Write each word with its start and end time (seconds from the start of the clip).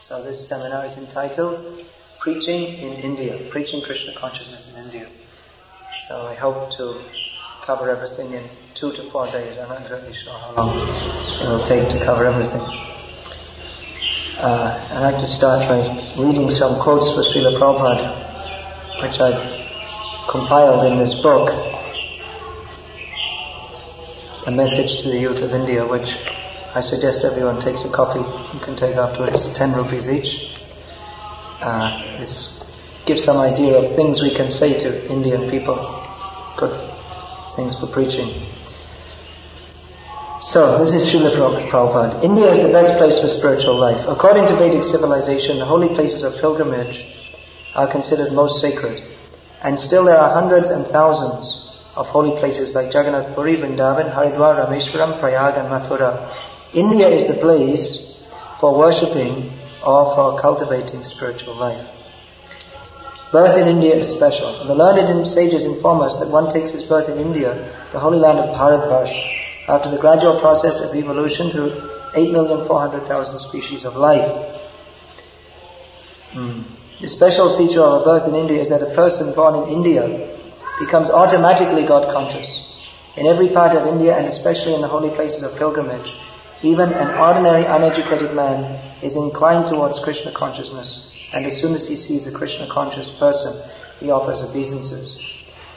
So 0.00 0.22
this 0.22 0.48
seminar 0.48 0.86
is 0.86 0.96
entitled 0.96 1.84
Preaching 2.20 2.78
in 2.78 2.92
India, 3.02 3.36
Preaching 3.50 3.82
Krishna 3.82 4.14
Consciousness 4.14 4.72
in 4.72 4.84
India. 4.84 5.08
So 6.06 6.22
I 6.22 6.34
hope 6.36 6.70
to 6.76 7.02
cover 7.66 7.90
everything 7.90 8.32
in 8.32 8.48
two 8.74 8.92
to 8.92 9.10
four 9.10 9.26
days. 9.26 9.58
I'm 9.58 9.70
not 9.70 9.82
exactly 9.82 10.14
sure 10.14 10.38
how 10.38 10.52
long 10.52 10.78
it 10.78 11.48
will 11.48 11.66
take 11.66 11.88
to 11.90 12.04
cover 12.04 12.26
everything. 12.26 12.60
Uh, 14.38 14.88
I'd 14.92 15.00
like 15.00 15.18
to 15.18 15.26
start 15.26 15.68
by 15.68 15.78
reading 16.16 16.48
some 16.48 16.80
quotes 16.80 17.10
for 17.10 17.22
Srila 17.22 17.58
Prabhupada, 17.58 19.02
which 19.02 19.18
I 19.18 19.57
compiled 20.28 20.84
in 20.92 20.98
this 20.98 21.14
book, 21.22 21.48
A 24.46 24.50
Message 24.50 25.00
to 25.02 25.08
the 25.08 25.18
Youth 25.18 25.38
of 25.38 25.52
India, 25.52 25.86
which 25.86 26.16
I 26.74 26.82
suggest 26.82 27.24
everyone 27.24 27.60
takes 27.60 27.82
a 27.84 27.90
copy. 27.90 28.20
You 28.20 28.60
can 28.62 28.76
take 28.76 28.96
afterwards, 28.96 29.40
10 29.56 29.72
rupees 29.72 30.06
each. 30.06 30.54
Uh, 31.60 32.18
this 32.18 32.62
gives 33.06 33.24
some 33.24 33.38
idea 33.38 33.78
of 33.78 33.96
things 33.96 34.20
we 34.20 34.34
can 34.34 34.52
say 34.52 34.78
to 34.78 35.10
Indian 35.10 35.50
people, 35.50 35.76
good 36.58 36.76
things 37.56 37.74
for 37.80 37.86
preaching. 37.86 38.28
So, 40.42 40.78
this 40.78 40.92
is 40.92 41.08
Srila 41.08 41.70
Prabhupada. 41.70 42.22
India 42.22 42.52
is 42.52 42.58
the 42.58 42.72
best 42.72 42.98
place 42.98 43.18
for 43.18 43.28
spiritual 43.28 43.76
life. 43.76 44.04
According 44.06 44.46
to 44.48 44.56
Vedic 44.56 44.84
civilization, 44.84 45.58
the 45.58 45.64
holy 45.64 45.88
places 45.88 46.22
of 46.22 46.34
pilgrimage 46.34 47.06
are 47.74 47.90
considered 47.90 48.32
most 48.32 48.60
sacred. 48.60 49.02
And 49.62 49.78
still 49.78 50.04
there 50.04 50.18
are 50.18 50.32
hundreds 50.32 50.70
and 50.70 50.86
thousands 50.86 51.54
of 51.96 52.06
holy 52.06 52.38
places 52.38 52.74
like 52.74 52.94
Jagannath 52.94 53.34
Puri, 53.34 53.56
Vrindavan, 53.56 54.14
Haridwar, 54.14 54.64
Rameshwaram, 54.64 55.18
Prayag 55.18 55.56
and 55.56 55.68
Mathura. 55.68 56.32
India 56.72 57.08
is 57.08 57.26
the 57.26 57.34
place 57.34 58.24
for 58.60 58.78
worshipping 58.78 59.50
or 59.84 60.14
for 60.14 60.40
cultivating 60.40 61.02
spiritual 61.02 61.56
life. 61.56 61.86
Birth 63.32 63.58
in 63.58 63.68
India 63.68 63.94
is 63.94 64.08
special. 64.08 64.64
The 64.64 64.74
learned 64.74 65.26
sages 65.26 65.64
inform 65.64 66.00
us 66.00 66.18
that 66.18 66.28
one 66.28 66.50
takes 66.50 66.70
his 66.70 66.82
birth 66.84 67.08
in 67.08 67.18
India, 67.18 67.52
the 67.92 67.98
holy 67.98 68.18
land 68.18 68.38
of 68.38 68.56
Bharatvarsh, 68.56 69.66
after 69.68 69.90
the 69.90 69.98
gradual 69.98 70.40
process 70.40 70.80
of 70.80 70.94
evolution 70.94 71.50
through 71.50 71.70
8,400,000 72.14 73.38
species 73.38 73.84
of 73.84 73.96
life. 73.96 74.30
Mm. 76.32 76.77
The 77.00 77.08
special 77.08 77.56
feature 77.56 77.80
of 77.80 78.02
a 78.02 78.04
birth 78.04 78.28
in 78.28 78.34
India 78.34 78.60
is 78.60 78.70
that 78.70 78.82
a 78.82 78.94
person 78.94 79.32
born 79.34 79.54
in 79.54 79.72
India 79.72 80.02
becomes 80.80 81.10
automatically 81.10 81.86
God 81.86 82.12
conscious. 82.12 82.48
In 83.16 83.26
every 83.26 83.48
part 83.48 83.76
of 83.76 83.86
India 83.86 84.16
and 84.16 84.26
especially 84.26 84.74
in 84.74 84.80
the 84.80 84.88
holy 84.88 85.10
places 85.10 85.42
of 85.42 85.56
pilgrimage, 85.56 86.16
even 86.62 86.92
an 86.92 87.18
ordinary 87.18 87.64
uneducated 87.64 88.34
man 88.34 88.80
is 89.02 89.14
inclined 89.14 89.68
towards 89.68 90.00
Krishna 90.00 90.32
consciousness 90.32 91.14
and 91.32 91.46
as 91.46 91.60
soon 91.60 91.74
as 91.74 91.86
he 91.86 91.96
sees 91.96 92.26
a 92.26 92.32
Krishna 92.32 92.66
conscious 92.66 93.10
person, 93.10 93.54
he 94.00 94.10
offers 94.10 94.42
obeisances. 94.42 95.22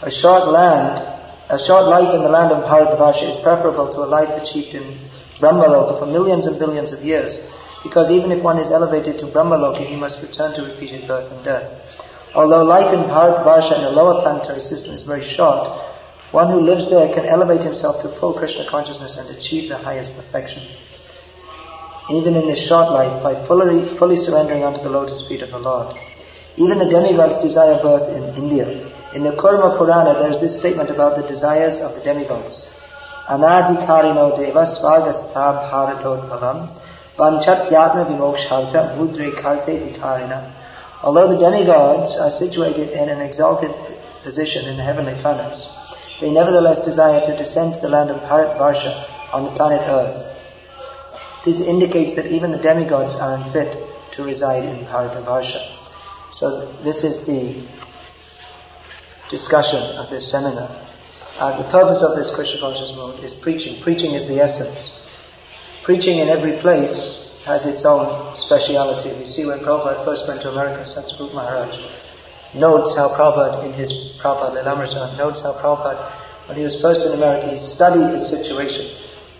A 0.01 0.09
short 0.09 0.47
land 0.47 1.07
a 1.51 1.59
short 1.59 1.85
life 1.85 2.15
in 2.15 2.23
the 2.23 2.29
land 2.29 2.53
of 2.53 2.63
Bharatvarsha 2.63 3.27
is 3.27 3.35
preferable 3.35 3.91
to 3.91 3.99
a 3.99 4.07
life 4.07 4.29
achieved 4.41 4.73
in 4.73 4.97
Brahmaloka 5.37 5.99
for 5.99 6.05
millions 6.05 6.45
and 6.45 6.57
billions 6.57 6.93
of 6.93 7.03
years, 7.03 7.35
because 7.83 8.11
even 8.11 8.31
if 8.31 8.43
one 8.43 8.59
is 8.59 8.71
elevated 8.71 9.17
to 9.19 9.25
Brahmaloka, 9.25 9.85
he 9.85 9.95
must 9.95 10.21
return 10.21 10.53
to 10.55 10.63
repeated 10.63 11.07
birth 11.07 11.31
and 11.31 11.43
death. 11.43 11.81
Although 12.35 12.63
life 12.63 12.93
in 12.93 13.01
Bharatvarsha 13.01 13.77
in 13.77 13.83
the 13.83 13.91
lower 13.91 14.21
planetary 14.21 14.61
system 14.61 14.93
is 14.93 15.03
very 15.03 15.23
short, 15.23 15.67
one 16.31 16.49
who 16.49 16.61
lives 16.61 16.89
there 16.89 17.13
can 17.13 17.25
elevate 17.25 17.63
himself 17.63 18.01
to 18.01 18.09
full 18.09 18.33
Krishna 18.33 18.65
consciousness 18.69 19.17
and 19.17 19.29
achieve 19.35 19.67
the 19.67 19.77
highest 19.77 20.15
perfection. 20.15 20.63
Even 22.09 22.35
in 22.35 22.47
this 22.47 22.65
short 22.67 22.91
life, 22.91 23.21
by 23.23 23.35
fully, 23.47 23.97
fully 23.97 24.15
surrendering 24.15 24.63
unto 24.63 24.81
the 24.81 24.89
lotus 24.89 25.27
feet 25.27 25.41
of 25.41 25.51
the 25.51 25.59
Lord. 25.59 25.97
Even 26.57 26.79
the 26.79 26.89
demigods 26.89 27.37
desire 27.39 27.81
birth 27.81 28.07
in 28.15 28.23
India. 28.41 28.67
In 29.13 29.23
the 29.23 29.31
Kurma 29.31 29.77
Purana, 29.77 30.19
there 30.19 30.31
is 30.31 30.39
this 30.39 30.57
statement 30.57 30.89
about 30.89 31.17
the 31.17 31.27
desires 31.27 31.79
of 31.79 31.95
the 31.95 32.01
demigods. 32.01 32.65
Anadhikarino 33.27 34.37
deva 34.37 34.65
svagastha 34.65 35.69
bharatodbhavam 35.69 36.69
Although 41.03 41.27
the 41.27 41.37
demigods 41.39 42.15
are 42.15 42.31
situated 42.31 42.89
in 42.89 43.09
an 43.09 43.21
exalted 43.21 43.71
position 44.23 44.65
in 44.65 44.77
the 44.77 44.83
heavenly 44.83 45.13
planets, 45.21 45.67
they 46.19 46.31
nevertheless 46.31 46.79
desire 46.79 47.23
to 47.25 47.37
descend 47.37 47.75
to 47.75 47.79
the 47.81 47.89
land 47.89 48.09
of 48.09 48.21
Bharatvarsha 48.21 49.33
on 49.33 49.43
the 49.43 49.51
planet 49.51 49.81
Earth. 49.81 50.25
This 51.45 51.59
indicates 51.59 52.15
that 52.15 52.25
even 52.25 52.51
the 52.51 52.57
demigods 52.57 53.13
are 53.15 53.35
unfit 53.35 53.77
to 54.13 54.23
reside 54.23 54.63
in 54.63 54.83
Bharatvarsha. 54.85 55.77
So 56.33 56.71
this 56.83 57.03
is 57.03 57.23
the 57.27 57.67
discussion 59.29 59.83
of 59.97 60.09
this 60.09 60.31
seminar. 60.31 60.69
Uh, 61.37 61.61
the 61.61 61.69
purpose 61.69 62.01
of 62.01 62.15
this 62.15 62.33
Krishna 62.33 62.59
conscious 62.59 62.91
movement 62.95 63.23
is 63.23 63.35
preaching. 63.35 63.79
Preaching 63.83 64.13
is 64.13 64.27
the 64.27 64.39
essence. 64.39 65.00
Preaching 65.83 66.19
in 66.19 66.29
every 66.29 66.57
place 66.61 67.41
has 67.43 67.65
its 67.65 67.85
own 67.85 68.35
speciality. 68.35 69.09
We 69.17 69.25
see, 69.25 69.45
when 69.47 69.59
Prabhupada 69.59 70.05
first 70.05 70.27
went 70.27 70.41
to 70.43 70.51
America, 70.51 70.83
Satsvarup 70.83 71.33
Maharaj 71.33 71.75
notes 72.53 72.95
how 72.95 73.09
Prabhupada, 73.09 73.65
in 73.65 73.73
his 73.73 73.91
Prabhupada 74.21 74.63
Lilamrita, 74.63 75.17
notes 75.17 75.41
how 75.41 75.53
Prabhupada, 75.53 76.11
when 76.47 76.57
he 76.57 76.63
was 76.63 76.79
first 76.81 77.01
in 77.01 77.13
America, 77.13 77.49
he 77.49 77.59
studied 77.59 78.13
the 78.13 78.19
situation, 78.19 78.95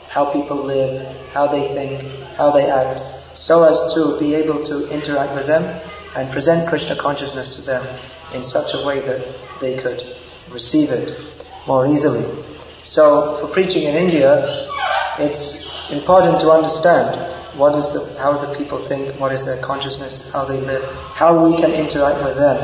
how 0.10 0.34
people 0.34 0.64
live, 0.64 1.16
how 1.32 1.46
they 1.46 1.68
think, 1.76 2.10
how 2.38 2.50
they 2.50 2.72
act, 2.72 3.04
so 3.36 3.64
as 3.64 3.94
to 3.94 4.18
be 4.20 4.34
able 4.34 4.66
to 4.66 4.90
interact 4.90 5.36
with 5.36 5.46
them 5.46 5.64
and 6.16 6.32
present 6.32 6.68
Krishna 6.68 6.96
consciousness 6.96 7.56
to 7.56 7.62
them 7.62 7.86
in 8.34 8.44
such 8.44 8.74
a 8.74 8.84
way 8.84 9.00
that 9.02 9.22
they 9.60 9.78
could 9.78 10.02
receive 10.50 10.90
it 10.90 11.20
more 11.68 11.86
easily. 11.86 12.26
So, 12.84 13.38
for 13.40 13.48
preaching 13.54 13.84
in 13.84 13.96
India, 13.96 14.48
it's 15.20 15.51
important 15.92 16.40
to 16.42 16.52
understand 16.52 17.16
what 17.58 17.76
is 17.76 17.92
the, 17.94 18.18
how 18.18 18.38
the 18.38 18.58
people 18.58 18.80
think, 18.88 19.20
what 19.20 19.32
is 19.32 19.46
their 19.46 19.62
consciousness, 19.62 20.32
how 20.32 20.46
they 20.46 20.60
live, 20.60 20.84
how 21.14 21.46
we 21.46 21.60
can 21.60 21.72
interact 21.72 22.24
with 22.24 22.38
them. 22.38 22.58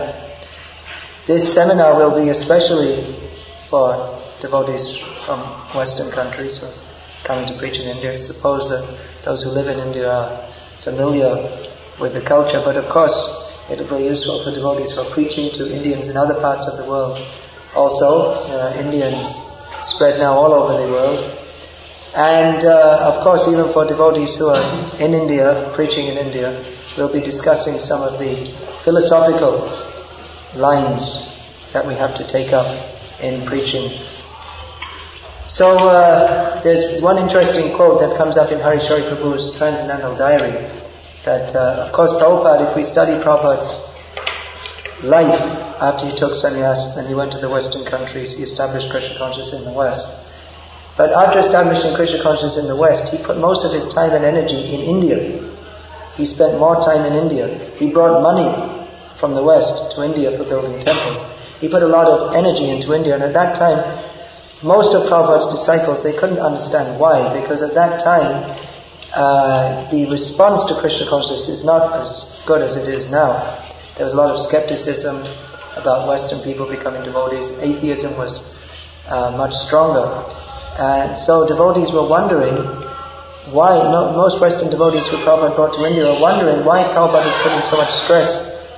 This 1.28 1.54
seminar 1.54 1.96
will 1.96 2.16
be 2.16 2.30
especially 2.30 3.16
for 3.70 4.18
devotees 4.40 4.98
from 5.26 5.42
Western 5.76 6.10
countries 6.12 6.58
who 6.58 6.68
are 6.68 6.74
coming 7.26 7.52
to 7.52 7.58
preach 7.60 7.80
in 7.80 7.88
India. 7.88 8.18
Suppose 8.18 8.70
that 8.70 8.88
those 9.26 9.44
who 9.44 9.50
live 9.50 9.68
in 9.68 9.80
India 9.80 10.10
are 10.10 10.54
familiar 10.84 11.36
with 12.00 12.14
the 12.14 12.22
culture, 12.22 12.62
but 12.64 12.78
of 12.78 12.88
course 12.90 13.16
it 13.70 13.80
will 13.80 13.98
be 13.98 14.06
useful 14.06 14.44
for 14.44 14.52
devotees 14.52 14.94
for 14.94 15.04
preaching 15.12 15.52
to 15.58 15.70
Indians 15.70 16.08
in 16.08 16.16
other 16.16 16.40
parts 16.40 16.66
of 16.68 16.78
the 16.78 16.90
world. 16.90 17.20
Also, 17.76 18.32
uh, 18.48 18.74
Indians 18.80 19.36
spread 19.82 20.18
now 20.20 20.34
all 20.34 20.54
over 20.54 20.82
the 20.82 20.90
world. 20.90 21.47
And 22.18 22.66
uh, 22.66 23.14
of 23.14 23.24
course, 23.24 23.48
even 23.48 23.72
for 23.74 23.86
devotees 23.86 24.36
who 24.38 24.48
are 24.48 24.66
in 24.98 25.14
India, 25.14 25.72
preaching 25.76 26.08
in 26.08 26.18
India, 26.18 26.50
we'll 26.98 27.14
be 27.14 27.22
discussing 27.22 27.78
some 27.78 28.02
of 28.02 28.18
the 28.18 28.50
philosophical 28.84 29.70
lines 30.56 31.30
that 31.74 31.86
we 31.86 31.94
have 31.94 32.16
to 32.16 32.26
take 32.26 32.54
up 32.54 32.66
in 33.22 33.46
preaching. 33.46 34.02
So 35.48 35.78
uh, 35.78 36.60
there's 36.64 37.04
one 37.04 37.20
interesting 37.20 37.76
quote 37.76 38.00
that 38.02 38.18
comes 38.18 38.36
up 38.36 38.52
in 38.52 38.62
Hari 38.62 38.80
Sauri 38.80 39.06
Prabhu's 39.06 39.56
Transcendental 39.56 40.18
Diary 40.18 40.58
that, 41.24 41.56
uh, 41.56 41.86
of 41.86 41.94
course, 41.94 42.10
Prabhupada, 42.14 42.72
if 42.72 42.76
we 42.76 42.84
study 42.84 43.14
Prabhupada's 43.24 43.78
life 45.04 45.40
after 45.80 46.10
he 46.10 46.18
took 46.18 46.34
sannyas, 46.34 46.96
then 46.96 47.06
he 47.06 47.14
went 47.14 47.32
to 47.34 47.38
the 47.38 47.50
Western 47.50 47.86
countries, 47.86 48.34
he 48.34 48.42
established 48.42 48.90
Krishna 48.90 49.20
consciousness 49.20 49.62
in 49.62 49.66
the 49.66 49.78
West. 49.78 50.27
But 50.98 51.14
after 51.14 51.40
establishing 51.40 51.94
Krishna 51.96 52.24
consciousness 52.24 52.58
in 52.58 52.66
the 52.66 52.76
West, 52.76 53.14
he 53.14 53.24
put 53.24 53.38
most 53.38 53.64
of 53.64 53.72
his 53.72 53.86
time 53.94 54.12
and 54.12 54.26
energy 54.26 54.74
in 54.74 54.82
India. 54.82 55.18
He 56.16 56.26
spent 56.26 56.58
more 56.58 56.76
time 56.82 57.06
in 57.06 57.14
India. 57.14 57.48
He 57.78 57.94
brought 57.94 58.24
money 58.24 58.50
from 59.20 59.36
the 59.36 59.44
West 59.44 59.96
to 59.96 60.04
India 60.04 60.36
for 60.36 60.44
building 60.44 60.82
temples. 60.82 61.22
He 61.62 61.70
put 61.70 61.84
a 61.84 61.88
lot 61.88 62.08
of 62.08 62.36
energy 62.36 62.70
into 62.70 62.94
India, 62.94 63.14
and 63.14 63.24
at 63.24 63.34
that 63.34 63.58
time, 63.58 63.78
most 64.64 64.96
of 64.96 65.08
Prabhupada's 65.08 65.54
disciples, 65.54 66.02
they 66.02 66.18
couldn't 66.18 66.40
understand 66.40 67.00
why, 67.00 67.40
because 67.40 67.62
at 67.62 67.76
that 67.76 68.04
time, 68.04 68.58
uh, 69.14 69.90
the 69.92 70.10
response 70.10 70.66
to 70.66 70.74
Krishna 70.74 71.08
consciousness 71.10 71.48
is 71.50 71.64
not 71.64 71.94
as 71.94 72.42
good 72.48 72.62
as 72.62 72.76
it 72.76 72.88
is 72.88 73.10
now. 73.10 73.38
There 73.98 74.06
was 74.06 74.14
a 74.14 74.18
lot 74.18 74.32
of 74.32 74.38
skepticism 74.38 75.22
about 75.78 76.08
Western 76.08 76.42
people 76.42 76.68
becoming 76.68 77.04
devotees. 77.04 77.52
Atheism 77.62 78.18
was 78.18 78.42
uh, 79.08 79.32
much 79.38 79.54
stronger. 79.54 80.26
And 80.80 81.18
so 81.18 81.48
devotees 81.48 81.92
were 81.92 82.08
wondering 82.08 82.56
why, 83.52 83.80
most 84.14 84.40
Western 84.40 84.70
devotees 84.70 85.08
who 85.08 85.18
Prabhupada 85.18 85.56
brought 85.56 85.74
to 85.74 85.86
India 85.86 86.06
are 86.06 86.22
wondering 86.22 86.66
why 86.66 86.84
Prabhupada 86.84 87.28
is 87.28 87.38
putting 87.42 87.62
so 87.70 87.78
much 87.78 87.92
stress 88.04 88.30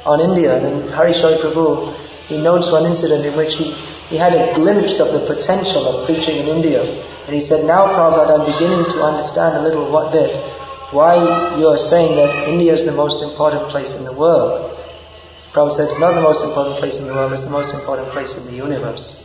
on 0.05 0.21
India. 0.21 0.55
And 0.55 0.89
Hari 0.89 1.13
Sauri 1.13 1.37
Prabhu, 1.41 1.93
he 2.27 2.37
notes 2.37 2.71
one 2.71 2.85
incident 2.85 3.25
in 3.25 3.35
which 3.35 3.55
he 3.55 3.75
he 4.09 4.17
had 4.17 4.33
a 4.33 4.55
glimpse 4.55 4.99
of 4.99 5.13
the 5.13 5.21
potential 5.29 5.85
of 5.85 6.05
preaching 6.07 6.37
in 6.37 6.47
India. 6.47 6.81
And 6.81 7.35
he 7.35 7.39
said, 7.39 7.63
now 7.65 7.85
Prabhupada, 7.93 8.41
I'm 8.41 8.45
beginning 8.51 8.83
to 8.89 9.03
understand 9.05 9.57
a 9.57 9.61
little 9.61 9.91
what 9.91 10.11
bit 10.11 10.33
why 10.91 11.13
you 11.59 11.67
are 11.67 11.77
saying 11.77 12.15
that 12.17 12.49
India 12.49 12.73
is 12.73 12.85
the 12.85 12.91
most 12.91 13.21
important 13.21 13.69
place 13.69 13.93
in 13.93 14.03
the 14.03 14.13
world. 14.17 14.75
Prabhupada 15.53 15.73
said, 15.73 15.89
it's 15.89 15.99
not 15.99 16.15
the 16.15 16.25
most 16.25 16.43
important 16.43 16.77
place 16.77 16.97
in 16.97 17.05
the 17.05 17.13
world, 17.13 17.33
it's 17.33 17.43
the 17.43 17.53
most 17.53 17.71
important 17.71 18.09
place 18.09 18.33
in 18.33 18.45
the 18.45 18.53
universe. 18.53 19.23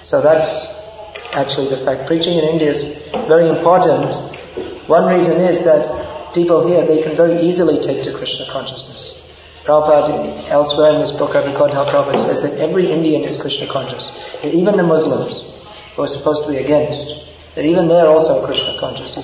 So 0.00 0.22
that's 0.22 0.73
actually 1.34 1.68
the 1.68 1.84
fact. 1.84 2.06
Preaching 2.06 2.38
in 2.38 2.44
India 2.44 2.70
is 2.70 2.82
very 3.26 3.48
important. 3.48 4.14
One 4.88 5.10
reason 5.10 5.40
is 5.40 5.64
that 5.64 6.32
people 6.34 6.66
here, 6.66 6.86
they 6.86 7.02
can 7.02 7.16
very 7.16 7.40
easily 7.42 7.82
take 7.84 8.02
to 8.04 8.12
Krishna 8.12 8.46
consciousness. 8.50 9.20
Prabhupada, 9.64 10.48
elsewhere 10.48 10.92
in 10.92 11.00
his 11.00 11.12
book, 11.12 11.34
I've 11.34 11.46
recorded 11.46 11.74
how 11.74 11.88
Prabhupada 11.88 12.20
says 12.20 12.42
that 12.42 12.60
every 12.60 12.90
Indian 12.90 13.22
is 13.22 13.40
Krishna 13.40 13.66
conscious. 13.66 14.04
And 14.42 14.52
even 14.52 14.76
the 14.76 14.82
Muslims, 14.82 15.32
who 15.96 16.02
are 16.02 16.08
supposed 16.08 16.44
to 16.44 16.50
be 16.52 16.58
against, 16.58 17.24
that 17.54 17.64
even 17.64 17.88
they're 17.88 18.08
also 18.08 18.44
Krishna 18.44 18.76
conscious. 18.78 19.16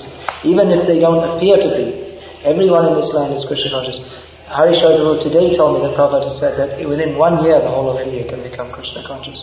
Even 0.44 0.70
if 0.70 0.86
they 0.86 0.98
don't 0.98 1.36
appear 1.36 1.56
to 1.58 1.68
be, 1.68 2.18
everyone 2.42 2.86
in 2.88 2.94
this 2.94 3.12
land 3.12 3.34
is 3.34 3.44
Krishna 3.44 3.70
conscious. 3.70 4.00
Hari 4.48 4.74
Prabhu 4.80 5.20
today 5.20 5.54
told 5.56 5.76
me 5.76 5.86
that 5.86 5.94
Prabhupada 5.94 6.30
said 6.32 6.56
that 6.56 6.88
within 6.88 7.18
one 7.18 7.44
year 7.44 7.60
the 7.60 7.68
whole 7.68 7.90
of 7.90 8.00
India 8.00 8.26
can 8.26 8.42
become 8.42 8.72
Krishna 8.72 9.04
conscious. 9.06 9.38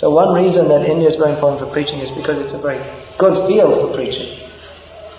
So 0.00 0.08
one 0.08 0.32
reason 0.32 0.68
that 0.68 0.88
India 0.88 1.08
is 1.12 1.16
very 1.16 1.36
important 1.36 1.60
for 1.60 1.68
preaching 1.68 2.00
is 2.00 2.08
because 2.16 2.38
it's 2.40 2.54
a 2.54 2.58
very 2.58 2.80
good 3.18 3.36
field 3.44 3.76
for 3.76 3.92
preaching. 3.92 4.32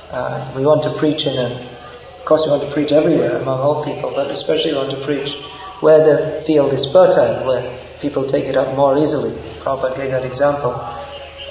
Uh, 0.09 0.41
we 0.57 0.65
want 0.65 0.81
to 0.89 0.97
preach 0.97 1.21
in 1.29 1.37
a 1.37 1.69
of 2.17 2.25
course, 2.25 2.41
we 2.45 2.51
want 2.51 2.63
to 2.65 2.73
preach 2.73 2.91
everywhere 2.91 3.37
among 3.37 3.59
all 3.59 3.85
people, 3.85 4.09
but 4.13 4.29
especially 4.29 4.73
we 4.73 4.77
want 4.77 4.89
to 4.91 5.05
preach 5.05 5.29
where 5.81 6.01
the 6.01 6.41
field 6.45 6.73
is 6.73 6.85
fertile, 6.93 7.45
where 7.45 7.61
people 7.99 8.25
take 8.27 8.45
it 8.45 8.57
up 8.57 8.75
more 8.75 8.97
easily. 8.97 9.33
Prabhupada 9.61 9.97
gave 9.97 10.11
that 10.11 10.25
example 10.25 10.73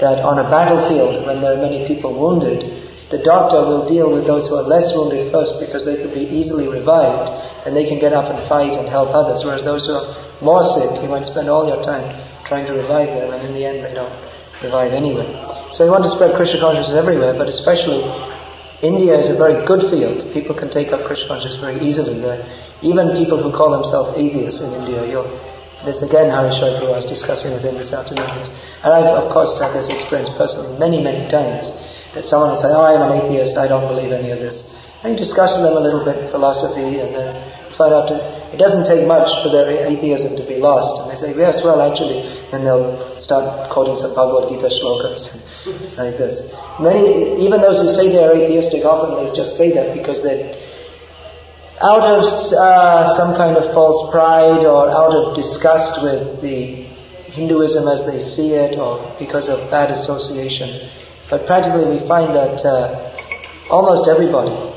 that 0.01 0.23
on 0.23 0.39
a 0.39 0.47
battlefield, 0.51 1.27
when 1.27 1.41
there 1.41 1.55
are 1.55 1.63
many 1.63 1.87
people 1.87 2.15
wounded, 2.15 2.87
the 3.11 3.19
doctor 3.19 3.63
will 3.63 3.87
deal 3.87 4.11
with 4.11 4.27
those 4.27 4.47
who 4.47 4.57
are 4.57 4.67
less 4.67 4.95
wounded 4.95 5.31
first 5.31 5.59
because 5.59 5.85
they 5.85 5.97
could 5.97 6.15
be 6.15 6.27
easily 6.27 6.67
revived 6.67 7.31
and 7.67 7.77
they 7.77 7.87
can 7.87 7.99
get 7.99 8.13
up 8.13 8.27
and 8.27 8.39
fight 8.49 8.73
and 8.73 8.89
help 8.89 9.11
others, 9.11 9.43
whereas 9.45 9.63
those 9.63 9.87
who 9.87 9.95
are 9.95 10.15
more 10.43 10.63
sick, 10.63 11.03
you 11.03 11.09
might 11.09 11.27
spend 11.27 11.49
all 11.49 11.67
your 11.67 11.83
time 11.83 12.07
trying 12.51 12.67
to 12.67 12.75
revive 12.75 13.07
them 13.07 13.31
and 13.33 13.47
in 13.47 13.55
the 13.55 13.65
end 13.65 13.79
they 13.87 13.95
don't 13.95 14.13
revive 14.61 14.93
anyway. 14.93 15.25
So 15.71 15.85
we 15.87 15.91
want 15.91 16.03
to 16.03 16.11
spread 16.11 16.35
Krishna 16.35 16.59
consciousness 16.59 16.99
everywhere, 16.99 17.33
but 17.33 17.47
especially 17.47 18.03
India 18.83 19.15
is 19.15 19.31
a 19.31 19.37
very 19.39 19.65
good 19.71 19.87
field. 19.87 20.19
People 20.35 20.57
can 20.59 20.69
take 20.69 20.91
up 20.91 21.07
Krishna 21.07 21.29
consciousness 21.29 21.63
very 21.63 21.79
easily 21.79 22.19
there. 22.19 22.43
Even 22.83 23.15
people 23.15 23.39
who 23.39 23.55
call 23.55 23.71
themselves 23.71 24.19
atheists 24.19 24.61
in 24.61 24.73
India, 24.83 25.07
you'll, 25.07 25.31
this 25.87 26.03
again 26.03 26.29
Hari 26.29 26.51
Prabhu 26.51 26.91
I 26.91 26.99
was 26.99 27.07
discussing 27.07 27.53
with 27.53 27.63
him 27.63 27.77
this 27.77 27.93
afternoon. 27.93 28.27
And 28.83 28.91
I've 28.93 29.15
of 29.23 29.31
course 29.31 29.55
had 29.61 29.73
this 29.73 29.89
experience 29.89 30.29
personally 30.35 30.77
many, 30.77 31.01
many 31.01 31.31
times. 31.31 31.71
That 32.19 32.27
someone 32.27 32.51
will 32.51 32.59
say, 32.59 32.75
oh 32.75 32.83
I'm 32.83 33.01
an 33.07 33.23
atheist, 33.23 33.57
I 33.57 33.69
don't 33.69 33.87
believe 33.87 34.11
any 34.11 34.33
of 34.33 34.41
this. 34.41 34.67
And 35.05 35.13
you 35.15 35.19
discuss 35.19 35.55
with 35.55 35.63
them 35.63 35.77
a 35.77 35.81
little 35.81 36.05
bit 36.05 36.31
philosophy 36.33 36.99
and 36.99 37.15
uh, 37.15 37.33
then 37.33 37.73
find 37.79 37.95
out 37.95 38.09
that 38.11 38.40
it 38.53 38.59
doesn't 38.59 38.85
take 38.85 39.07
much 39.07 39.29
for 39.43 39.49
their 39.51 39.71
atheism 39.87 40.37
to 40.37 40.45
be 40.45 40.59
lost. 40.59 41.03
And 41.03 41.11
they 41.11 41.17
say, 41.17 41.39
yes, 41.39 41.63
well 41.63 41.81
actually, 41.81 42.27
and 42.53 42.67
they'll 42.67 43.19
start 43.21 43.71
quoting 43.71 43.95
some 43.95 44.15
Bhagavad 44.15 44.49
Gita 44.51 44.75
shlokas 44.75 45.31
like 45.97 46.19
this. 46.19 46.53
Many, 46.81 47.45
even 47.45 47.61
those 47.61 47.81
who 47.81 47.89
say 47.89 48.09
they 48.09 48.25
are 48.25 48.35
atheistic, 48.35 48.85
often 48.85 49.25
they 49.25 49.33
just 49.33 49.57
say 49.57 49.71
that 49.73 49.97
because 49.97 50.23
they're 50.23 50.59
out 51.81 52.03
of 52.03 52.23
uh, 52.53 53.07
some 53.07 53.37
kind 53.37 53.57
of 53.57 53.73
false 53.73 54.11
pride 54.11 54.65
or 54.65 54.91
out 54.91 55.15
of 55.15 55.37
disgust 55.37 56.03
with 56.03 56.43
the 56.43 56.87
Hinduism 57.31 57.87
as 57.87 58.05
they 58.05 58.21
see 58.21 58.55
it 58.55 58.77
or 58.79 59.15
because 59.19 59.49
of 59.49 59.71
bad 59.71 59.91
association. 59.91 60.91
But 61.31 61.47
practically 61.47 61.97
we 61.97 62.07
find 62.09 62.35
that 62.35 62.65
uh, 62.67 63.71
almost 63.71 64.09
everybody 64.09 64.70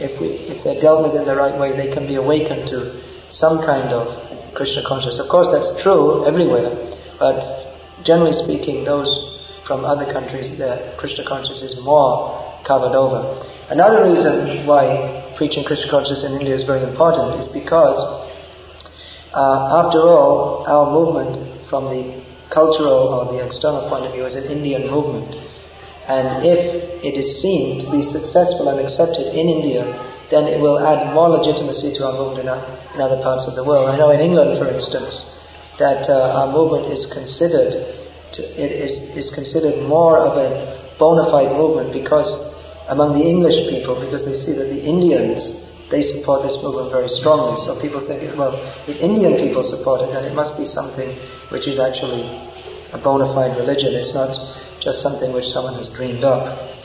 if, 0.00 0.20
we, 0.20 0.28
if 0.28 0.64
they're 0.64 0.80
dealt 0.80 1.02
with 1.02 1.14
in 1.14 1.24
the 1.24 1.36
right 1.36 1.58
way, 1.58 1.72
they 1.72 1.92
can 1.92 2.06
be 2.06 2.14
awakened 2.16 2.68
to 2.68 3.00
some 3.30 3.58
kind 3.58 3.92
of 3.92 4.54
Krishna 4.54 4.82
consciousness. 4.82 5.20
Of 5.20 5.28
course, 5.28 5.50
that's 5.52 5.82
true 5.82 6.26
everywhere, 6.26 6.74
but 7.18 7.70
generally 8.02 8.32
speaking, 8.32 8.84
those 8.84 9.08
from 9.66 9.84
other 9.84 10.10
countries, 10.12 10.58
their 10.58 10.94
Krishna 10.96 11.24
consciousness 11.24 11.72
is 11.72 11.84
more 11.84 12.34
covered 12.64 12.96
over. 12.96 13.46
Another 13.68 14.08
reason 14.08 14.66
why 14.66 15.32
preaching 15.36 15.64
Krishna 15.64 15.90
consciousness 15.90 16.24
in 16.24 16.40
India 16.40 16.54
is 16.54 16.64
very 16.64 16.82
important 16.82 17.40
is 17.40 17.46
because, 17.48 17.96
uh, 19.32 19.84
after 19.86 20.00
all, 20.00 20.66
our 20.66 20.90
movement 20.90 21.38
from 21.68 21.84
the 21.84 22.20
cultural 22.50 23.14
or 23.14 23.32
the 23.32 23.46
external 23.46 23.88
point 23.88 24.06
of 24.06 24.12
view 24.12 24.24
is 24.26 24.34
an 24.34 24.50
Indian 24.50 24.90
movement. 24.90 25.36
And 26.10 26.44
if 26.44 27.04
it 27.04 27.14
is 27.14 27.40
seen 27.40 27.84
to 27.84 27.90
be 27.90 28.02
successful 28.02 28.68
and 28.68 28.80
accepted 28.80 29.28
in 29.32 29.48
India, 29.48 29.86
then 30.30 30.48
it 30.48 30.58
will 30.60 30.78
add 30.80 31.14
more 31.14 31.28
legitimacy 31.28 31.92
to 31.94 32.06
our 32.06 32.14
movement 32.18 32.48
in, 32.94 33.00
other 33.00 33.22
parts 33.22 33.46
of 33.46 33.54
the 33.54 33.62
world. 33.62 33.88
I 33.88 33.96
know 33.96 34.10
in 34.10 34.18
England, 34.18 34.58
for 34.58 34.66
instance, 34.66 35.14
that 35.78 36.10
uh, 36.10 36.38
our 36.38 36.50
movement 36.52 36.92
is 36.92 37.06
considered 37.06 37.72
to, 38.32 38.42
it 38.42 38.72
is, 38.72 38.92
is 39.16 39.30
considered 39.34 39.86
more 39.86 40.18
of 40.18 40.36
a 40.36 40.50
bona 40.98 41.30
fide 41.30 41.52
movement 41.52 41.92
because 41.92 42.28
among 42.88 43.16
the 43.16 43.24
English 43.24 43.70
people, 43.70 43.94
because 43.94 44.26
they 44.26 44.34
see 44.34 44.52
that 44.52 44.66
the 44.66 44.82
Indians 44.82 45.70
they 45.90 46.02
support 46.02 46.42
this 46.44 46.56
movement 46.62 46.92
very 46.92 47.08
strongly. 47.08 47.58
So 47.66 47.74
people 47.80 48.00
think, 48.00 48.22
well, 48.38 48.54
if 48.86 49.00
Indian 49.00 49.34
people 49.34 49.62
support 49.62 50.00
it, 50.02 50.12
then 50.12 50.24
it 50.24 50.34
must 50.34 50.56
be 50.56 50.64
something 50.64 51.10
which 51.50 51.66
is 51.66 51.80
actually 51.80 52.22
a 52.92 52.98
bona 52.98 53.26
fide 53.34 53.56
religion. 53.58 53.94
It's 53.94 54.14
not 54.14 54.30
just 54.80 55.02
something 55.02 55.32
which 55.32 55.46
someone 55.46 55.74
has 55.74 55.88
dreamed 55.88 56.24
up. 56.24 56.76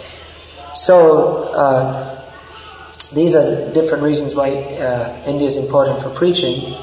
So, 0.75 1.45
uh, 1.53 2.15
these 3.13 3.35
are 3.35 3.71
different 3.73 4.03
reasons 4.03 4.35
why 4.35 4.51
uh, 4.51 5.23
India 5.25 5.47
is 5.47 5.55
important 5.55 6.03
for 6.03 6.09
preaching, 6.13 6.73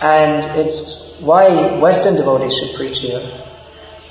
and 0.00 0.58
it's 0.58 1.14
why 1.20 1.78
Western 1.78 2.16
devotees 2.16 2.52
should 2.58 2.76
preach 2.76 2.98
here. 2.98 3.22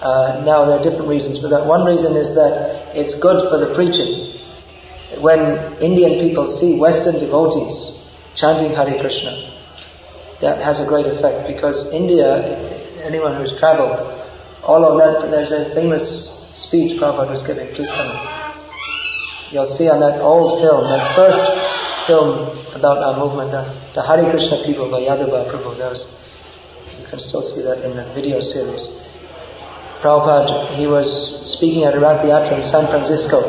Uh, 0.02 0.44
now, 0.46 0.66
there 0.66 0.80
are 0.80 0.84
different 0.84 1.10
reasons 1.10 1.40
for 1.40 1.50
that. 1.50 1.66
One 1.66 1.86
reason 1.86 2.16
is 2.16 2.34
that 2.36 2.96
it's 2.96 3.14
good 3.20 3.50
for 3.50 3.58
the 3.58 3.74
preaching. 3.76 4.32
When 5.22 5.58
Indian 5.82 6.20
people 6.20 6.48
see 6.48 6.80
Western 6.80 7.20
devotees 7.20 7.98
chanting 8.36 8.72
Hare 8.72 9.00
Krishna, 9.00 9.52
that 10.42 10.62
has 10.62 10.80
a 10.80 10.88
great 10.88 11.08
effect 11.08 11.48
because 11.48 11.92
India, 11.92 12.44
anyone 13.04 13.36
who's 13.36 13.58
traveled, 13.58 14.00
all 14.64 14.84
of 14.84 14.98
that, 14.98 15.32
there's 15.32 15.52
a 15.52 15.74
famous 15.74 16.35
speech 16.68 17.00
Prabhupada 17.00 17.32
was 17.32 17.44
giving. 17.44 17.68
Please 17.76 17.90
come. 17.90 18.12
You'll 19.52 19.70
see 19.70 19.88
on 19.90 20.00
that 20.00 20.20
old 20.22 20.60
film, 20.60 20.90
that 20.90 21.16
first 21.16 21.46
film 22.08 22.50
about 22.74 22.98
our 22.98 23.18
movement, 23.18 23.52
the, 23.52 23.64
the 23.94 24.02
Hare 24.02 24.30
Krishna 24.30 24.64
people 24.66 24.90
by 24.90 25.02
Yadubara 25.02 25.50
Prabhu. 25.50 25.78
There 25.78 25.90
was, 25.90 26.06
you 27.00 27.06
can 27.08 27.20
still 27.20 27.42
see 27.42 27.62
that 27.62 27.86
in 27.86 27.96
the 27.96 28.04
video 28.14 28.42
series. 28.42 28.82
Prabhupada, 30.02 30.76
he 30.76 30.88
was 30.88 31.08
speaking 31.46 31.84
at 31.84 31.94
a 31.94 32.00
Rath 32.00 32.26
in 32.26 32.64
San 32.64 32.88
Francisco. 32.88 33.42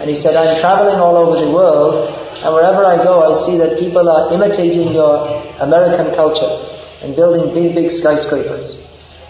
And 0.00 0.10
he 0.10 0.16
said, 0.16 0.34
I'm 0.34 0.58
traveling 0.60 0.98
all 0.98 1.16
over 1.16 1.38
the 1.38 1.50
world, 1.50 2.10
and 2.42 2.52
wherever 2.52 2.84
I 2.84 2.96
go, 2.96 3.22
I 3.22 3.46
see 3.46 3.56
that 3.58 3.78
people 3.78 4.08
are 4.08 4.32
imitating 4.32 4.92
your 4.92 5.28
American 5.60 6.12
culture 6.16 6.58
and 7.02 7.14
building 7.14 7.54
big, 7.54 7.74
big 7.74 7.90
skyscrapers. 7.90 8.82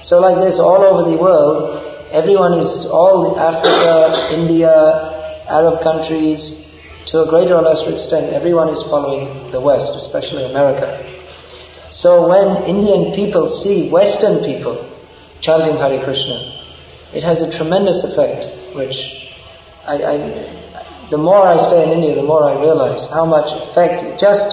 So 0.03 0.21
like 0.21 0.37
this, 0.37 0.59
all 0.59 0.81
over 0.81 1.11
the 1.11 1.17
world, 1.17 1.92
Everyone 2.13 2.59
is, 2.59 2.85
all 2.87 3.39
Africa, 3.41 4.35
India, 4.35 4.71
Arab 5.49 5.83
countries, 5.83 6.63
to 7.07 7.23
a 7.23 7.27
greater 7.27 7.55
or 7.55 7.63
lesser 7.63 7.91
extent, 7.91 8.35
everyone 8.35 8.69
is 8.69 8.83
following 8.83 9.51
the 9.51 9.59
West, 9.59 9.97
especially 9.97 10.45
America. 10.45 11.05
So 11.91 12.29
when 12.29 12.65
Indian 12.65 13.15
people 13.15 13.49
see 13.49 13.89
Western 13.89 14.45
people 14.45 14.87
chanting 15.41 15.77
Hare 15.79 16.05
Krishna, 16.05 16.53
it 17.15 17.23
has 17.23 17.41
a 17.41 17.51
tremendous 17.51 18.05
effect, 18.05 18.77
which 18.77 19.33
I, 19.87 20.05
I, 20.05 20.17
the 21.09 21.17
more 21.17 21.47
I 21.47 21.57
stay 21.57 21.85
in 21.85 21.99
India, 21.99 22.15
the 22.15 22.23
more 22.23 22.45
I 22.45 22.61
realize 22.61 23.09
how 23.09 23.25
much 23.25 23.53
effect 23.53 24.21
just 24.21 24.53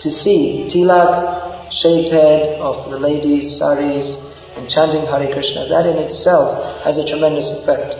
to 0.00 0.10
see 0.10 0.68
tilak, 0.70 1.70
shaved 1.70 2.12
head 2.12 2.60
of 2.60 2.90
the 2.90 2.98
ladies, 2.98 3.58
saris, 3.58 4.29
and 4.60 4.68
chanting 4.68 5.06
Hare 5.06 5.32
Krishna, 5.32 5.66
that 5.68 5.86
in 5.86 5.96
itself 5.96 6.84
has 6.84 6.98
a 6.98 7.08
tremendous 7.08 7.48
effect. 7.50 7.96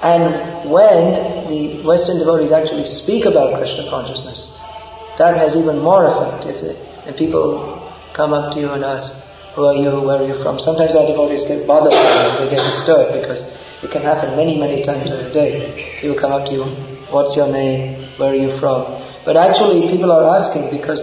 And 0.00 0.70
when 0.70 1.48
the 1.48 1.82
Western 1.84 2.18
devotees 2.18 2.52
actually 2.52 2.86
speak 2.86 3.26
about 3.26 3.56
Krishna 3.56 3.88
consciousness, 3.90 4.48
that 5.18 5.36
has 5.36 5.56
even 5.56 5.78
more 5.78 6.06
effect. 6.08 6.46
and 7.06 7.16
people 7.16 7.80
come 8.14 8.32
up 8.32 8.54
to 8.54 8.60
you 8.60 8.70
and 8.70 8.82
ask, 8.82 9.12
who 9.54 9.66
are 9.66 9.76
you, 9.76 10.00
where 10.00 10.22
are 10.22 10.26
you 10.26 10.42
from? 10.42 10.58
Sometimes 10.58 10.94
our 10.96 11.06
devotees 11.06 11.44
get 11.44 11.66
bothered, 11.66 11.92
they 11.92 12.50
get 12.50 12.64
disturbed 12.64 13.20
because 13.20 13.40
it 13.84 13.90
can 13.90 14.02
happen 14.02 14.34
many, 14.36 14.58
many 14.58 14.82
times 14.82 15.10
in 15.10 15.20
a 15.20 15.32
day. 15.32 15.98
People 16.00 16.18
come 16.18 16.32
up 16.32 16.46
to 16.46 16.52
you, 16.52 16.64
what's 17.12 17.36
your 17.36 17.52
name, 17.52 18.02
where 18.16 18.32
are 18.32 18.34
you 18.34 18.58
from? 18.58 18.84
But 19.24 19.36
actually 19.36 19.88
people 19.88 20.10
are 20.10 20.36
asking 20.36 20.70
because 20.70 21.00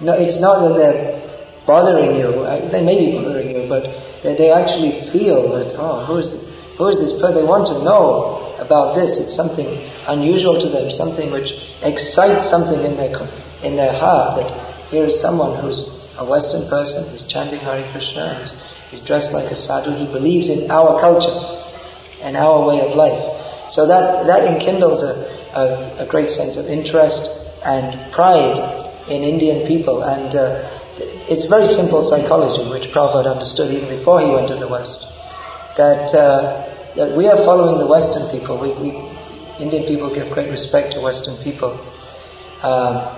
no, 0.00 0.12
it's 0.12 0.38
not 0.38 0.68
that 0.68 0.74
they're 0.76 1.18
bothering 1.66 2.16
you, 2.16 2.28
uh, 2.44 2.68
they 2.70 2.82
may 2.82 2.96
be 2.98 3.12
bothering 3.18 3.50
you, 3.50 3.68
but 3.68 3.84
They, 4.22 4.34
they 4.36 4.50
actually 4.50 5.10
feel 5.10 5.52
that, 5.52 5.74
oh, 5.78 6.04
who 6.04 6.18
is, 6.18 6.32
who 6.76 6.88
is 6.88 6.98
this 6.98 7.12
person? 7.12 7.36
They 7.36 7.44
want 7.44 7.66
to 7.68 7.84
know 7.84 8.54
about 8.58 8.94
this. 8.94 9.18
It's 9.18 9.34
something 9.34 9.66
unusual 10.06 10.60
to 10.60 10.68
them, 10.68 10.90
something 10.90 11.30
which 11.30 11.50
excites 11.82 12.48
something 12.48 12.84
in 12.84 12.96
their, 12.96 13.28
in 13.62 13.76
their 13.76 13.92
heart 13.92 14.40
that 14.40 14.88
here 14.90 15.04
is 15.04 15.20
someone 15.20 15.60
who's 15.60 15.78
a 16.18 16.24
Western 16.24 16.68
person, 16.68 17.08
who's 17.10 17.24
chanting 17.24 17.60
Hare 17.60 17.88
Krishna, 17.92 18.34
who's, 18.34 18.54
he's 18.90 19.00
dressed 19.02 19.32
like 19.32 19.50
a 19.50 19.56
sadhu, 19.56 19.94
he 19.94 20.06
believes 20.06 20.48
in 20.48 20.70
our 20.70 21.00
culture 21.00 21.64
and 22.22 22.36
our 22.36 22.66
way 22.66 22.80
of 22.80 22.96
life. 22.96 23.70
So 23.70 23.86
that, 23.86 24.26
that 24.26 24.48
enkindles 24.48 25.02
a, 25.02 25.14
a, 25.54 26.04
a 26.04 26.06
great 26.06 26.30
sense 26.30 26.56
of 26.56 26.66
interest 26.66 27.28
and 27.64 28.12
pride 28.12 28.58
in 29.08 29.22
Indian 29.22 29.66
people 29.66 30.02
and 30.02 30.34
uh, 30.34 30.77
it's 31.28 31.44
very 31.44 31.66
simple 31.66 32.02
psychology 32.02 32.68
which 32.70 32.90
Prabhupada 32.90 33.32
understood 33.32 33.72
even 33.72 33.88
before 33.88 34.20
he 34.20 34.28
went 34.28 34.48
to 34.48 34.56
the 34.56 34.68
West. 34.68 35.04
That, 35.76 36.12
uh, 36.14 36.64
that 36.96 37.16
we 37.16 37.28
are 37.28 37.36
following 37.44 37.78
the 37.78 37.86
Western 37.86 38.28
people. 38.30 38.58
We, 38.58 38.72
we, 38.80 38.90
Indian 39.60 39.84
people 39.84 40.12
give 40.14 40.30
great 40.32 40.50
respect 40.50 40.94
to 40.94 41.00
Western 41.00 41.36
people. 41.44 41.78
Um, 42.62 43.14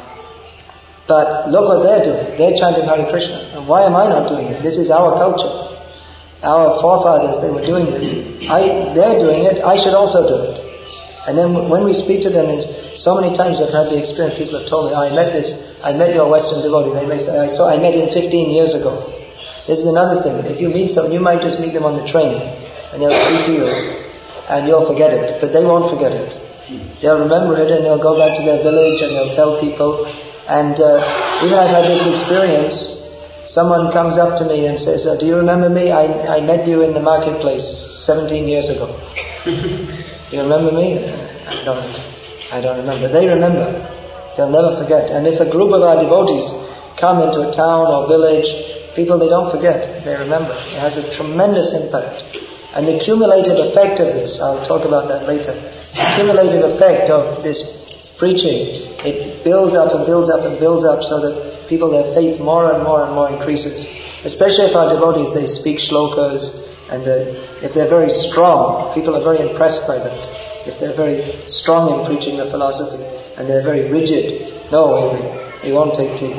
but 1.07 1.51
look 1.51 1.67
what 1.67 1.83
they're 1.83 2.05
doing. 2.05 2.39
They're 2.39 2.59
chanting 2.59 2.85
Hare 2.85 3.09
Krishna. 3.11 3.39
And 3.55 3.67
why 3.67 3.83
am 3.83 3.97
I 3.97 4.07
not 4.07 4.29
doing 4.29 4.47
it? 4.47 4.63
This 4.63 4.77
is 4.77 4.91
our 4.91 5.15
culture. 5.15 5.71
Our 6.43 6.81
forefathers, 6.81 7.41
they 7.43 7.51
were 7.51 7.65
doing 7.65 7.87
this. 7.87 8.05
I, 8.49 8.95
they're 8.95 9.19
doing 9.19 9.45
it, 9.45 9.63
I 9.63 9.79
should 9.83 9.95
also 9.95 10.27
do 10.27 10.51
it. 10.51 10.57
And 11.29 11.37
then 11.37 11.69
when 11.69 11.85
we 11.85 11.93
speak 11.93 12.23
to 12.23 12.31
them, 12.31 12.49
and 12.49 12.99
so 12.99 13.21
many 13.21 13.37
times 13.37 13.61
I've 13.61 13.73
had 13.73 13.93
the 13.93 13.99
experience, 13.99 14.39
people 14.39 14.59
have 14.59 14.69
told 14.69 14.91
me, 14.91 14.97
oh, 14.97 15.03
I 15.03 15.15
met 15.15 15.33
this, 15.33 15.70
I 15.83 15.93
met 15.93 16.15
your 16.15 16.29
Western 16.29 16.63
devotee. 16.63 16.93
They 16.95 17.07
may 17.07 17.19
say, 17.19 17.39
I 17.39 17.49
saw, 17.49 17.69
I 17.69 17.79
met 17.79 17.95
him 17.95 18.13
15 18.13 18.51
years 18.51 18.75
ago. 18.75 19.01
This 19.67 19.79
is 19.79 19.87
another 19.87 20.21
thing. 20.23 20.35
If 20.51 20.61
you 20.61 20.69
meet 20.69 20.91
someone, 20.91 21.13
you 21.13 21.21
might 21.21 21.41
just 21.41 21.61
meet 21.61 21.73
them 21.73 21.85
on 21.85 21.97
the 21.97 22.07
train, 22.07 22.37
and 22.93 23.01
they'll 23.01 23.15
speak 23.15 23.47
to 23.47 23.53
you, 23.53 23.67
and 24.49 24.67
you'll 24.67 24.87
forget 24.87 25.13
it, 25.13 25.41
but 25.41 25.53
they 25.53 25.65
won't 25.65 25.91
forget 25.93 26.13
it. 26.13 26.29
They'll 27.01 27.21
remember 27.21 27.57
it, 27.57 27.71
and 27.71 27.85
they'll 27.85 28.03
go 28.03 28.19
back 28.19 28.37
to 28.39 28.43
their 28.45 28.63
village, 28.63 29.01
and 29.01 29.15
they'll 29.17 29.35
tell 29.35 29.61
people. 29.61 30.07
And 30.49 30.79
uh, 30.81 31.43
even 31.45 31.59
I've 31.59 31.71
had 31.71 31.91
this 31.91 32.05
experience. 32.07 32.99
Someone 33.47 33.93
comes 33.93 34.17
up 34.19 34.39
to 34.39 34.45
me 34.45 34.67
and 34.67 34.79
says, 34.79 35.07
"Do 35.19 35.27
you 35.27 35.37
remember 35.37 35.69
me? 35.69 35.91
I, 35.91 36.37
I 36.37 36.41
met 36.41 36.69
you 36.69 36.83
in 36.83 36.95
the 36.95 37.01
marketplace 37.01 37.67
17 37.99 38.47
years 38.47 38.69
ago." 38.69 38.87
You 40.31 40.43
remember 40.43 40.71
me? 40.71 40.95
I 41.49 41.65
don't, 41.65 42.53
I 42.53 42.61
don't 42.61 42.79
remember. 42.79 43.09
They 43.09 43.27
remember. 43.27 43.67
They'll 44.37 44.51
never 44.51 44.77
forget. 44.77 45.11
And 45.11 45.27
if 45.27 45.41
a 45.41 45.51
group 45.51 45.73
of 45.73 45.83
our 45.83 46.01
devotees 46.03 46.49
come 46.99 47.23
into 47.23 47.49
a 47.49 47.53
town 47.53 47.87
or 47.87 48.07
village, 48.07 48.47
people 48.95 49.19
they 49.19 49.29
don't 49.29 49.51
forget, 49.51 50.05
they 50.05 50.17
remember. 50.17 50.53
It 50.53 50.79
has 50.79 50.97
a 50.97 51.11
tremendous 51.15 51.73
impact. 51.75 52.23
And 52.75 52.87
the 52.87 53.01
cumulative 53.01 53.59
effect 53.59 53.99
of 53.99 54.07
this, 54.15 54.39
I'll 54.41 54.67
talk 54.67 54.85
about 54.85 55.09
that 55.09 55.27
later, 55.27 55.53
the 55.53 56.13
cumulative 56.17 56.63
effect 56.71 57.11
of 57.11 57.43
this 57.43 58.15
preaching, 58.19 58.95
it 59.03 59.43
builds 59.43 59.75
up 59.75 59.95
and 59.95 60.07
builds 60.07 60.31
up 60.31 60.45
and 60.45 60.59
builds 60.61 60.85
up 60.85 61.03
so 61.03 61.21
that 61.21 61.69
people, 61.69 61.91
their 61.91 62.15
faith 62.15 62.39
more 62.41 62.73
and 62.73 62.85
more 62.85 63.05
and 63.05 63.15
more 63.15 63.31
increases. 63.31 63.87
Especially 64.25 64.67
if 64.67 64.77
our 64.77 64.93
devotees, 64.93 65.33
they 65.35 65.47
speak 65.47 65.79
shlokas, 65.79 66.69
and 66.91 67.03
uh, 67.03 67.65
if 67.65 67.75
they're 67.75 67.89
very 67.89 68.11
strong, 68.11 68.95
people 68.95 69.17
are 69.17 69.23
very 69.23 69.49
impressed 69.51 69.87
by 69.89 69.97
that. 69.99 70.69
If 70.69 70.79
they're 70.79 70.95
very 70.95 71.49
strong 71.49 72.01
in 72.01 72.07
preaching 72.07 72.37
the 72.37 72.51
philosophy 72.51 73.20
and 73.41 73.49
they're 73.49 73.63
very 73.63 73.91
rigid, 73.91 74.71
no, 74.71 75.17
we, 75.63 75.71
we 75.71 75.73
won't 75.75 75.97
take 75.97 76.21
tea. 76.21 76.35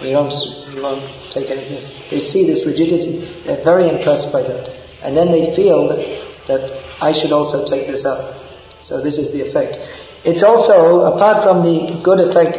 We 0.00 0.14
won't, 0.14 0.32
we 0.72 0.80
won't 0.80 1.02
take 1.28 1.50
anything. 1.50 1.82
They 2.08 2.20
see 2.20 2.46
this 2.46 2.64
rigidity, 2.64 3.18
they're 3.42 3.64
very 3.64 3.88
impressed 3.88 4.32
by 4.32 4.42
that. 4.42 4.78
And 5.02 5.16
then 5.16 5.32
they 5.32 5.56
feel 5.56 5.88
that, 5.88 6.46
that 6.46 6.84
I 7.02 7.10
should 7.10 7.32
also 7.32 7.66
take 7.66 7.88
this 7.88 8.04
up. 8.04 8.36
So 8.80 9.00
this 9.00 9.18
is 9.18 9.32
the 9.32 9.40
effect. 9.40 9.76
It's 10.24 10.44
also, 10.44 11.00
apart 11.12 11.42
from 11.42 11.64
the 11.64 12.00
good 12.04 12.20
effect 12.20 12.54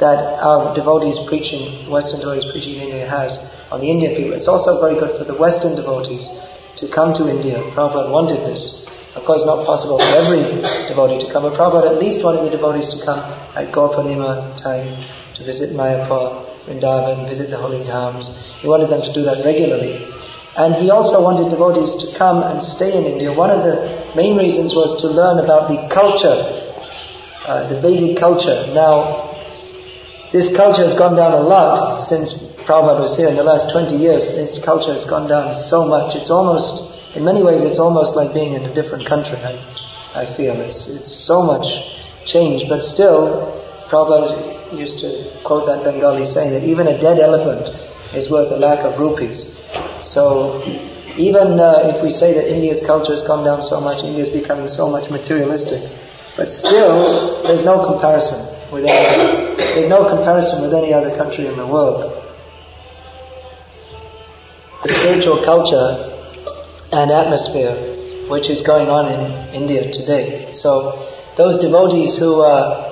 that 0.00 0.40
our 0.42 0.74
devotees 0.74 1.18
preaching, 1.28 1.90
Western 1.90 2.20
devotees 2.20 2.50
preaching 2.50 2.76
in 2.76 2.88
India 2.88 3.06
has 3.06 3.36
on 3.70 3.80
the 3.80 3.90
Indian 3.90 4.16
people, 4.16 4.32
it's 4.32 4.48
also 4.48 4.80
very 4.80 4.98
good 4.98 5.18
for 5.18 5.24
the 5.24 5.34
Western 5.34 5.76
devotees 5.76 6.26
to 6.78 6.88
come 6.88 7.12
to 7.12 7.28
India. 7.28 7.58
Prabhupada 7.74 8.10
wanted 8.10 8.40
this. 8.46 8.89
Of 9.20 9.26
course, 9.26 9.44
not 9.44 9.66
possible 9.66 9.98
for 9.98 10.10
every 10.16 10.40
devotee 10.88 11.20
to 11.20 11.30
come, 11.30 11.42
but 11.42 11.52
Prabhupada 11.52 11.92
at 11.92 11.98
least 11.98 12.24
wanted 12.24 12.46
the 12.46 12.56
devotees 12.56 12.88
to 12.96 13.04
come 13.04 13.20
at 13.54 13.70
Gaur 13.70 13.92
time 13.92 14.88
to 15.34 15.44
visit 15.44 15.76
Mayapur, 15.76 16.48
Vrindavan, 16.64 17.28
visit 17.28 17.50
the 17.50 17.58
holy 17.58 17.84
dhams. 17.84 18.32
He 18.60 18.66
wanted 18.68 18.88
them 18.88 19.02
to 19.02 19.12
do 19.12 19.22
that 19.24 19.44
regularly. 19.44 20.08
And 20.56 20.74
he 20.74 20.90
also 20.90 21.22
wanted 21.22 21.50
devotees 21.50 22.00
to 22.00 22.16
come 22.16 22.42
and 22.42 22.62
stay 22.62 22.96
in 22.96 23.04
India. 23.04 23.30
One 23.30 23.50
of 23.50 23.62
the 23.62 24.10
main 24.16 24.38
reasons 24.38 24.74
was 24.74 25.00
to 25.02 25.06
learn 25.06 25.38
about 25.44 25.68
the 25.68 25.76
culture, 25.92 26.40
uh, 27.46 27.68
the 27.68 27.78
Vedic 27.78 28.18
culture. 28.18 28.72
Now, 28.72 29.36
this 30.32 30.54
culture 30.56 30.82
has 30.82 30.94
gone 30.94 31.14
down 31.14 31.32
a 31.32 31.40
lot 31.40 32.04
since 32.04 32.32
Prabhupada 32.64 33.00
was 33.00 33.16
here 33.16 33.28
in 33.28 33.36
the 33.36 33.42
last 33.42 33.72
20 33.72 33.96
years, 33.96 34.28
this 34.28 34.62
culture 34.62 34.94
has 34.94 35.04
gone 35.04 35.28
down 35.28 35.56
so 35.56 35.84
much. 35.84 36.14
It's 36.14 36.30
almost, 36.30 36.99
in 37.14 37.24
many 37.24 37.42
ways, 37.42 37.62
it's 37.62 37.78
almost 37.78 38.14
like 38.16 38.32
being 38.32 38.54
in 38.54 38.64
a 38.64 38.74
different 38.74 39.06
country. 39.06 39.36
I, 39.38 39.58
I 40.14 40.26
feel 40.36 40.60
it's 40.60 40.86
it's 40.86 41.12
so 41.12 41.42
much 41.42 41.66
change, 42.26 42.68
but 42.68 42.82
still, 42.82 43.52
Prabhupada 43.88 44.76
used 44.76 45.00
to 45.00 45.30
quote 45.42 45.66
that 45.66 45.84
Bengali 45.84 46.24
saying 46.24 46.52
that 46.52 46.64
even 46.64 46.86
a 46.86 47.00
dead 47.00 47.18
elephant 47.18 47.68
is 48.14 48.30
worth 48.30 48.50
a 48.52 48.56
lakh 48.56 48.84
of 48.84 48.98
rupees. 48.98 49.54
So 50.00 50.62
even 51.16 51.58
uh, 51.58 51.92
if 51.94 52.02
we 52.02 52.10
say 52.10 52.34
that 52.34 52.48
India's 52.48 52.80
culture 52.80 53.12
has 53.12 53.22
gone 53.22 53.44
down 53.44 53.62
so 53.62 53.80
much, 53.80 54.04
India 54.04 54.24
is 54.24 54.30
becoming 54.30 54.68
so 54.68 54.88
much 54.88 55.10
materialistic, 55.10 55.82
but 56.36 56.50
still, 56.50 57.42
there's 57.42 57.64
no 57.64 57.84
comparison 57.84 58.46
with 58.72 58.84
any, 58.84 59.56
there's 59.56 59.88
no 59.88 60.08
comparison 60.08 60.62
with 60.62 60.72
any 60.72 60.94
other 60.94 61.14
country 61.16 61.46
in 61.46 61.56
the 61.56 61.66
world 61.66 62.20
the 64.82 64.88
spiritual 64.88 65.44
culture 65.44 66.09
and 66.92 67.10
atmosphere 67.10 67.74
which 68.28 68.48
is 68.48 68.62
going 68.62 68.88
on 68.88 69.10
in 69.10 69.54
India 69.54 69.90
today. 69.90 70.52
So 70.52 71.06
those 71.36 71.58
devotees 71.58 72.16
who 72.16 72.40
are 72.40 72.90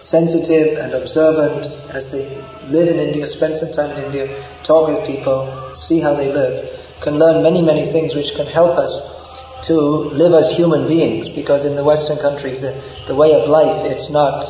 sensitive 0.00 0.78
and 0.78 0.92
observant 0.92 1.66
as 1.94 2.10
they 2.10 2.26
live 2.66 2.88
in 2.88 2.98
India, 2.98 3.26
spend 3.26 3.56
some 3.56 3.72
time 3.72 3.96
in 3.96 4.04
India, 4.04 4.26
talk 4.64 4.88
with 4.88 5.06
people, 5.06 5.74
see 5.74 6.00
how 6.00 6.14
they 6.14 6.32
live, 6.32 6.80
can 7.00 7.18
learn 7.18 7.42
many, 7.42 7.62
many 7.62 7.86
things 7.86 8.14
which 8.14 8.34
can 8.34 8.46
help 8.46 8.76
us 8.76 8.92
to 9.66 9.74
live 9.74 10.34
as 10.34 10.50
human 10.56 10.86
beings 10.88 11.28
because 11.28 11.64
in 11.64 11.74
the 11.76 11.84
Western 11.84 12.18
countries 12.18 12.60
the, 12.60 12.72
the 13.06 13.14
way 13.14 13.32
of 13.32 13.48
life 13.48 13.90
it's 13.90 14.10
not 14.10 14.44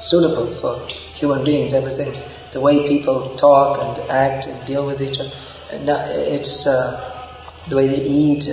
suitable 0.00 0.54
for 0.60 0.86
human 1.14 1.44
beings. 1.44 1.72
Everything, 1.72 2.12
the 2.52 2.60
way 2.60 2.88
people 2.88 3.36
talk 3.36 3.78
and 3.78 4.10
act 4.10 4.46
and 4.46 4.66
deal 4.66 4.86
with 4.86 5.00
each 5.00 5.18
other 5.18 5.32
it's 5.72 6.66
uh, 6.66 7.19
the 7.68 7.76
way 7.76 7.88
they 7.88 8.02
eat, 8.02 8.44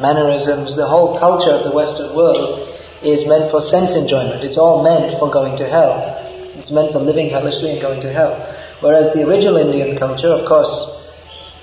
mannerisms, 0.00 0.76
the 0.76 0.86
whole 0.86 1.18
culture 1.18 1.50
of 1.50 1.64
the 1.64 1.72
Western 1.72 2.14
world 2.14 2.68
is 3.02 3.26
meant 3.26 3.50
for 3.50 3.60
sense 3.60 3.94
enjoyment. 3.94 4.44
It's 4.44 4.58
all 4.58 4.82
meant 4.82 5.18
for 5.18 5.30
going 5.30 5.56
to 5.58 5.68
hell. 5.68 6.16
It's 6.58 6.70
meant 6.70 6.92
for 6.92 6.98
living 6.98 7.30
hellishly 7.30 7.70
and 7.70 7.80
going 7.80 8.00
to 8.00 8.12
hell. 8.12 8.34
Whereas 8.80 9.12
the 9.14 9.26
original 9.26 9.56
Indian 9.56 9.96
culture, 9.98 10.28
of 10.28 10.46
course, 10.46 10.72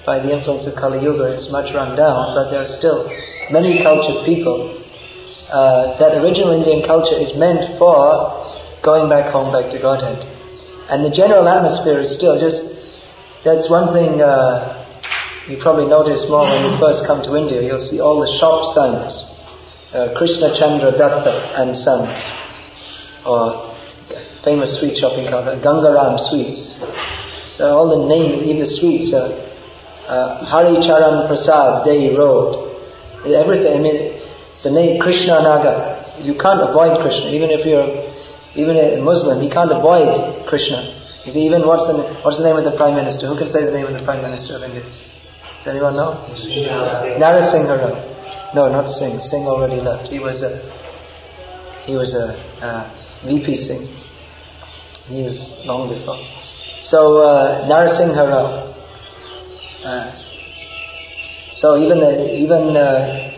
by 0.05 0.19
the 0.19 0.31
influence 0.33 0.65
of 0.65 0.75
Kali 0.75 1.03
Yuga, 1.03 1.33
it's 1.33 1.51
much 1.51 1.74
run 1.74 1.95
down, 1.95 2.36
but 2.36 2.50
there 2.51 2.62
are 2.62 2.65
still 2.65 3.10
many 3.51 3.83
cultured 3.83 4.25
people. 4.25 4.79
Uh, 5.50 5.98
that 6.00 6.17
original 6.24 6.51
Indian 6.51 6.86
culture 6.86 7.15
is 7.15 7.36
meant 7.38 7.77
for 7.77 8.31
going 8.81 9.10
back 9.10 9.31
home, 9.31 9.51
back 9.51 9.72
to 9.72 9.79
Godhead. 9.79 10.25
And 10.89 11.05
the 11.05 11.12
general 11.12 11.48
atmosphere 11.48 12.00
is 12.00 12.13
still 12.13 12.39
just, 12.39 12.62
that's 13.43 13.69
one 13.69 13.91
thing 13.93 14.22
uh, 14.22 14.83
you 15.47 15.57
probably 15.57 15.85
notice 15.85 16.29
more 16.29 16.43
when 16.43 16.71
you 16.71 16.79
first 16.79 17.05
come 17.05 17.21
to 17.23 17.35
India, 17.35 17.62
you'll 17.62 17.79
see 17.79 18.00
all 18.00 18.19
the 18.21 18.31
shop 18.39 18.73
signs. 18.73 19.29
Uh, 19.93 20.13
Krishna 20.17 20.55
Chandra 20.57 20.91
Datta 20.91 21.62
and 21.62 21.77
Sons. 21.77 22.09
Or 23.25 23.75
famous 24.43 24.79
sweet 24.79 24.97
shopping 24.97 25.27
called 25.27 25.45
Gangaram 25.62 26.19
Sweets. 26.19 26.79
So 27.55 27.77
all 27.77 27.89
the 27.89 28.07
names, 28.07 28.43
even 28.43 28.59
the 28.59 28.65
sweets, 28.65 29.13
uh, 29.13 29.51
uh, 30.07 30.45
Hari 30.45 30.81
Charan 30.81 31.27
Prasad 31.27 31.85
Day 31.85 32.15
Road. 32.15 32.71
Everything, 33.25 33.77
I 33.77 33.79
mean, 33.79 34.21
the 34.63 34.71
name 34.71 35.00
Krishna 35.00 35.41
Nagar. 35.41 36.03
You 36.21 36.35
can't 36.35 36.62
avoid 36.62 37.01
Krishna, 37.01 37.29
even 37.31 37.51
if 37.51 37.65
you're, 37.65 37.88
even 38.55 38.77
a 38.77 39.01
Muslim, 39.01 39.43
you 39.43 39.50
can't 39.50 39.71
avoid 39.71 40.45
Krishna. 40.47 41.00
You 41.25 41.31
see, 41.31 41.45
even 41.45 41.65
what's 41.67 41.85
the, 41.85 42.01
what's 42.23 42.38
the 42.38 42.43
name 42.43 42.57
of 42.57 42.63
the 42.63 42.75
Prime 42.75 42.95
Minister? 42.95 43.27
Who 43.27 43.38
can 43.38 43.47
say 43.47 43.63
the 43.63 43.71
name 43.71 43.85
of 43.85 43.93
the 43.93 44.03
Prime 44.03 44.21
Minister 44.21 44.55
of 44.55 44.63
India? 44.63 44.83
Does 45.63 45.67
anyone 45.67 45.96
know? 45.96 46.13
Narasimha 47.20 47.77
Rao. 47.79 48.53
No, 48.53 48.70
not 48.72 48.89
Singh. 48.89 49.20
Singh 49.22 49.48
already 49.48 49.79
left. 49.82 50.10
He 50.10 50.20
was 50.20 50.41
a 50.41 50.60
he 51.86 51.96
was 51.96 52.13
a 52.13 52.36
uh, 52.62 52.89
VP 53.25 53.55
Singh. 53.55 53.88
He 55.08 55.24
was 55.24 55.63
long 55.65 55.89
before. 55.89 56.20
So 56.82 57.22
uh. 57.24 57.65
Uh, 59.84 60.15
So 61.53 61.77
even 61.77 62.00
the, 62.00 62.36
even 62.36 62.75
uh, 62.75 63.32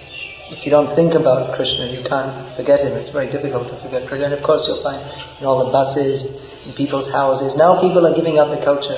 if 0.49 0.65
you 0.65 0.71
don't 0.71 0.89
think 0.95 1.13
about 1.13 1.53
Krishna, 1.55 1.85
you 1.91 2.01
can't 2.03 2.33
forget 2.55 2.81
him. 2.81 2.93
It's 2.93 3.09
very 3.09 3.29
difficult 3.29 3.67
to 3.69 3.75
forget 3.75 4.07
Krishna. 4.07 4.25
And 4.25 4.33
of 4.33 4.41
course, 4.41 4.65
you'll 4.67 4.81
find 4.81 5.01
in 5.39 5.45
all 5.45 5.63
the 5.65 5.71
buses, 5.71 6.25
in 6.65 6.73
people's 6.73 7.11
houses. 7.11 7.55
Now 7.55 7.79
people 7.79 8.07
are 8.07 8.15
giving 8.15 8.39
up 8.39 8.49
the 8.49 8.63
culture, 8.65 8.97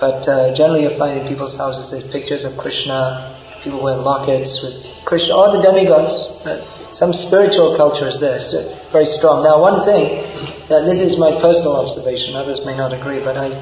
but 0.00 0.26
uh, 0.26 0.54
generally 0.54 0.82
you'll 0.82 0.98
find 0.98 1.20
in 1.20 1.28
people's 1.28 1.56
houses 1.56 1.90
there's 1.90 2.10
pictures 2.10 2.44
of 2.44 2.56
Krishna. 2.56 3.36
People 3.62 3.82
wear 3.82 3.96
lockets 3.96 4.62
with 4.62 5.04
Krishna, 5.04 5.34
all 5.34 5.52
the 5.52 5.62
demigods. 5.62 6.14
Uh, 6.46 6.64
some 6.92 7.12
spiritual 7.12 7.76
culture 7.76 8.08
is 8.08 8.18
there. 8.18 8.38
It's 8.38 8.54
uh, 8.54 8.88
very 8.90 9.04
strong. 9.04 9.44
Now, 9.44 9.60
one 9.60 9.84
thing, 9.84 10.24
uh, 10.70 10.80
this 10.84 11.00
is 11.00 11.18
my 11.18 11.30
personal 11.40 11.76
observation. 11.76 12.34
Others 12.34 12.64
may 12.64 12.76
not 12.76 12.92
agree, 12.92 13.20
but 13.20 13.36
I, 13.36 13.52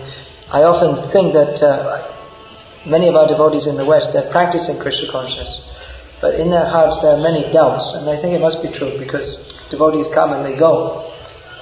I 0.50 0.62
often 0.62 1.10
think 1.10 1.34
that 1.34 1.60
uh, 1.60 2.06
many 2.86 3.08
of 3.08 3.16
our 3.16 3.26
devotees 3.26 3.66
in 3.66 3.76
the 3.76 3.84
West, 3.84 4.12
they're 4.12 4.30
practicing 4.30 4.78
Krishna 4.78 5.10
consciousness. 5.10 5.60
But 6.20 6.34
in 6.34 6.50
their 6.50 6.66
hearts 6.66 7.00
there 7.00 7.16
are 7.16 7.22
many 7.22 7.50
doubts, 7.52 7.84
and 7.94 8.08
I 8.08 8.16
think 8.16 8.34
it 8.34 8.40
must 8.40 8.62
be 8.62 8.70
true 8.70 8.98
because 8.98 9.26
devotees 9.70 10.08
come 10.14 10.32
and 10.32 10.44
they 10.44 10.58
go. 10.58 11.07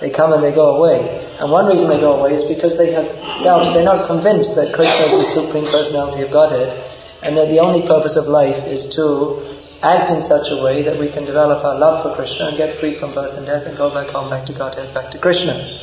They 0.00 0.10
come 0.10 0.32
and 0.32 0.42
they 0.42 0.52
go 0.52 0.76
away. 0.76 1.24
And 1.40 1.50
one 1.50 1.66
reason 1.66 1.88
they 1.88 2.00
go 2.00 2.20
away 2.20 2.34
is 2.34 2.44
because 2.44 2.76
they 2.76 2.92
have 2.92 3.06
doubts. 3.42 3.72
They're 3.72 3.84
not 3.84 4.06
convinced 4.06 4.54
that 4.56 4.74
Krishna 4.74 5.06
is 5.06 5.18
the 5.18 5.42
Supreme 5.42 5.64
Personality 5.70 6.22
of 6.22 6.30
Godhead 6.30 6.68
and 7.22 7.36
that 7.36 7.48
the 7.48 7.60
only 7.60 7.86
purpose 7.86 8.16
of 8.16 8.26
life 8.26 8.66
is 8.66 8.86
to 8.94 9.40
act 9.82 10.10
in 10.10 10.22
such 10.22 10.50
a 10.50 10.62
way 10.62 10.82
that 10.82 10.98
we 10.98 11.10
can 11.10 11.24
develop 11.24 11.64
our 11.64 11.78
love 11.78 12.02
for 12.02 12.14
Krishna 12.14 12.48
and 12.48 12.56
get 12.56 12.78
free 12.78 12.98
from 12.98 13.14
birth 13.14 13.36
and 13.36 13.46
death 13.46 13.66
and 13.66 13.76
go 13.76 13.92
back 13.92 14.08
home, 14.08 14.28
back 14.28 14.46
to 14.46 14.52
Godhead, 14.52 14.92
back 14.92 15.10
to 15.12 15.18
Krishna. 15.18 15.80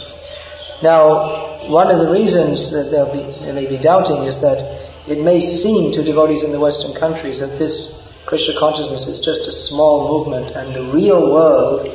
Now, 0.82 1.70
one 1.70 1.90
of 1.90 2.00
the 2.00 2.12
reasons 2.12 2.72
that 2.72 2.92
they'll 2.92 3.12
be, 3.12 3.24
they 3.46 3.52
may 3.52 3.68
be 3.68 3.78
doubting 3.78 4.26
is 4.26 4.42
that 4.42 4.60
it 5.08 5.20
may 5.20 5.40
seem 5.40 5.92
to 5.94 6.04
devotees 6.04 6.44
in 6.44 6.52
the 6.52 6.60
Western 6.60 6.94
countries 6.94 7.40
that 7.40 7.58
this 7.60 8.04
Krishna 8.26 8.58
consciousness 8.60 9.08
is 9.08 9.20
just 9.20 9.48
a 9.48 9.52
small 9.52 10.08
movement 10.08 10.52
and 10.56 10.74
the 10.74 10.84
real 10.94 11.32
world 11.32 11.88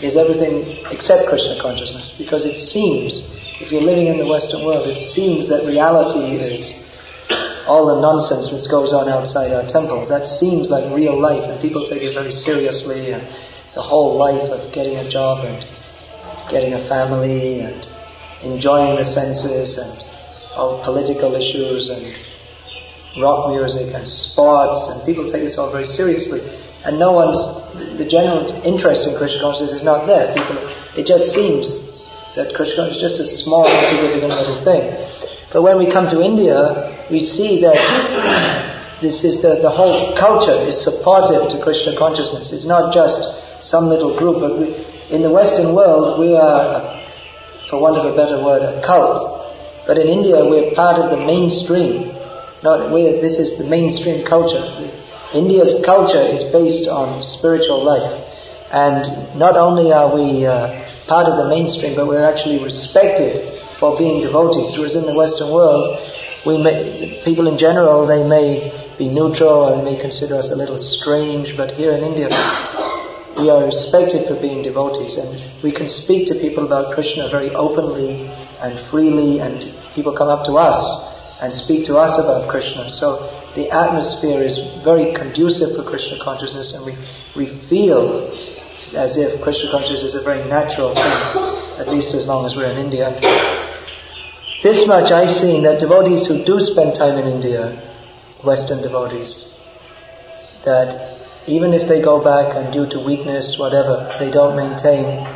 is 0.00 0.16
everything 0.16 0.78
except 0.90 1.28
Krishna 1.28 1.60
consciousness. 1.60 2.14
Because 2.18 2.44
it 2.44 2.56
seems, 2.56 3.14
if 3.60 3.70
you're 3.70 3.82
living 3.82 4.06
in 4.06 4.18
the 4.18 4.26
Western 4.26 4.64
world, 4.64 4.88
it 4.88 4.98
seems 4.98 5.48
that 5.48 5.66
reality 5.66 6.36
is 6.36 6.72
all 7.66 7.86
the 7.94 8.00
nonsense 8.00 8.52
which 8.52 8.68
goes 8.70 8.92
on 8.92 9.08
outside 9.08 9.52
our 9.52 9.66
temples. 9.66 10.08
That 10.08 10.26
seems 10.26 10.68
like 10.68 10.92
real 10.92 11.18
life 11.18 11.44
and 11.44 11.60
people 11.62 11.86
take 11.88 12.02
it 12.02 12.14
very 12.14 12.32
seriously 12.32 13.12
and 13.12 13.22
the 13.74 13.82
whole 13.82 14.16
life 14.16 14.50
of 14.50 14.72
getting 14.72 14.96
a 14.96 15.08
job 15.08 15.44
and 15.44 15.66
getting 16.50 16.74
a 16.74 16.88
family 16.88 17.60
and 17.60 17.86
enjoying 18.42 18.96
the 18.96 19.04
senses 19.04 19.78
and 19.78 20.04
all 20.54 20.84
political 20.84 21.34
issues 21.34 21.88
and 21.88 22.14
rock 23.22 23.50
music 23.50 23.94
and 23.94 24.06
sports, 24.06 24.88
and 24.88 25.06
people 25.06 25.24
take 25.28 25.42
this 25.42 25.56
all 25.56 25.70
very 25.70 25.86
seriously. 25.86 26.40
And 26.84 26.98
no 26.98 27.12
one's, 27.12 27.96
the 27.96 28.04
general 28.04 28.62
interest 28.62 29.06
in 29.06 29.16
Krishna 29.16 29.40
consciousness 29.40 29.80
is 29.80 29.82
not 29.82 30.06
there. 30.06 30.34
People, 30.34 30.58
it 30.96 31.06
just 31.06 31.32
seems 31.32 31.80
that 32.34 32.54
Krishna 32.54 32.84
is 32.84 33.00
just 33.00 33.18
a 33.20 33.26
small, 33.26 33.66
insignificant 33.66 34.28
little 34.28 34.56
thing. 34.56 35.08
But 35.52 35.62
when 35.62 35.78
we 35.78 35.90
come 35.90 36.08
to 36.10 36.20
India, 36.20 37.06
we 37.10 37.22
see 37.22 37.62
that 37.62 39.00
this 39.00 39.24
is 39.24 39.40
the, 39.40 39.60
the 39.60 39.70
whole 39.70 40.16
culture 40.16 40.52
is 40.68 40.82
supportive 40.82 41.50
to 41.50 41.62
Krishna 41.62 41.96
consciousness. 41.96 42.52
It's 42.52 42.64
not 42.64 42.92
just 42.92 43.62
some 43.62 43.88
little 43.88 44.16
group, 44.18 44.40
but 44.40 44.58
we, 44.58 44.74
in 45.10 45.22
the 45.22 45.30
Western 45.30 45.74
world, 45.74 46.18
we 46.18 46.34
are, 46.36 47.00
for 47.70 47.80
want 47.80 47.96
of 47.96 48.12
a 48.12 48.16
better 48.16 48.42
word, 48.42 48.62
a 48.62 48.84
cult. 48.84 49.54
But 49.86 49.98
in 49.98 50.08
India, 50.08 50.44
we're 50.44 50.74
part 50.74 50.98
of 50.98 51.10
the 51.10 51.24
mainstream. 51.24 52.14
Not, 52.62 52.90
this 52.90 53.38
is 53.38 53.58
the 53.58 53.64
mainstream 53.64 54.24
culture. 54.24 54.62
India's 55.34 55.82
culture 55.84 56.22
is 56.22 56.44
based 56.52 56.88
on 56.88 57.22
spiritual 57.22 57.82
life. 57.82 58.22
And 58.70 59.38
not 59.38 59.56
only 59.56 59.92
are 59.92 60.14
we 60.14 60.46
uh, 60.46 60.88
part 61.06 61.26
of 61.26 61.36
the 61.36 61.48
mainstream, 61.48 61.96
but 61.96 62.06
we're 62.06 62.24
actually 62.24 62.62
respected 62.62 63.60
for 63.78 63.98
being 63.98 64.22
devotees. 64.22 64.78
Whereas 64.78 64.94
in 64.94 65.06
the 65.06 65.14
Western 65.14 65.50
world, 65.50 65.98
we 66.46 66.58
may, 66.58 67.20
people 67.24 67.48
in 67.48 67.58
general, 67.58 68.06
they 68.06 68.26
may 68.26 68.70
be 68.96 69.08
neutral 69.08 69.74
and 69.74 69.84
may 69.84 70.00
consider 70.00 70.36
us 70.36 70.50
a 70.50 70.56
little 70.56 70.78
strange, 70.78 71.56
but 71.56 71.72
here 71.72 71.92
in 71.92 72.04
India, 72.04 72.28
we 73.36 73.50
are 73.50 73.64
respected 73.64 74.28
for 74.28 74.40
being 74.40 74.62
devotees 74.62 75.16
and 75.16 75.62
we 75.62 75.72
can 75.72 75.88
speak 75.88 76.28
to 76.28 76.34
people 76.34 76.64
about 76.64 76.94
Krishna 76.94 77.28
very 77.28 77.50
openly 77.50 78.28
and 78.62 78.78
freely 78.88 79.40
and 79.40 79.74
people 79.94 80.16
come 80.16 80.28
up 80.28 80.46
to 80.46 80.52
us 80.52 80.78
and 81.42 81.52
speak 81.52 81.86
to 81.86 81.96
us 81.96 82.16
about 82.18 82.48
Krishna. 82.48 82.88
So 82.90 83.43
the 83.54 83.70
atmosphere 83.70 84.42
is 84.42 84.58
very 84.82 85.14
conducive 85.14 85.76
for 85.76 85.84
Krishna 85.84 86.18
consciousness 86.22 86.72
and 86.72 86.84
we, 86.84 86.96
we 87.36 87.46
feel 87.46 88.30
as 88.96 89.16
if 89.16 89.40
Krishna 89.42 89.70
consciousness 89.70 90.02
is 90.02 90.14
a 90.14 90.22
very 90.22 90.48
natural 90.48 90.94
thing, 90.94 91.78
at 91.78 91.88
least 91.88 92.14
as 92.14 92.26
long 92.26 92.46
as 92.46 92.56
we're 92.56 92.70
in 92.70 92.78
India. 92.78 93.10
This 94.62 94.86
much 94.86 95.12
I've 95.12 95.32
seen 95.32 95.62
that 95.64 95.78
devotees 95.78 96.26
who 96.26 96.44
do 96.44 96.58
spend 96.58 96.94
time 96.94 97.18
in 97.18 97.26
India, 97.26 97.70
Western 98.42 98.82
devotees, 98.82 99.44
that 100.64 101.18
even 101.46 101.74
if 101.74 101.88
they 101.88 102.00
go 102.00 102.22
back 102.22 102.54
and 102.56 102.72
due 102.72 102.88
to 102.88 102.98
weakness, 102.98 103.58
whatever, 103.58 104.16
they 104.18 104.30
don't 104.30 104.56
maintain 104.56 105.26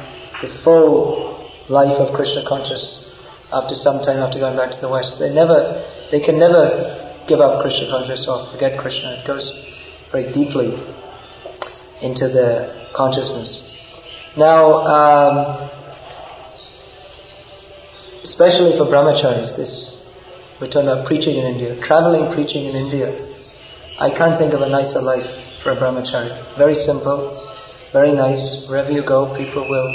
the 0.40 0.48
full 0.48 1.46
life 1.68 1.98
of 1.98 2.14
Krishna 2.14 2.44
consciousness 2.46 3.04
after 3.52 3.74
some 3.74 4.02
time 4.02 4.18
after 4.18 4.38
going 4.38 4.56
back 4.56 4.70
to 4.70 4.80
the 4.80 4.88
West. 4.88 5.18
They 5.18 5.32
never, 5.32 5.84
they 6.10 6.20
can 6.20 6.38
never 6.38 7.07
give 7.28 7.40
up 7.40 7.62
Krishna 7.62 7.88
consciousness 7.88 8.26
or 8.26 8.46
forget 8.50 8.78
Krishna. 8.78 9.10
It 9.12 9.26
goes 9.26 9.50
very 10.10 10.32
deeply 10.32 10.72
into 12.02 12.28
the 12.28 12.88
consciousness. 12.94 13.64
Now, 14.36 14.72
um, 14.96 15.70
especially 18.22 18.76
for 18.78 18.86
brahmacharis, 18.86 19.56
this 19.56 19.94
we're 20.60 20.68
talking 20.68 20.88
about 20.88 21.06
preaching 21.06 21.36
in 21.36 21.44
India, 21.44 21.80
traveling 21.80 22.32
preaching 22.34 22.64
in 22.64 22.74
India. 22.74 23.08
I 24.00 24.10
can't 24.10 24.38
think 24.38 24.54
of 24.54 24.62
a 24.62 24.68
nicer 24.68 25.00
life 25.00 25.26
for 25.62 25.70
a 25.70 25.76
brahmachari. 25.76 26.34
Very 26.56 26.74
simple, 26.74 27.52
very 27.92 28.12
nice. 28.12 28.66
Wherever 28.68 28.90
you 28.90 29.02
go, 29.02 29.36
people 29.36 29.68
will 29.68 29.88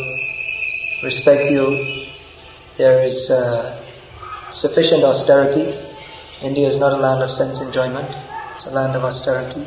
respect 1.04 1.50
you, 1.50 2.06
there 2.78 3.04
is 3.04 3.30
uh, 3.30 3.78
sufficient 4.52 5.04
austerity. 5.04 5.93
India 6.44 6.68
is 6.68 6.78
not 6.78 6.92
a 6.92 6.98
land 6.98 7.24
of 7.24 7.32
sense 7.32 7.62
enjoyment. 7.62 8.10
It's 8.56 8.66
a 8.66 8.72
land 8.72 8.96
of 8.96 9.04
austerity. 9.04 9.66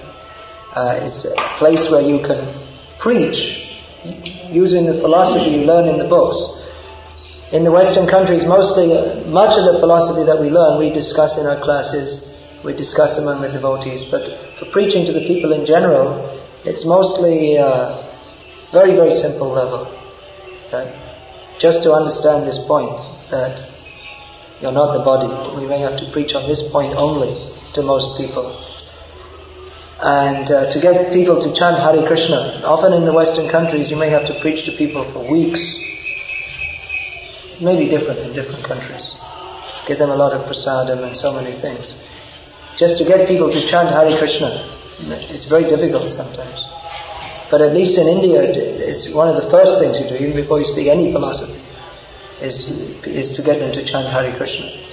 Uh, 0.74 1.00
it's 1.02 1.24
a 1.24 1.34
place 1.56 1.90
where 1.90 2.02
you 2.02 2.20
can 2.20 2.52
preach 2.98 3.64
using 4.52 4.84
the 4.84 5.00
philosophy 5.00 5.50
you 5.50 5.64
learn 5.64 5.88
in 5.88 5.96
the 5.98 6.04
books. 6.04 6.36
In 7.50 7.64
the 7.64 7.72
Western 7.72 8.06
countries, 8.06 8.44
mostly, 8.44 8.92
uh, 8.92 9.24
much 9.28 9.56
of 9.56 9.72
the 9.72 9.80
philosophy 9.80 10.24
that 10.24 10.38
we 10.38 10.50
learn, 10.50 10.78
we 10.78 10.90
discuss 10.92 11.38
in 11.38 11.46
our 11.46 11.58
classes, 11.60 12.20
we 12.62 12.74
discuss 12.74 13.16
among 13.18 13.40
the 13.40 13.48
devotees. 13.48 14.04
But 14.10 14.28
for 14.58 14.66
preaching 14.66 15.06
to 15.06 15.12
the 15.12 15.20
people 15.26 15.52
in 15.52 15.64
general, 15.64 16.28
it's 16.64 16.84
mostly 16.84 17.56
uh, 17.56 18.02
very, 18.70 18.94
very 18.94 19.12
simple 19.12 19.48
level. 19.48 19.86
Okay? 20.68 20.92
Just 21.58 21.82
to 21.84 21.92
understand 21.94 22.46
this 22.46 22.58
point, 22.66 22.92
that 23.30 23.75
you're 24.60 24.72
not 24.72 24.96
the 24.96 25.04
body, 25.04 25.28
we 25.60 25.66
may 25.66 25.78
have 25.80 25.98
to 25.98 26.10
preach 26.12 26.34
on 26.34 26.48
this 26.48 26.62
point 26.70 26.94
only 26.94 27.52
to 27.74 27.82
most 27.82 28.16
people. 28.16 28.56
And 30.00 30.50
uh, 30.50 30.70
to 30.72 30.80
get 30.80 31.12
people 31.12 31.40
to 31.40 31.52
chant 31.54 31.78
Hare 31.78 32.06
Krishna, 32.06 32.60
often 32.64 32.92
in 32.92 33.04
the 33.04 33.12
Western 33.12 33.48
countries 33.48 33.90
you 33.90 33.96
may 33.96 34.10
have 34.10 34.26
to 34.26 34.38
preach 34.40 34.64
to 34.66 34.72
people 34.72 35.04
for 35.12 35.30
weeks. 35.30 35.60
It 37.56 37.62
may 37.62 37.78
be 37.78 37.88
different 37.88 38.20
in 38.20 38.32
different 38.34 38.64
countries. 38.64 39.14
Give 39.86 39.98
them 39.98 40.10
a 40.10 40.16
lot 40.16 40.32
of 40.32 40.42
prasadam 40.44 41.06
and 41.06 41.16
so 41.16 41.32
many 41.32 41.52
things. 41.52 41.94
Just 42.76 42.98
to 42.98 43.04
get 43.04 43.26
people 43.26 43.50
to 43.50 43.66
chant 43.66 43.88
Hare 43.88 44.18
Krishna, 44.18 44.68
it's 45.32 45.44
very 45.44 45.64
difficult 45.64 46.10
sometimes. 46.10 46.64
But 47.50 47.60
at 47.60 47.72
least 47.72 47.96
in 47.96 48.08
India, 48.08 48.42
it's 48.42 49.08
one 49.08 49.28
of 49.28 49.36
the 49.36 49.48
first 49.50 49.78
things 49.78 50.00
you 50.00 50.08
do, 50.08 50.16
even 50.22 50.36
before 50.36 50.58
you 50.58 50.66
speak 50.66 50.88
any 50.88 51.12
philosophy, 51.12 51.60
is, 52.40 52.68
is 53.06 53.30
to 53.32 53.42
get 53.42 53.58
them 53.60 53.72
to 53.72 53.84
chant 53.84 54.08
Hare 54.08 54.36
Krishna. 54.36 54.86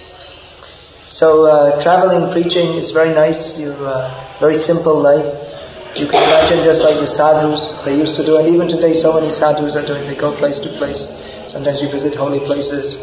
So 1.10 1.46
uh, 1.46 1.82
traveling, 1.84 2.32
preaching 2.32 2.74
is 2.74 2.92
very 2.92 3.14
nice. 3.14 3.58
You 3.58 3.72
uh, 3.72 4.10
very 4.40 4.56
simple 4.56 4.98
life. 5.00 5.26
You 5.96 6.08
can 6.08 6.24
imagine 6.24 6.66
just 6.66 6.82
like 6.82 6.98
the 6.98 7.06
sadhus 7.06 7.86
they 7.86 7.96
used 7.96 8.16
to 8.16 8.26
do, 8.26 8.38
and 8.38 8.48
even 8.48 8.68
today, 8.68 8.94
so 8.94 9.14
many 9.14 9.30
sadhus 9.30 9.76
are 9.76 9.86
doing. 9.86 10.08
They 10.08 10.16
go 10.16 10.36
place 10.36 10.58
to 10.60 10.70
place. 10.80 11.06
Sometimes 11.46 11.82
you 11.82 11.90
visit 11.92 12.16
holy 12.16 12.40
places. 12.40 12.98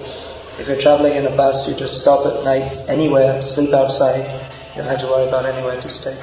If 0.59 0.67
you're 0.67 0.77
traveling 0.77 1.15
in 1.15 1.25
a 1.27 1.37
bus, 1.37 1.69
you 1.69 1.77
just 1.77 2.03
stop 2.03 2.27
at 2.27 2.43
night 2.43 2.83
anywhere, 2.89 3.41
sleep 3.43 3.73
outside. 3.73 4.27
You 4.75 4.83
don't 4.83 4.91
have 4.91 5.01
to 5.01 5.07
worry 5.07 5.29
about 5.29 5.47
anywhere 5.47 5.81
to 5.81 5.89
stay. 5.89 6.19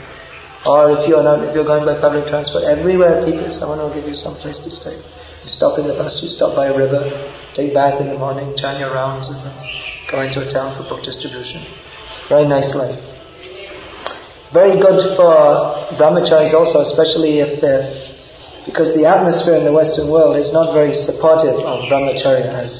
Or 0.66 0.92
if 0.92 1.08
you're 1.08 1.24
not, 1.24 1.42
if 1.48 1.56
you're 1.56 1.64
going 1.64 1.86
by 1.86 1.96
public 2.02 2.28
transport, 2.28 2.66
everywhere 2.66 3.24
people, 3.24 3.50
someone 3.50 3.80
will 3.80 3.94
give 3.94 4.06
you 4.06 4.14
some 4.14 4.36
place 4.36 4.60
to 4.60 4.70
stay. 4.70 4.98
You 4.98 5.50
stop 5.50 5.80
in 5.80 5.88
the 5.88 5.94
bus, 5.94 6.22
you 6.22 6.28
stop 6.28 6.54
by 6.54 6.68
a 6.68 6.78
river, 6.78 7.00
take 7.58 7.74
bath 7.74 8.00
in 8.00 8.08
the 8.08 8.20
morning, 8.20 8.56
turn 8.56 8.80
your 8.80 8.94
rounds, 8.94 9.28
and 9.28 9.42
go 10.12 10.22
into 10.22 10.46
a 10.46 10.48
town 10.48 10.78
for 10.78 10.88
book 10.88 11.04
distribution. 11.04 11.60
Very 12.30 12.46
nice 12.46 12.76
life. 12.76 13.00
very 14.54 14.80
good 14.80 15.02
for 15.18 15.34
brahmacharis 15.98 16.54
also, 16.54 16.82
especially 16.82 17.40
if 17.40 17.60
they're, 17.60 17.92
because 18.66 18.94
the 18.94 19.06
atmosphere 19.06 19.56
in 19.56 19.66
the 19.66 19.74
Western 19.74 20.08
world 20.08 20.38
is 20.38 20.54
not 20.54 20.72
very 20.72 20.94
supportive 20.94 21.56
of 21.56 21.86
brahmacharya, 21.90 22.46
as 22.46 22.72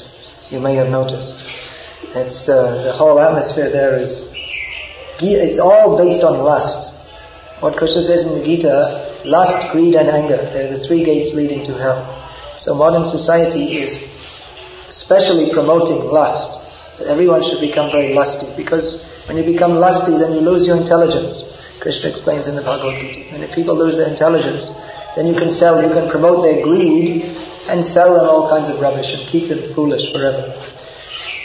you 0.48 0.60
may 0.60 0.74
have 0.76 0.88
noticed. 0.90 1.44
It's, 2.14 2.48
uh, 2.48 2.84
the 2.84 2.92
whole 2.92 3.18
atmosphere 3.18 3.70
there 3.70 3.98
is, 3.98 4.32
it's 5.20 5.58
all 5.58 5.98
based 5.98 6.22
on 6.22 6.38
lust. 6.38 6.94
What 7.58 7.76
Krishna 7.76 8.02
says 8.02 8.22
in 8.22 8.38
the 8.38 8.44
Gita, 8.44 9.22
lust, 9.24 9.72
greed 9.72 9.96
and 9.96 10.08
anger, 10.08 10.36
they're 10.36 10.70
the 10.76 10.86
three 10.86 11.02
gates 11.02 11.34
leading 11.34 11.64
to 11.64 11.74
hell. 11.74 12.00
So 12.58 12.76
modern 12.76 13.04
society 13.04 13.78
is 13.78 14.17
especially 14.98 15.52
promoting 15.52 16.10
lust. 16.10 16.50
That 16.98 17.06
Everyone 17.06 17.42
should 17.46 17.60
become 17.60 17.90
very 17.92 18.14
lusty 18.14 18.50
because 18.56 19.06
when 19.28 19.36
you 19.36 19.44
become 19.44 19.74
lusty 19.76 20.18
then 20.18 20.32
you 20.32 20.40
lose 20.40 20.66
your 20.66 20.76
intelligence. 20.76 21.30
Krishna 21.80 22.10
explains 22.10 22.48
in 22.48 22.56
the 22.56 22.62
Bhagavad 22.62 23.00
Gita. 23.00 23.34
And 23.34 23.44
if 23.44 23.54
people 23.54 23.76
lose 23.76 23.96
their 23.96 24.08
intelligence, 24.08 24.68
then 25.14 25.26
you 25.26 25.34
can 25.34 25.50
sell, 25.52 25.80
you 25.80 25.94
can 25.94 26.10
promote 26.10 26.42
their 26.42 26.64
greed 26.64 27.22
and 27.68 27.84
sell 27.84 28.14
them 28.18 28.26
all 28.26 28.50
kinds 28.50 28.68
of 28.68 28.80
rubbish 28.80 29.14
and 29.14 29.22
keep 29.28 29.48
them 29.48 29.72
foolish 29.72 30.12
forever. 30.12 30.42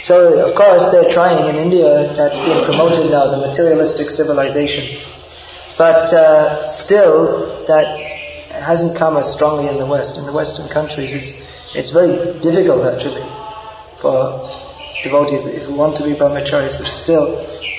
So, 0.01 0.49
of 0.49 0.55
course, 0.55 0.89
they're 0.91 1.11
trying 1.11 1.47
in 1.47 1.55
India, 1.55 2.11
that's 2.17 2.39
being 2.39 2.65
promoted 2.65 3.11
now, 3.11 3.29
the 3.29 3.37
materialistic 3.37 4.09
civilization. 4.09 4.99
But 5.77 6.11
uh, 6.11 6.67
still, 6.67 7.63
that 7.67 7.95
hasn't 8.49 8.97
come 8.97 9.15
as 9.17 9.31
strongly 9.31 9.69
in 9.69 9.77
the 9.77 9.85
West. 9.85 10.17
In 10.17 10.25
the 10.25 10.33
Western 10.33 10.67
countries, 10.69 11.13
it's, 11.13 11.31
it's 11.75 11.91
very 11.91 12.17
difficult 12.41 12.83
actually 12.85 13.21
for 14.03 14.51
devotees 15.01 15.43
who 15.65 15.73
want 15.73 15.97
to 15.97 16.03
be 16.03 16.11
brahmacharis, 16.13 16.77
but 16.77 16.91
still, 16.91 17.35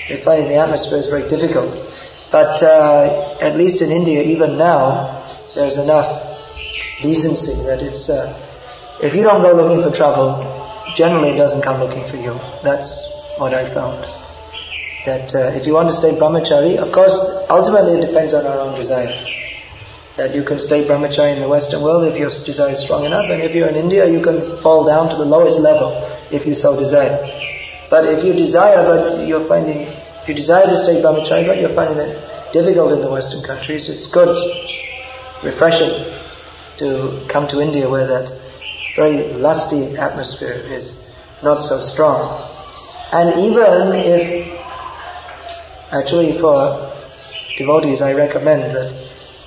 they 0.09 0.17
find 0.23 0.49
the 0.49 0.55
atmosphere 0.55 0.99
is 0.99 1.07
very 1.07 1.27
difficult. 1.29 1.73
But 2.31 2.61
uh, 2.61 3.37
at 3.39 3.55
least 3.55 3.81
in 3.81 3.91
India, 3.91 4.21
even 4.23 4.57
now, 4.57 5.23
there's 5.55 5.77
enough 5.77 6.09
decency 7.01 7.53
that 7.63 7.79
it's, 7.81 8.09
uh, 8.09 8.33
if 9.01 9.15
you 9.15 9.23
don't 9.23 9.41
go 9.41 9.53
looking 9.53 9.81
for 9.81 9.95
trouble, 9.95 10.43
generally 10.95 11.29
it 11.29 11.37
doesn't 11.37 11.61
come 11.61 11.79
looking 11.79 12.07
for 12.09 12.17
you. 12.17 12.33
That's 12.63 12.89
what 13.37 13.53
I 13.53 13.65
found. 13.73 14.05
That 15.05 15.33
uh, 15.35 15.57
if 15.57 15.67
you 15.67 15.73
want 15.73 15.89
to 15.89 15.95
stay 15.95 16.11
brahmachari, 16.11 16.77
of 16.77 16.91
course, 16.91 17.15
ultimately 17.49 17.99
it 17.99 18.07
depends 18.07 18.33
on 18.33 18.45
our 18.45 18.59
own 18.59 18.75
desire. 18.75 19.13
That 20.17 20.33
you 20.33 20.43
can 20.43 20.59
stay 20.59 20.87
brahmachari 20.87 21.35
in 21.35 21.41
the 21.41 21.47
Western 21.47 21.83
world 21.83 22.05
if 22.07 22.17
your 22.17 22.29
desire 22.45 22.71
is 22.71 22.81
strong 22.81 23.05
enough, 23.05 23.29
and 23.29 23.43
if 23.43 23.53
you're 23.53 23.67
in 23.67 23.75
India, 23.75 24.09
you 24.09 24.21
can 24.21 24.57
fall 24.61 24.85
down 24.85 25.09
to 25.09 25.15
the 25.15 25.25
lowest 25.25 25.59
level 25.59 26.14
if 26.35 26.45
you 26.45 26.53
so 26.53 26.77
desire. 26.77 27.17
But 27.89 28.05
if 28.05 28.23
you 28.23 28.33
desire, 28.33 28.83
but 28.83 29.27
you're 29.27 29.47
finding, 29.47 29.81
if 30.21 30.27
you 30.27 30.33
desire 30.33 30.65
to 30.65 30.75
stay 30.75 31.01
brahmachari, 31.01 31.47
but 31.47 31.59
you're 31.59 31.75
finding 31.75 31.97
it 31.97 32.51
difficult 32.51 32.93
in 32.93 33.01
the 33.01 33.09
Western 33.09 33.43
countries, 33.43 33.89
it's 33.89 34.07
good, 34.07 34.35
refreshing 35.43 35.93
to 36.77 37.25
come 37.29 37.47
to 37.47 37.59
India 37.61 37.89
where 37.89 38.07
that 38.07 38.31
very 38.95 39.33
lusty 39.33 39.95
atmosphere 39.97 40.53
is 40.53 40.97
not 41.43 41.61
so 41.61 41.79
strong. 41.79 42.51
And 43.11 43.29
even 43.39 43.93
if, 43.93 44.59
actually 45.91 46.39
for 46.39 46.91
devotees 47.57 48.01
I 48.01 48.13
recommend 48.13 48.75
that 48.75 48.91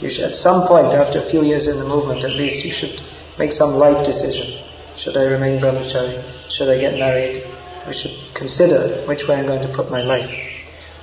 you 0.00 0.08
should, 0.08 0.24
at 0.24 0.36
some 0.36 0.66
point 0.66 0.86
after 0.88 1.20
a 1.20 1.28
few 1.28 1.42
years 1.44 1.66
in 1.66 1.78
the 1.78 1.84
movement 1.84 2.24
at 2.24 2.30
least, 2.30 2.64
you 2.64 2.70
should 2.70 3.02
make 3.38 3.52
some 3.52 3.74
life 3.74 4.04
decision. 4.06 4.64
Should 4.98 5.16
I 5.16 5.24
remain 5.24 5.60
brahmachari? 5.60 6.50
Should 6.50 6.68
I 6.68 6.78
get 6.78 6.98
married? 6.98 7.46
We 7.86 7.94
should 7.94 8.34
consider 8.34 9.06
which 9.06 9.26
way 9.26 9.36
I'm 9.36 9.46
going 9.46 9.62
to 9.62 9.72
put 9.72 9.90
my 9.90 10.02
life. 10.02 10.30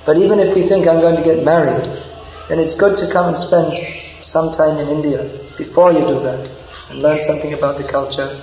But 0.04 0.18
even 0.18 0.38
if 0.38 0.54
we 0.54 0.62
think 0.62 0.86
I'm 0.86 1.00
going 1.00 1.16
to 1.16 1.22
get 1.22 1.44
married, 1.44 1.84
then 2.48 2.58
it's 2.60 2.74
good 2.74 2.96
to 2.98 3.10
come 3.10 3.28
and 3.28 3.38
spend 3.38 3.72
some 4.22 4.52
time 4.52 4.78
in 4.78 4.88
India 4.88 5.40
before 5.56 5.92
you 5.92 6.00
do 6.00 6.20
that 6.20 6.50
and 6.90 7.00
learn 7.00 7.18
something 7.18 7.52
about 7.52 7.78
the 7.78 7.88
culture. 7.88 8.40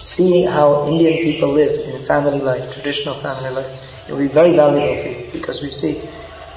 See 0.00 0.44
how 0.44 0.86
Indian 0.88 1.22
people 1.24 1.52
live 1.52 1.74
in 1.88 2.06
family 2.06 2.40
life, 2.40 2.72
traditional 2.72 3.20
family 3.20 3.50
life. 3.50 3.80
It 4.08 4.12
will 4.12 4.20
be 4.20 4.28
very 4.28 4.54
valuable 4.54 5.02
for 5.02 5.08
you 5.08 5.32
because 5.32 5.62
we 5.62 5.70
see 5.70 6.02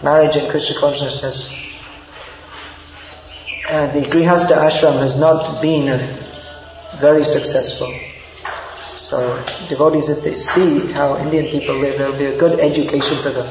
marriage 0.04 0.36
in 0.36 0.50
Krishna 0.52 0.80
consciousness 0.80 1.50
uh, 3.70 3.92
the 3.94 4.02
Grihastha 4.02 4.56
ashram 4.58 5.00
has 5.00 5.18
not 5.18 5.62
been 5.62 5.88
very 7.00 7.24
successful. 7.24 7.92
So 9.06 9.46
devotees, 9.70 10.10
if 10.10 10.24
they 10.24 10.34
see 10.34 10.92
how 10.92 11.20
Indian 11.20 11.46
people 11.46 11.76
live, 11.76 12.00
there 12.00 12.10
will 12.10 12.18
be 12.18 12.26
a 12.26 12.40
good 12.40 12.60
education 12.60 13.22
for 13.22 13.30
them. 13.30 13.46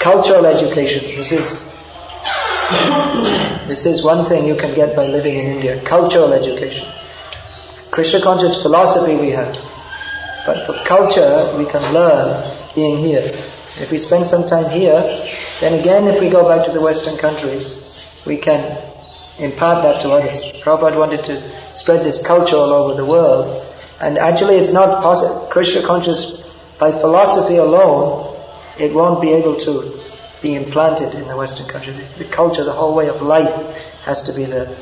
Cultural 0.00 0.46
education. 0.46 1.14
This 1.14 1.30
is 1.30 1.52
this 3.68 3.86
is 3.86 4.02
one 4.02 4.24
thing 4.24 4.46
you 4.46 4.56
can 4.56 4.74
get 4.74 4.96
by 4.96 5.06
living 5.06 5.36
in 5.36 5.46
India. 5.46 5.80
Cultural 5.84 6.32
education. 6.32 6.88
Krishna 7.92 8.20
conscious 8.20 8.60
philosophy 8.62 9.14
we 9.14 9.30
have. 9.30 9.54
But 10.44 10.66
for 10.66 10.74
culture, 10.84 11.54
we 11.56 11.66
can 11.66 11.94
learn 11.94 12.52
being 12.74 12.98
here. 12.98 13.30
If 13.78 13.92
we 13.92 13.98
spend 13.98 14.26
some 14.26 14.44
time 14.44 14.70
here, 14.70 15.02
then 15.60 15.78
again, 15.78 16.08
if 16.08 16.20
we 16.20 16.30
go 16.30 16.48
back 16.48 16.66
to 16.66 16.72
the 16.72 16.80
Western 16.80 17.16
countries, 17.16 17.80
we 18.26 18.38
can 18.38 18.76
impart 19.38 19.84
that 19.84 20.02
to 20.02 20.10
others. 20.10 20.40
Prabhupada 20.64 20.98
wanted 20.98 21.22
to 21.26 21.72
spread 21.72 22.04
this 22.04 22.20
culture 22.20 22.56
all 22.56 22.72
over 22.72 23.00
the 23.00 23.06
world. 23.06 23.68
And 24.00 24.16
actually, 24.16 24.56
it's 24.56 24.72
not 24.72 25.02
possible. 25.02 25.46
Krishna 25.50 25.86
conscious, 25.86 26.40
by 26.78 26.90
philosophy 26.90 27.56
alone, 27.56 28.34
it 28.78 28.94
won't 28.94 29.20
be 29.20 29.30
able 29.32 29.56
to 29.56 30.00
be 30.40 30.54
implanted 30.54 31.14
in 31.14 31.28
the 31.28 31.36
Western 31.36 31.68
country. 31.68 31.92
The, 31.92 32.24
the 32.24 32.30
culture, 32.30 32.64
the 32.64 32.72
whole 32.72 32.94
way 32.94 33.08
of 33.08 33.20
life 33.20 33.52
has 34.04 34.22
to 34.22 34.32
be 34.32 34.46
there. 34.46 34.74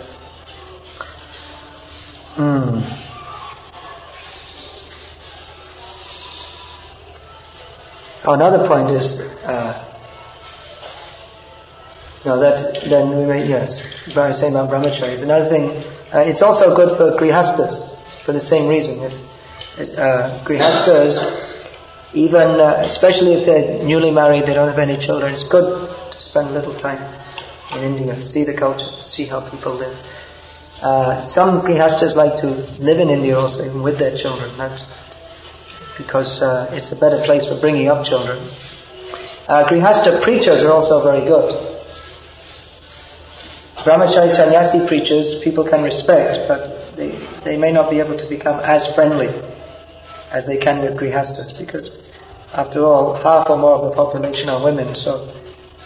Mm. 2.36 2.84
Another 8.24 8.68
point 8.68 8.90
is, 8.90 9.20
uh, 9.20 9.84
no, 12.24 12.38
that 12.38 12.84
then 12.88 13.18
we 13.18 13.24
may 13.24 13.48
yes, 13.48 13.82
by 14.14 14.30
saying 14.30 14.54
about 14.54 14.70
brahmacharis. 14.70 15.22
Another 15.22 15.48
thing, 15.48 15.70
uh, 16.14 16.20
it's 16.20 16.42
also 16.42 16.76
good 16.76 16.96
for 16.96 17.18
grihastas 17.18 17.97
for 18.28 18.34
the 18.34 18.40
same 18.40 18.68
reason. 18.68 19.00
If 19.00 19.98
uh, 19.98 20.44
grihastas, 20.44 21.14
even 22.12 22.60
uh, 22.60 22.82
especially 22.84 23.32
if 23.32 23.46
they're 23.46 23.82
newly 23.82 24.10
married, 24.10 24.44
they 24.44 24.52
don't 24.52 24.68
have 24.68 24.78
any 24.78 24.98
children, 24.98 25.32
it's 25.32 25.44
good 25.44 25.88
to 26.12 26.20
spend 26.20 26.48
a 26.48 26.52
little 26.52 26.74
time 26.74 27.00
in 27.72 27.84
India, 27.84 28.20
see 28.20 28.44
the 28.44 28.52
culture, 28.52 28.90
see 29.00 29.24
how 29.24 29.40
people 29.48 29.72
live. 29.76 29.96
Uh, 30.82 31.24
some 31.24 31.62
grihastas 31.62 32.16
like 32.16 32.36
to 32.36 32.48
live 32.88 32.98
in 33.00 33.08
India 33.08 33.34
also, 33.34 33.64
even 33.64 33.82
with 33.82 33.98
their 33.98 34.14
children, 34.14 34.54
not 34.58 34.78
because 35.96 36.42
uh, 36.42 36.68
it's 36.74 36.92
a 36.92 36.96
better 36.96 37.24
place 37.24 37.46
for 37.46 37.58
bringing 37.58 37.88
up 37.88 38.04
children. 38.04 38.38
Uh, 39.46 39.66
grihasta 39.66 40.20
preachers 40.20 40.62
are 40.62 40.72
also 40.72 41.02
very 41.02 41.26
good. 41.26 41.48
Brahmachari 43.76 44.30
sannyasi 44.30 44.86
preachers 44.86 45.40
people 45.42 45.64
can 45.64 45.82
respect, 45.82 46.46
but 46.46 46.77
they, 46.98 47.10
they 47.44 47.56
may 47.56 47.72
not 47.72 47.90
be 47.90 48.00
able 48.00 48.16
to 48.18 48.28
become 48.28 48.60
as 48.60 48.92
friendly 48.94 49.28
as 50.30 50.44
they 50.44 50.58
can 50.58 50.82
with 50.82 50.96
grihastas, 50.96 51.58
because 51.58 51.90
after 52.52 52.84
all, 52.84 53.14
half 53.14 53.48
or 53.48 53.56
more 53.56 53.76
of 53.76 53.88
the 53.88 53.94
population 53.94 54.48
are 54.48 54.62
women, 54.62 54.94
so 54.94 55.32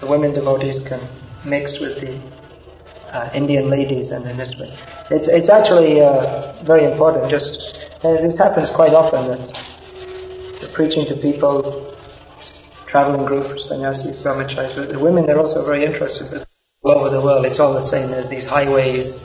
the 0.00 0.06
women 0.06 0.32
devotees 0.32 0.80
can 0.80 1.00
mix 1.44 1.78
with 1.78 2.00
the 2.00 2.20
uh, 3.14 3.30
Indian 3.34 3.68
ladies 3.68 4.10
and 4.10 4.26
in 4.26 4.36
this 4.36 4.56
way. 4.56 4.76
It's, 5.10 5.28
it's 5.28 5.48
actually 5.48 6.00
uh, 6.00 6.64
very 6.64 6.84
important, 6.90 7.30
just, 7.30 7.78
this 8.02 8.36
happens 8.36 8.70
quite 8.70 8.94
often 8.94 9.28
that 9.28 9.72
preaching 10.72 11.06
to 11.06 11.16
people, 11.16 11.94
traveling 12.86 13.26
groups, 13.26 13.68
sannyasis, 13.68 14.16
brahmacharis, 14.22 14.74
but 14.74 14.88
the 14.88 14.98
women, 14.98 15.26
they're 15.26 15.38
also 15.38 15.64
very 15.64 15.84
interested 15.84 16.46
all 16.82 16.92
over 16.92 17.10
the 17.10 17.20
world. 17.20 17.44
It's 17.44 17.60
all 17.60 17.74
the 17.74 17.80
same. 17.80 18.10
There's 18.10 18.28
these 18.28 18.44
highways, 18.44 19.16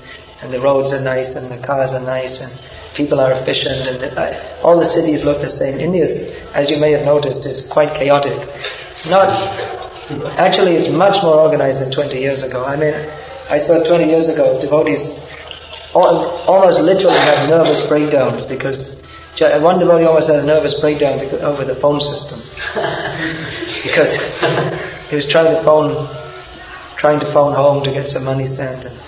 and 0.42 0.54
the 0.54 0.60
roads 0.60 0.94
are 0.94 1.02
nice, 1.02 1.34
and 1.34 1.48
the 1.52 1.66
cars 1.66 1.92
are 1.92 2.04
nice, 2.04 2.42
and 2.42 2.62
people 2.94 3.20
are 3.20 3.32
efficient, 3.32 3.88
and 3.88 4.00
the, 4.00 4.20
uh, 4.20 4.60
all 4.64 4.78
the 4.78 4.86
cities 4.86 5.24
look 5.24 5.42
the 5.42 5.50
same. 5.50 5.80
India, 5.80 6.06
as 6.54 6.70
you 6.70 6.78
may 6.78 6.92
have 6.92 7.06
noticed, 7.06 7.46
is 7.46 7.66
quite 7.70 7.94
chaotic. 7.96 8.38
Not 9.10 9.30
actually, 10.38 10.76
it's 10.76 10.90
much 10.90 11.22
more 11.22 11.40
organized 11.40 11.82
than 11.82 11.92
20 11.92 12.20
years 12.20 12.44
ago. 12.44 12.66
I 12.66 12.76
mean, 12.76 12.94
I 13.50 13.58
saw 13.58 13.84
20 13.86 14.06
years 14.06 14.28
ago 14.28 14.60
devotees 14.62 15.28
almost 15.94 16.82
literally 16.82 17.18
had 17.18 17.50
nervous 17.50 17.86
breakdowns 17.88 18.46
because 18.46 18.98
one 19.40 19.80
devotee 19.80 20.06
almost 20.06 20.28
had 20.28 20.40
a 20.40 20.46
nervous 20.46 20.80
breakdown 20.80 21.20
over 21.42 21.64
the 21.64 21.76
phone 21.76 22.00
system 22.00 22.40
because 23.84 24.16
he 25.10 25.16
was 25.16 25.28
trying 25.28 25.56
to 25.56 25.64
phone 25.64 26.08
trying 26.98 27.20
to 27.20 27.32
phone 27.32 27.54
home 27.54 27.84
to 27.84 27.92
get 27.92 28.10
some 28.10 28.26
money 28.26 28.46
sent. 28.46 28.86
And, 28.86 29.00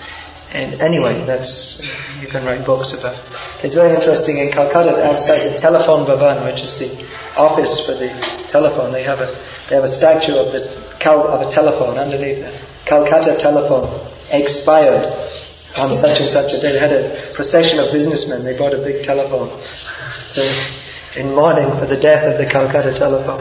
and 0.52 0.80
anyway, 0.80 1.24
that's 1.24 1.80
you 2.20 2.26
can 2.28 2.44
write 2.44 2.64
books 2.64 2.92
about. 2.92 3.16
It's 3.62 3.74
very 3.74 3.94
interesting 3.94 4.38
in 4.38 4.50
Calcutta, 4.50 5.06
outside 5.06 5.48
the 5.48 5.58
telephone 5.58 6.06
bhavan, 6.06 6.44
which 6.44 6.62
is 6.62 6.78
the 6.78 7.06
office 7.36 7.86
for 7.86 7.92
the 7.92 8.08
telephone. 8.48 8.92
They 8.92 9.04
have 9.04 9.20
a 9.20 9.36
they 9.68 9.76
have 9.76 9.84
a 9.84 9.88
statue 9.88 10.36
of 10.36 10.52
the 10.52 10.80
of 11.08 11.40
a 11.46 11.50
telephone 11.50 11.98
underneath 11.98 12.40
the 12.40 12.66
Calcutta 12.84 13.36
telephone 13.38 14.06
expired 14.30 15.06
on 15.76 15.94
such 15.94 16.20
and 16.20 16.28
such 16.28 16.52
a 16.52 16.60
day. 16.60 16.72
They 16.72 16.78
had 16.78 16.92
a 16.92 17.32
procession 17.32 17.78
of 17.78 17.92
businessmen. 17.92 18.44
They 18.44 18.56
bought 18.56 18.74
a 18.74 18.78
big 18.78 19.04
telephone 19.04 19.48
to, 20.30 21.20
in 21.20 21.34
mourning 21.34 21.70
for 21.78 21.86
the 21.86 21.96
death 21.96 22.26
of 22.26 22.38
the 22.38 22.50
Calcutta 22.50 22.92
telephone. 22.94 23.40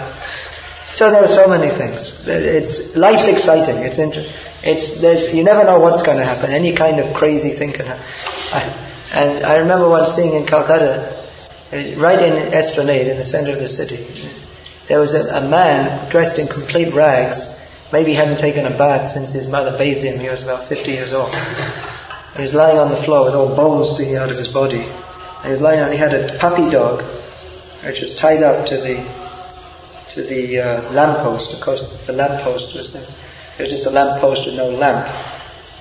So 0.91 1.12
there 1.12 1.23
are 1.23 1.28
so 1.28 1.47
many 1.47 1.69
things. 1.69 2.28
It's 2.28 2.95
life's 2.95 3.28
exciting. 3.28 3.84
It's 3.84 3.97
inter- 3.97 4.25
it's 4.63 4.99
there's 4.99 5.34
you 5.34 5.43
never 5.43 5.63
know 5.63 5.80
what's 5.80 6.02
going 6.02 6.17
to 6.17 6.25
happen. 6.25 6.52
Any 6.52 6.73
kind 6.75 6.99
of 6.99 7.13
crazy 7.13 7.52
thing 7.52 7.73
can 7.73 7.86
happen. 7.86 8.86
And 9.13 9.45
I 9.45 9.58
remember 9.58 9.89
once 9.89 10.13
seeing 10.13 10.34
in 10.34 10.45
Calcutta, 10.45 11.25
uh, 11.71 11.99
right 11.99 12.21
in 12.21 12.54
Esplanade, 12.54 13.08
in 13.08 13.17
the 13.17 13.23
center 13.23 13.54
of 13.54 13.60
the 13.60 13.69
city, 13.69 14.06
there 14.88 14.99
was 14.99 15.13
a, 15.13 15.38
a 15.38 15.49
man 15.49 16.10
dressed 16.10 16.39
in 16.39 16.47
complete 16.47 16.93
rags. 16.93 17.56
Maybe 17.91 18.12
he 18.12 18.17
hadn't 18.17 18.39
taken 18.39 18.65
a 18.65 18.78
bath 18.78 19.12
since 19.12 19.32
his 19.32 19.47
mother 19.47 19.75
bathed 19.78 20.04
him. 20.04 20.19
He 20.19 20.30
was 20.30 20.43
about 20.43 20.67
50 20.67 20.91
years 20.91 21.13
old. 21.13 21.34
He 22.36 22.41
was 22.43 22.54
lying 22.54 22.78
on 22.78 22.89
the 22.89 23.02
floor 23.04 23.25
with 23.25 23.34
all 23.34 23.56
bones 23.56 23.89
sticking 23.89 24.15
out 24.15 24.30
of 24.30 24.38
his 24.38 24.47
body. 24.47 24.82
And 24.82 25.45
he 25.45 25.49
was 25.52 25.62
lying 25.62 25.80
on, 25.80 25.91
he 25.91 25.97
had 25.97 26.13
a 26.13 26.38
puppy 26.38 26.69
dog, 26.69 27.04
which 27.84 28.02
was 28.02 28.15
tied 28.17 28.43
up 28.43 28.67
to 28.67 28.78
the, 28.78 28.97
to 30.12 30.24
the 30.24 30.60
uh, 30.60 30.91
lamppost. 30.91 31.54
Of 31.54 31.62
course, 31.62 32.06
the 32.06 32.13
lamppost 32.13 32.76
was 32.76 32.93
there. 32.93 33.08
It 33.58 33.63
was 33.63 33.72
just 33.72 33.86
a 33.86 33.89
lamppost 33.89 34.45
with 34.45 34.56
no 34.56 34.69
lamp. 34.69 35.08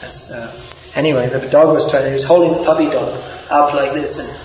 Uh, 0.02 0.52
anyway, 0.94 1.28
the 1.28 1.40
dog 1.48 1.74
was 1.74 1.90
tied, 1.90 2.06
he 2.06 2.14
was 2.14 2.24
holding 2.24 2.52
the 2.52 2.64
puppy 2.64 2.86
dog 2.86 3.22
up 3.50 3.74
like 3.74 3.92
this 3.92 4.18
and 4.18 4.40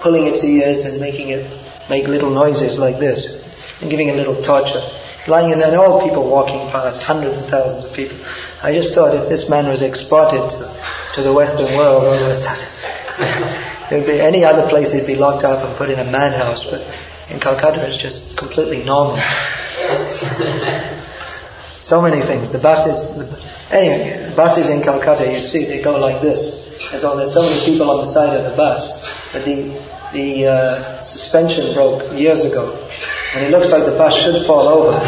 pulling 0.00 0.26
its 0.26 0.44
ears 0.44 0.84
and 0.84 1.00
making 1.00 1.28
it 1.30 1.50
make 1.88 2.06
little 2.06 2.30
noises 2.30 2.78
like 2.78 2.98
this 2.98 3.44
and 3.80 3.90
giving 3.90 4.08
it 4.08 4.16
little 4.16 4.40
torture. 4.42 4.82
Lying 5.26 5.52
in 5.52 5.58
there, 5.58 5.78
all 5.78 6.02
people 6.02 6.28
walking 6.28 6.68
past, 6.70 7.02
hundreds 7.02 7.38
and 7.38 7.46
thousands 7.46 7.84
of 7.84 7.92
people. 7.94 8.18
I 8.62 8.74
just 8.74 8.94
thought 8.94 9.14
if 9.14 9.28
this 9.28 9.48
man 9.48 9.66
was 9.66 9.82
exported 9.82 10.50
to, 10.50 10.82
to 11.14 11.22
the 11.22 11.32
Western 11.32 11.74
world 11.76 12.04
all 12.04 12.12
of 12.12 12.28
a 12.28 12.34
sudden, 12.34 13.74
would 13.90 14.06
be 14.06 14.20
any 14.20 14.44
other 14.44 14.68
place 14.68 14.92
he'd 14.92 15.06
be 15.06 15.16
locked 15.16 15.44
up 15.44 15.64
and 15.64 15.76
put 15.76 15.90
in 15.90 15.98
a 15.98 16.10
madhouse, 16.10 16.64
but 16.64 16.86
in 17.30 17.40
Calcutta 17.40 17.86
it's 17.86 17.96
just 18.00 18.36
completely 18.36 18.84
normal. 18.84 19.16
so 21.80 22.00
many 22.00 22.20
things. 22.20 22.50
The 22.50 22.58
buses, 22.58 23.16
the, 23.18 23.24
anyway, 23.70 24.28
the 24.28 24.34
buses 24.34 24.68
in 24.68 24.82
Calcutta, 24.82 25.32
you 25.32 25.40
see, 25.40 25.64
they 25.66 25.82
go 25.82 25.98
like 25.98 26.20
this. 26.22 26.64
And 26.92 27.00
so 27.00 27.16
there's 27.16 27.32
so 27.32 27.42
many 27.42 27.64
people 27.64 27.90
on 27.90 27.98
the 27.98 28.06
side 28.06 28.36
of 28.36 28.44
the 28.50 28.56
bus, 28.56 29.08
but 29.32 29.44
the 29.44 29.72
the 30.12 30.46
uh, 30.46 31.00
suspension 31.00 31.74
broke 31.74 32.12
years 32.12 32.44
ago, 32.44 32.88
and 33.34 33.44
it 33.44 33.50
looks 33.50 33.72
like 33.72 33.84
the 33.84 33.96
bus 33.96 34.14
should 34.14 34.46
fall 34.46 34.68
over. 34.68 35.00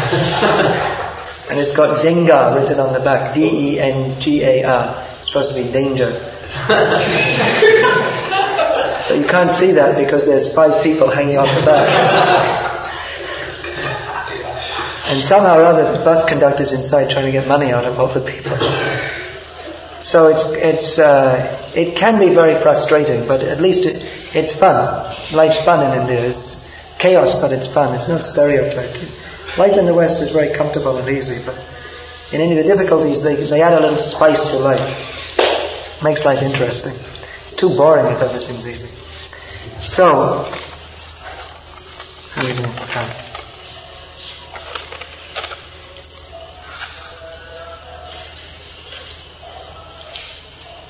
And 1.49 1.59
it's 1.59 1.71
got 1.71 2.03
Dengar 2.03 2.55
written 2.55 2.79
on 2.79 2.91
the 2.91 2.99
back. 2.99 3.33
D-E-N-G-A-R. 3.33 5.07
It's 5.19 5.29
supposed 5.29 5.49
to 5.49 5.55
be 5.55 5.71
danger. 5.71 6.11
you 9.17 9.27
can't 9.27 9.51
see 9.51 9.71
that 9.73 9.97
because 9.97 10.25
there's 10.25 10.53
five 10.53 10.83
people 10.83 11.09
hanging 11.09 11.37
off 11.37 11.53
the 11.53 11.65
back. 11.65 12.77
And 15.07 15.23
somehow 15.23 15.57
or 15.57 15.63
other 15.63 15.97
the 15.97 16.03
bus 16.03 16.25
conductor's 16.25 16.73
inside 16.73 17.09
trying 17.09 17.25
to 17.25 17.31
get 17.31 17.47
money 17.47 17.71
out 17.71 17.85
of 17.85 17.97
all 17.97 18.07
the 18.07 18.19
people. 18.19 18.57
So 20.01 20.27
it's, 20.27 20.43
it's, 20.51 20.99
uh, 20.99 21.71
it 21.73 21.95
can 21.95 22.19
be 22.19 22.33
very 22.33 22.55
frustrating, 22.55 23.25
but 23.27 23.41
at 23.41 23.61
least 23.61 23.85
it, 23.85 24.05
it's 24.33 24.53
fun. 24.53 25.15
Life's 25.33 25.59
fun 25.63 25.85
in 25.85 26.01
India. 26.01 26.25
It's 26.27 26.69
chaos, 26.99 27.39
but 27.39 27.53
it's 27.53 27.67
fun. 27.67 27.95
It's 27.95 28.07
not 28.09 28.23
stereotyped. 28.23 29.57
Life 29.57 29.77
in 29.77 29.85
the 29.85 29.93
West 29.93 30.21
is 30.21 30.29
very 30.29 30.53
comfortable 30.53 30.97
and 30.97 31.07
easy, 31.09 31.41
but 31.45 31.55
in 32.33 32.41
any 32.41 32.57
of 32.59 32.65
the 32.65 32.75
difficulties, 32.75 33.23
they, 33.23 33.35
they 33.35 33.61
add 33.61 33.73
a 33.73 33.79
little 33.79 33.99
spice 33.99 34.51
to 34.51 34.59
life. 34.59 36.03
Makes 36.03 36.25
life 36.25 36.41
interesting. 36.41 36.95
It's 37.45 37.53
too 37.53 37.69
boring 37.69 38.07
if 38.07 38.21
everything's 38.21 38.67
easy. 38.67 38.89
So? 39.97 40.45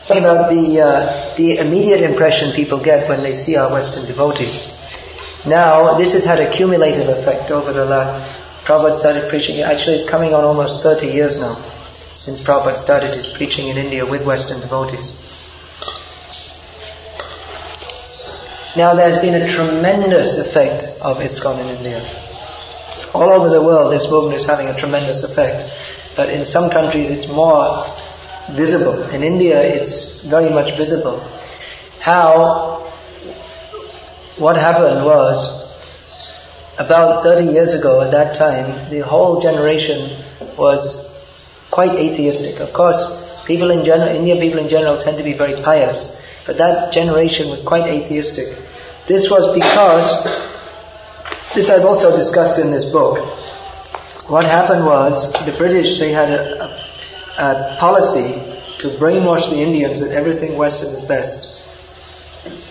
Talking 0.08 0.24
about 0.24 0.50
the 0.50 0.82
uh, 0.82 1.36
the 1.38 1.58
immediate 1.60 2.02
impression 2.02 2.52
people 2.52 2.80
get 2.80 3.08
when 3.08 3.24
they 3.24 3.32
see 3.32 3.56
our 3.56 3.72
Western 3.72 4.06
devotees. 4.06 4.78
Now, 5.46 5.98
this 5.98 6.12
has 6.12 6.26
had 6.26 6.42
a 6.42 6.52
cumulative 6.52 7.08
effect 7.08 7.50
over 7.50 7.72
the 7.72 7.86
last 7.86 8.38
Prabhupada 8.66 8.94
started 8.94 9.30
preaching, 9.30 9.62
actually 9.62 9.96
it's 9.96 10.10
coming 10.10 10.34
on 10.34 10.44
almost 10.44 10.84
30 10.84 11.08
years 11.08 11.38
now, 11.38 11.56
since 12.16 12.42
Prabhupada 12.42 12.76
started 12.76 13.14
his 13.14 13.26
preaching 13.26 13.70
in 13.70 13.78
India 13.78 14.06
with 14.06 14.26
Western 14.26 14.60
devotees. 14.60 15.27
Now 18.78 18.94
there's 18.94 19.18
been 19.18 19.34
a 19.34 19.52
tremendous 19.52 20.38
effect 20.38 20.84
of 21.02 21.18
ISKCON 21.18 21.60
in 21.62 21.78
India. 21.78 22.00
All 23.12 23.32
over 23.32 23.50
the 23.50 23.60
world 23.60 23.92
this 23.92 24.12
movement 24.12 24.36
is 24.40 24.46
having 24.46 24.68
a 24.68 24.78
tremendous 24.78 25.24
effect, 25.24 25.74
but 26.16 26.30
in 26.30 26.46
some 26.46 26.70
countries 26.70 27.10
it's 27.10 27.28
more 27.28 27.84
visible. 28.52 29.02
In 29.10 29.24
India 29.24 29.60
it's 29.60 30.22
very 30.26 30.52
much 30.52 30.78
visible. 30.78 31.20
How, 32.00 32.86
what 34.38 34.56
happened 34.58 35.04
was, 35.04 35.74
about 36.78 37.24
30 37.24 37.52
years 37.52 37.74
ago, 37.74 38.02
at 38.02 38.12
that 38.12 38.36
time, 38.36 38.92
the 38.92 39.00
whole 39.00 39.42
generation 39.42 40.24
was 40.56 41.18
quite 41.72 41.96
atheistic. 41.96 42.60
Of 42.60 42.74
course, 42.74 43.44
people 43.48 43.72
in 43.72 43.84
general, 43.84 44.16
Indian 44.16 44.38
people 44.38 44.60
in 44.60 44.70
general 44.70 45.00
tend 45.02 45.18
to 45.18 45.24
be 45.24 45.34
very 45.34 45.60
pious, 45.64 46.16
but 46.46 46.60
that 46.60 46.94
generation 46.94 47.50
was 47.50 47.64
quite 47.64 47.88
atheistic. 47.88 48.67
This 49.08 49.30
was 49.30 49.54
because, 49.56 50.26
this 51.56 51.70
I've 51.70 51.86
also 51.86 52.16
discussed 52.16 52.60
in 52.60 52.72
this 52.72 52.86
book. 52.86 53.20
What 54.28 54.44
happened 54.44 54.86
was, 54.86 55.32
the 55.46 55.56
British, 55.58 55.98
they 55.98 56.12
had 56.12 56.30
a, 56.30 56.66
a, 56.66 56.74
a 57.38 57.78
policy 57.80 58.34
to 58.80 58.90
brainwash 58.98 59.50
the 59.50 59.58
Indians 59.58 60.02
that 60.02 60.12
everything 60.12 60.58
Western 60.58 60.94
is 60.94 61.04
best. 61.04 61.64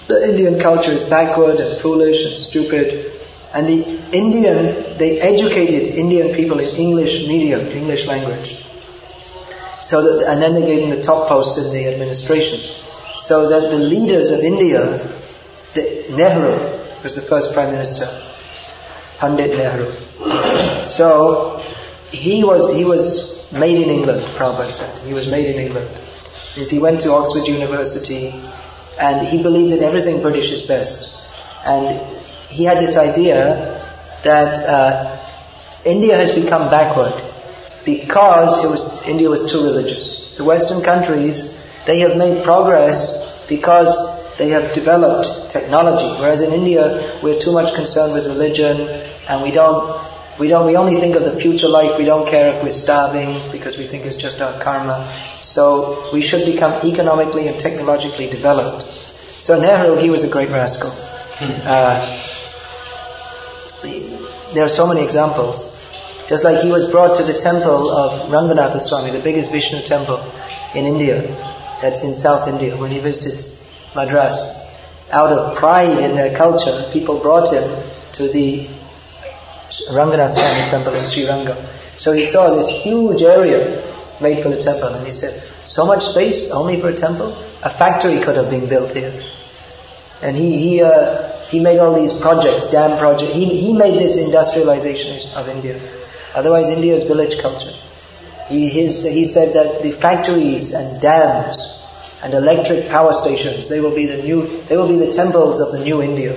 The 0.08 0.28
Indian 0.28 0.60
culture 0.60 0.92
is 0.92 1.02
backward 1.02 1.56
and 1.56 1.80
foolish 1.80 2.24
and 2.26 2.36
stupid, 2.36 3.12
and 3.54 3.66
the 3.66 3.82
Indian, 4.12 4.98
they 4.98 5.18
educated 5.18 5.94
Indian 5.94 6.34
people 6.34 6.60
in 6.60 6.68
English 6.76 7.26
medium, 7.26 7.66
English 7.68 8.06
language. 8.06 8.62
So 9.80 10.18
that, 10.18 10.30
and 10.30 10.42
then 10.42 10.52
they 10.52 10.66
gave 10.66 10.88
them 10.88 10.98
the 10.98 11.02
top 11.02 11.28
posts 11.28 11.56
in 11.58 11.72
the 11.72 11.88
administration. 11.88 12.60
So 13.18 13.48
that 13.48 13.70
the 13.70 13.78
leaders 13.78 14.30
of 14.30 14.40
India, 14.40 14.98
the, 15.76 16.06
Nehru 16.10 16.58
was 17.02 17.14
the 17.14 17.22
first 17.22 17.52
prime 17.52 17.72
minister, 17.72 18.06
Pandit 19.18 19.50
Nehru. 19.56 19.92
So 20.86 21.62
he 22.10 22.42
was 22.42 22.74
he 22.74 22.84
was 22.84 23.50
made 23.52 23.80
in 23.80 23.88
England. 23.88 24.22
Prabhupada 24.36 24.70
said 24.70 24.98
he 25.06 25.14
was 25.14 25.26
made 25.26 25.46
in 25.46 25.60
England. 25.60 25.88
Because 26.54 26.70
he 26.70 26.78
went 26.78 27.00
to 27.02 27.12
Oxford 27.12 27.46
University, 27.46 28.28
and 28.98 29.26
he 29.28 29.42
believed 29.42 29.72
that 29.72 29.82
everything 29.82 30.22
British 30.22 30.50
is 30.50 30.62
best. 30.62 31.14
And 31.64 32.00
he 32.48 32.64
had 32.64 32.78
this 32.78 32.96
idea 32.96 33.76
that 34.24 34.58
uh, 34.66 35.18
India 35.84 36.16
has 36.16 36.30
become 36.30 36.70
backward 36.70 37.14
because 37.84 38.50
was 38.66 39.06
India 39.06 39.28
was 39.28 39.50
too 39.50 39.62
religious. 39.62 40.34
The 40.36 40.44
Western 40.44 40.82
countries 40.82 41.54
they 41.86 42.00
have 42.00 42.16
made 42.16 42.42
progress 42.42 42.98
because 43.48 44.15
they 44.38 44.50
have 44.50 44.74
developed 44.74 45.50
technology, 45.50 46.20
whereas 46.20 46.40
in 46.40 46.52
India 46.52 47.18
we're 47.22 47.38
too 47.38 47.52
much 47.52 47.74
concerned 47.74 48.12
with 48.12 48.26
religion 48.26 48.80
and 49.28 49.42
we 49.42 49.50
don't 49.50 49.98
we 50.38 50.48
don't 50.48 50.66
we 50.66 50.76
only 50.76 51.00
think 51.00 51.16
of 51.16 51.24
the 51.24 51.40
future 51.40 51.68
life. 51.68 51.96
We 51.96 52.04
don't 52.04 52.28
care 52.28 52.52
if 52.52 52.62
we're 52.62 52.70
starving 52.70 53.50
because 53.50 53.78
we 53.78 53.86
think 53.86 54.04
it's 54.04 54.16
just 54.16 54.40
our 54.40 54.60
karma. 54.62 55.10
So 55.42 56.10
we 56.12 56.20
should 56.20 56.44
become 56.44 56.86
economically 56.86 57.48
and 57.48 57.58
technologically 57.58 58.28
developed. 58.28 58.86
So 59.38 59.58
Nehru, 59.58 59.96
he 59.96 60.10
was 60.10 60.22
a 60.24 60.28
great 60.28 60.50
rascal. 60.50 60.92
Uh, 61.38 62.00
there 64.54 64.64
are 64.64 64.68
so 64.68 64.86
many 64.86 65.02
examples. 65.02 65.74
Just 66.28 66.44
like 66.44 66.62
he 66.62 66.70
was 66.70 66.84
brought 66.84 67.16
to 67.18 67.22
the 67.22 67.38
temple 67.38 67.90
of 67.90 68.30
Ranganatha 68.30 68.80
Swami, 68.80 69.12
the 69.12 69.22
biggest 69.22 69.50
Vishnu 69.52 69.82
temple 69.82 70.20
in 70.74 70.84
India, 70.84 71.22
that's 71.80 72.02
in 72.02 72.14
South 72.14 72.48
India, 72.48 72.76
when 72.76 72.90
he 72.90 72.98
visited 72.98 73.46
Madras. 73.96 74.36
Out 75.10 75.32
of 75.32 75.56
pride 75.56 75.98
in 75.98 76.14
their 76.14 76.36
culture, 76.36 76.90
people 76.92 77.18
brought 77.20 77.52
him 77.52 77.64
to 78.12 78.28
the 78.28 78.68
Ranganatha 79.90 80.34
Swami 80.34 80.70
temple 80.70 80.94
in 80.94 81.06
Sri 81.06 81.26
Ranga. 81.26 81.56
So 81.98 82.12
he 82.12 82.24
saw 82.24 82.54
this 82.54 82.68
huge 82.68 83.22
area 83.22 83.82
made 84.20 84.42
for 84.42 84.50
the 84.50 84.60
temple 84.60 84.88
and 84.88 85.04
he 85.04 85.12
said, 85.12 85.42
so 85.64 85.84
much 85.86 86.04
space 86.04 86.48
only 86.50 86.80
for 86.80 86.88
a 86.88 86.96
temple? 86.96 87.32
A 87.62 87.70
factory 87.70 88.22
could 88.22 88.36
have 88.36 88.50
been 88.50 88.68
built 88.68 88.92
here. 88.92 89.12
And 90.22 90.36
he, 90.36 90.56
he 90.58 90.82
uh, 90.82 91.36
he 91.48 91.60
made 91.60 91.78
all 91.78 91.94
these 91.94 92.12
projects, 92.12 92.64
dam 92.70 92.98
projects. 92.98 93.32
He, 93.32 93.60
he 93.60 93.72
made 93.72 94.00
this 94.00 94.16
industrialization 94.16 95.30
of 95.32 95.48
India. 95.48 95.80
Otherwise, 96.34 96.68
India 96.68 96.94
is 96.94 97.04
village 97.04 97.38
culture. 97.40 97.72
He, 98.48 98.68
his, 98.68 99.04
he 99.04 99.24
said 99.24 99.54
that 99.54 99.82
the 99.82 99.92
factories 99.92 100.70
and 100.70 101.00
dams 101.00 101.56
and 102.22 102.34
electric 102.34 102.88
power 102.88 103.12
stations, 103.12 103.68
they 103.68 103.80
will 103.80 103.94
be 103.94 104.06
the 104.06 104.22
new, 104.22 104.62
they 104.68 104.76
will 104.76 104.88
be 104.88 105.04
the 105.04 105.12
temples 105.12 105.60
of 105.60 105.72
the 105.72 105.78
new 105.78 106.02
India. 106.02 106.34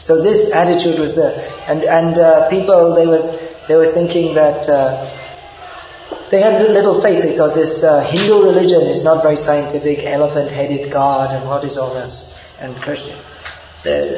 So 0.00 0.22
this 0.22 0.52
attitude 0.52 0.98
was 0.98 1.14
there. 1.14 1.52
And, 1.66 1.84
and 1.84 2.18
uh, 2.18 2.48
people, 2.48 2.94
they 2.94 3.06
were, 3.06 3.20
they 3.68 3.76
were 3.76 3.92
thinking 3.92 4.34
that 4.34 4.68
uh, 4.68 5.16
they 6.30 6.40
had 6.40 6.62
little 6.70 7.02
faith. 7.02 7.22
They 7.22 7.36
thought 7.36 7.54
this 7.54 7.82
uh, 7.82 8.00
Hindu 8.00 8.42
religion 8.42 8.82
is 8.82 9.02
not 9.02 9.22
very 9.22 9.36
scientific, 9.36 10.04
elephant-headed 10.04 10.90
God, 10.90 11.32
and 11.32 11.46
what 11.46 11.64
is 11.64 11.76
all 11.76 11.92
this? 11.92 12.32
And 12.60 12.74
Krishna. 12.76 13.16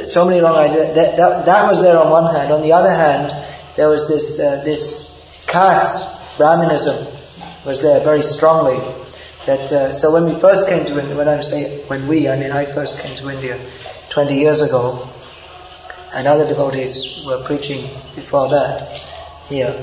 so 0.05 0.25
many 0.25 0.41
wrong 0.41 0.57
ideas. 0.57 0.95
That, 0.95 1.17
that, 1.17 1.47
that, 1.47 1.71
was 1.71 1.81
there 1.81 1.99
on 1.99 2.11
one 2.11 2.35
hand. 2.35 2.53
On 2.53 2.63
the 2.63 2.73
other 2.73 2.91
hand, 2.91 3.31
there 3.77 3.89
was 3.89 4.09
this 4.09 4.39
uh, 4.39 4.63
this 4.65 5.09
caste 5.47 6.07
Brahminism 6.37 7.07
was 7.65 7.81
there 7.83 8.01
very 8.01 8.23
strongly. 8.23 8.79
That 9.47 9.73
uh, 9.73 9.93
so 9.93 10.13
when 10.13 10.33
we 10.33 10.39
first 10.41 10.69
came 10.69 10.85
to 10.87 11.01
India, 11.01 11.17
when 11.17 11.29
I 11.29 11.41
say 11.41 11.85
when 11.89 12.07
we, 12.07 12.29
I 12.29 12.39
mean 12.39 12.53
I 12.53 12.65
first 12.65 13.01
came 13.01 13.17
to 13.17 13.29
India 13.29 13.59
20 14.11 14.39
years 14.39 14.61
ago, 14.61 15.09
and 16.15 16.29
other 16.29 16.47
devotees 16.47 17.25
were 17.27 17.43
preaching 17.45 17.91
before 18.15 18.49
that 18.51 19.03
here. 19.49 19.75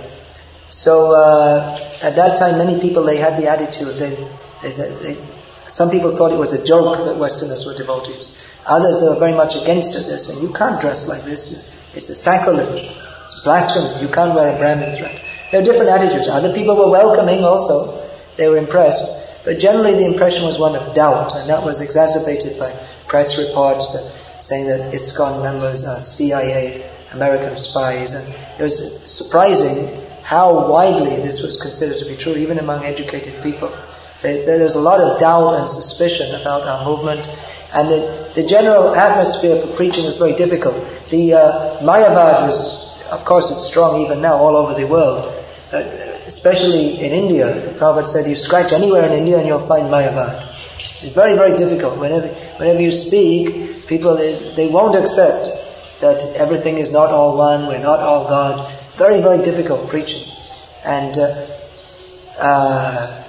So 0.69 1.13
uh, 1.13 1.77
at 2.01 2.15
that 2.15 2.37
time, 2.37 2.57
many 2.57 2.79
people 2.79 3.03
they 3.03 3.17
had 3.17 3.41
the 3.41 3.49
attitude 3.49 3.99
they, 3.99 4.15
they, 4.61 4.91
they, 5.03 5.17
some 5.67 5.89
people 5.89 6.15
thought 6.15 6.31
it 6.31 6.39
was 6.39 6.53
a 6.53 6.63
joke 6.63 7.05
that 7.05 7.17
Westerners 7.17 7.65
were 7.65 7.77
devotees. 7.77 8.31
Others 8.65 9.01
they 9.01 9.07
were 9.09 9.19
very 9.19 9.35
much 9.35 9.55
against 9.55 9.93
it. 9.95 10.07
They 10.07 10.19
said, 10.19 10.41
"You 10.41 10.53
can't 10.53 10.79
dress 10.79 11.05
like 11.05 11.25
this. 11.25 11.51
It's 11.95 12.07
a 12.07 12.15
sacrilege. 12.15 12.85
It's 12.85 13.41
blasphemy. 13.43 14.01
You 14.01 14.07
can't 14.07 14.33
wear 14.33 14.55
a 14.55 14.57
Brahmin 14.57 14.95
thread." 14.95 15.19
There 15.51 15.59
are 15.59 15.63
different 15.65 15.89
attitudes. 15.89 16.29
Other 16.29 16.53
people 16.53 16.77
were 16.77 16.89
welcoming 16.89 17.43
also. 17.43 18.08
They 18.39 18.47
were 18.47 18.57
impressed. 18.57 19.03
But 19.43 19.59
generally 19.59 19.93
the 19.93 20.05
impression 20.05 20.43
was 20.43 20.57
one 20.57 20.75
of 20.75 20.95
doubt, 20.95 21.35
and 21.35 21.49
that 21.49 21.63
was 21.63 21.81
exacerbated 21.81 22.57
by 22.57 22.71
press 23.07 23.37
reports 23.37 23.91
that, 23.91 24.11
saying 24.39 24.67
that 24.67 24.93
ISKCON 24.93 25.43
members 25.43 25.83
are 25.83 25.99
CIA 25.99 26.89
American 27.11 27.57
spies. 27.57 28.13
And 28.13 28.33
it 28.57 28.63
was 28.63 28.79
surprising 29.05 29.87
how 30.23 30.69
widely 30.69 31.17
this 31.17 31.41
was 31.41 31.57
considered 31.57 31.97
to 31.97 32.05
be 32.05 32.15
true, 32.15 32.35
even 32.35 32.59
among 32.59 32.85
educated 32.85 33.43
people. 33.43 33.75
There 34.21 34.63
was 34.63 34.75
a 34.75 34.79
lot 34.79 35.01
of 35.01 35.19
doubt 35.19 35.59
and 35.59 35.69
suspicion 35.69 36.39
about 36.39 36.67
our 36.67 36.85
movement, 36.85 37.27
and 37.73 37.89
the, 37.89 38.31
the 38.35 38.45
general 38.45 38.95
atmosphere 38.95 39.61
for 39.61 39.75
preaching 39.75 40.05
was 40.05 40.15
very 40.15 40.35
difficult. 40.35 40.75
The 41.09 41.33
uh, 41.33 41.79
Mayavad 41.81 42.45
was, 42.45 42.97
of 43.11 43.25
course, 43.25 43.49
it's 43.49 43.65
strong 43.65 44.01
even 44.01 44.21
now 44.21 44.35
all 44.35 44.55
over 44.55 44.73
the 44.73 44.87
world, 44.87 45.33
uh, 45.71 46.08
especially 46.29 47.01
in 47.03 47.11
India. 47.11 47.71
The 47.71 47.77
Prophet 47.77 48.05
said, 48.05 48.29
you 48.29 48.35
scratch 48.35 48.71
anywhere 48.71 49.03
in 49.03 49.13
India 49.13 49.39
and 49.39 49.47
you'll 49.47 49.65
find 49.65 49.87
Mayavad. 49.87 50.45
It's 51.01 51.15
very, 51.15 51.35
very 51.35 51.55
difficult. 51.57 51.97
Whenever, 51.97 52.27
whenever 52.59 52.81
you 52.81 52.91
speak, 52.91 53.87
people, 53.87 54.15
they, 54.15 54.53
they 54.55 54.67
won't 54.67 54.95
accept 54.95 55.49
that 56.01 56.35
everything 56.35 56.77
is 56.77 56.91
not 56.91 57.09
all 57.09 57.35
one, 57.35 57.67
we're 57.67 57.79
not 57.79 57.99
all 57.99 58.29
God. 58.29 58.71
Very, 58.95 59.21
very 59.21 59.41
difficult 59.41 59.89
preaching. 59.89 60.23
And 60.85 61.17
uh, 61.17 61.47
uh, 62.37 63.25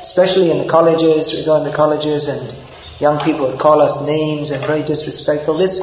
especially 0.00 0.52
in 0.52 0.58
the 0.58 0.68
colleges, 0.68 1.32
we 1.32 1.44
go 1.44 1.56
in 1.56 1.64
the 1.64 1.74
colleges 1.74 2.28
and 2.28 2.56
young 3.00 3.18
people 3.18 3.58
call 3.58 3.82
us 3.82 4.00
names 4.06 4.52
and 4.52 4.64
very 4.64 4.84
disrespectful. 4.84 5.58
This, 5.58 5.80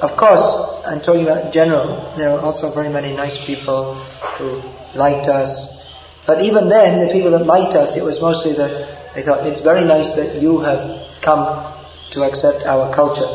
of 0.00 0.16
course, 0.16 0.44
I'm 0.84 1.00
talking 1.00 1.22
about 1.22 1.46
in 1.46 1.52
general, 1.52 2.12
there 2.16 2.30
are 2.30 2.40
also 2.40 2.74
very 2.74 2.88
many 2.88 3.14
nice 3.14 3.38
people 3.46 3.94
who 4.36 4.62
liked 4.98 5.28
us. 5.28 5.71
But 6.26 6.44
even 6.44 6.68
then, 6.68 7.06
the 7.06 7.12
people 7.12 7.32
that 7.32 7.46
liked 7.46 7.74
us, 7.74 7.96
it 7.96 8.04
was 8.04 8.20
mostly 8.20 8.52
that 8.54 9.14
they 9.14 9.22
thought, 9.22 9.46
it's 9.46 9.60
very 9.60 9.84
nice 9.84 10.14
that 10.14 10.40
you 10.40 10.60
have 10.60 11.06
come 11.20 11.74
to 12.12 12.22
accept 12.22 12.64
our 12.64 12.94
culture. 12.94 13.28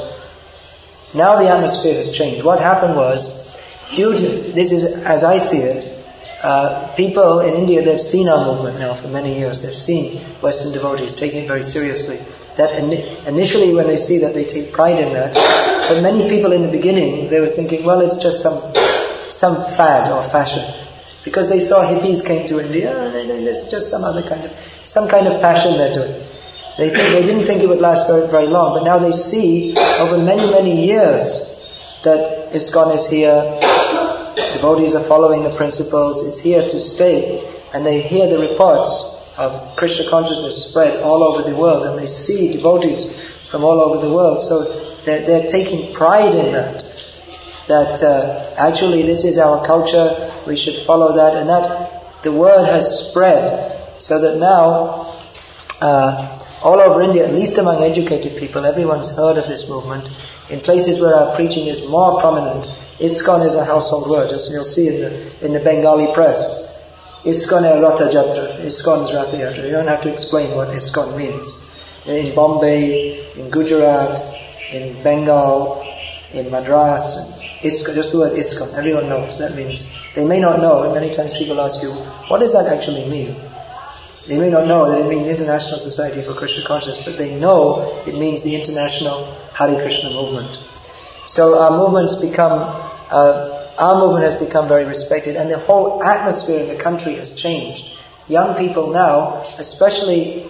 Now 1.14 1.40
the 1.40 1.50
atmosphere 1.50 1.96
has 1.96 2.12
changed. 2.12 2.44
What 2.44 2.60
happened 2.60 2.96
was, 2.96 3.58
due 3.94 4.14
to, 4.14 4.28
this 4.54 4.72
is 4.72 4.84
as 4.84 5.24
I 5.24 5.38
see 5.38 5.60
it, 5.60 5.94
uh, 6.44 6.94
people 6.96 7.40
in 7.40 7.56
India, 7.56 7.84
they've 7.84 8.00
seen 8.00 8.30
our 8.30 8.46
movement 8.46 8.80
now 8.80 8.94
for 8.94 9.08
many 9.08 9.38
years. 9.40 9.62
They've 9.62 9.74
seen 9.74 10.22
Western 10.42 10.72
devotees 10.72 11.14
taking 11.14 11.44
it 11.44 11.48
very 11.48 11.64
seriously. 11.64 12.20
That 12.58 12.78
in, 12.78 12.92
initially, 13.28 13.74
when 13.74 13.88
they 13.88 13.98
see 13.98 14.20
that, 14.20 14.34
they 14.34 14.46
take 14.46 14.72
pride 14.72 15.00
in 15.00 15.14
that. 15.14 15.34
But 15.90 16.02
many 16.02 16.30
people 16.30 16.52
in 16.52 16.62
the 16.62 16.72
beginning, 16.72 17.30
they 17.30 17.40
were 17.40 17.48
thinking, 17.48 17.84
well, 17.84 18.02
it's 18.02 18.18
just 18.18 18.42
some 18.42 18.62
some 19.32 19.56
fad 19.76 20.12
or 20.12 20.24
fashion, 20.24 20.64
because 21.28 21.50
they 21.50 21.60
saw 21.60 21.84
hippies 21.84 22.26
came 22.26 22.48
to 22.48 22.62
India, 22.62 22.90
oh, 22.96 23.20
and 23.20 23.30
it's 23.46 23.70
just 23.70 23.90
some 23.90 24.06
other 24.06 24.24
kind 24.24 24.46
of 24.46 24.52
some 24.86 25.10
kind 25.10 25.28
of 25.28 25.42
fashion 25.42 25.74
they're 25.78 25.94
doing. 25.94 26.24
They, 26.78 26.90
they 26.90 27.24
didn't 27.24 27.46
think 27.46 27.64
it 27.64 27.68
would 27.68 27.82
last 27.82 28.08
very, 28.08 28.32
very 28.32 28.48
long, 28.48 28.78
but 28.78 28.86
now 28.86 28.98
they 28.98 29.12
see 29.12 29.76
over 30.00 30.18
many, 30.18 30.50
many 30.50 30.86
years 30.86 31.26
that 32.06 32.54
ISKCON 32.54 32.96
is 32.96 33.06
here, 33.08 33.44
devotees 34.54 34.96
are 34.96 35.04
following 35.04 35.44
the 35.44 35.54
principles, 35.58 36.26
it's 36.26 36.40
here 36.40 36.62
to 36.62 36.80
stay, 36.80 37.44
and 37.74 37.86
they 37.86 38.02
hear 38.02 38.30
the 38.30 38.40
reports 38.40 38.90
of 39.38 39.76
Krishna 39.76 40.10
consciousness 40.10 40.70
spread 40.70 41.02
all 41.02 41.24
over 41.24 41.50
the 41.50 41.58
world, 41.58 41.88
and 41.88 42.00
they 42.00 42.08
see 42.08 42.54
devotees 42.54 43.04
from 43.52 43.66
all 43.66 43.82
over 43.82 44.06
the 44.08 44.14
world. 44.14 44.42
So 44.42 44.96
they're, 45.04 45.26
they're 45.26 45.48
taking 45.48 45.94
pride 45.94 46.36
in 46.36 46.54
that. 46.54 46.87
That 47.68 48.02
uh, 48.02 48.56
actually 48.58 49.04
this 49.04 49.24
is 49.24 49.38
our 49.38 49.66
culture, 49.66 50.32
we 50.48 50.56
should 50.56 50.86
follow 50.86 51.16
that, 51.16 51.36
and 51.36 51.50
that 51.50 52.24
the 52.24 52.32
word 52.32 52.66
has 52.66 53.10
spread 53.10 54.02
so 54.02 54.22
that 54.22 54.38
now 54.38 55.14
uh, 55.82 56.38
all 56.64 56.80
over 56.80 57.02
India, 57.02 57.28
at 57.28 57.34
least 57.34 57.58
among 57.58 57.84
educated 57.84 58.38
people, 58.38 58.66
everyone's 58.66 59.10
heard 59.10 59.38
of 59.38 59.48
this 59.48 59.70
movement. 59.70 60.10
In 60.50 60.60
places 60.62 61.00
where 61.00 61.14
our 61.14 61.36
preaching 61.36 61.68
is 61.68 61.88
more 61.88 62.20
prominent, 62.20 62.66
ISKCON 63.00 63.46
is 63.46 63.54
a 63.54 63.64
household 63.64 64.10
word, 64.10 64.32
as 64.32 64.50
you'll 64.52 64.64
see 64.64 64.88
in 64.88 65.02
the, 65.02 65.46
in 65.46 65.54
the 65.54 65.60
Bengali 65.60 66.12
press. 66.14 66.66
ISKCON 67.24 67.76
is 67.76 67.82
Ratha 67.82 68.10
Jatra, 68.10 68.66
ISKCON 68.66 69.04
is 69.04 69.14
Ratha 69.14 69.38
Yatra. 69.38 69.66
You 69.66 69.72
don't 69.72 69.88
have 69.88 70.02
to 70.02 70.12
explain 70.12 70.56
what 70.56 70.70
ISKCON 70.70 71.16
means. 71.18 71.48
In 72.06 72.34
Bombay, 72.34 73.34
in 73.36 73.52
Gujarat, 73.52 74.20
in 74.72 75.04
Bengal, 75.04 75.84
in 76.34 76.52
Madras, 76.52 77.18
ISKCON, 77.62 77.96
just 77.96 78.12
the 78.12 78.20
word 78.20 78.34
ISKCON, 78.34 78.74
everyone 78.78 79.10
knows. 79.10 79.40
That 79.40 79.56
means, 79.56 79.84
they 80.16 80.26
may 80.26 80.40
not 80.40 80.60
know, 80.60 80.84
and 80.84 80.94
many 80.94 81.14
times 81.14 81.34
people 81.38 81.60
ask 81.62 81.82
you, 81.82 81.92
what 82.28 82.40
does 82.40 82.54
that 82.54 82.68
actually 82.68 83.10
mean? 83.10 83.36
They 84.28 84.38
may 84.38 84.50
not 84.50 84.68
know 84.68 84.92
that 84.92 85.00
it 85.06 85.10
means 85.10 85.28
International 85.28 85.80
Society 85.80 86.22
for 86.22 86.34
Krishna 86.34 86.66
Consciousness, 86.66 87.06
but 87.06 87.18
they 87.18 87.40
know 87.40 88.04
it 88.06 88.14
means 88.16 88.44
the 88.44 88.56
International 88.56 89.26
Hare 89.54 89.82
Krishna 89.82 90.10
movement. 90.10 90.58
So 91.28 91.58
our 91.58 91.72
movement's 91.72 92.16
become, 92.16 92.60
uh, 93.10 93.74
our 93.78 94.00
movement 94.00 94.26
has 94.26 94.36
become 94.36 94.68
very 94.68 94.86
respected, 94.86 95.38
and 95.38 95.50
the 95.50 95.60
whole 95.60 96.04
atmosphere 96.04 96.60
in 96.60 96.76
the 96.76 96.84
country 96.84 97.16
has 97.16 97.34
changed. 97.36 97.86
Young 98.28 98.58
people 98.58 98.92
now, 98.92 99.44
especially 99.60 100.46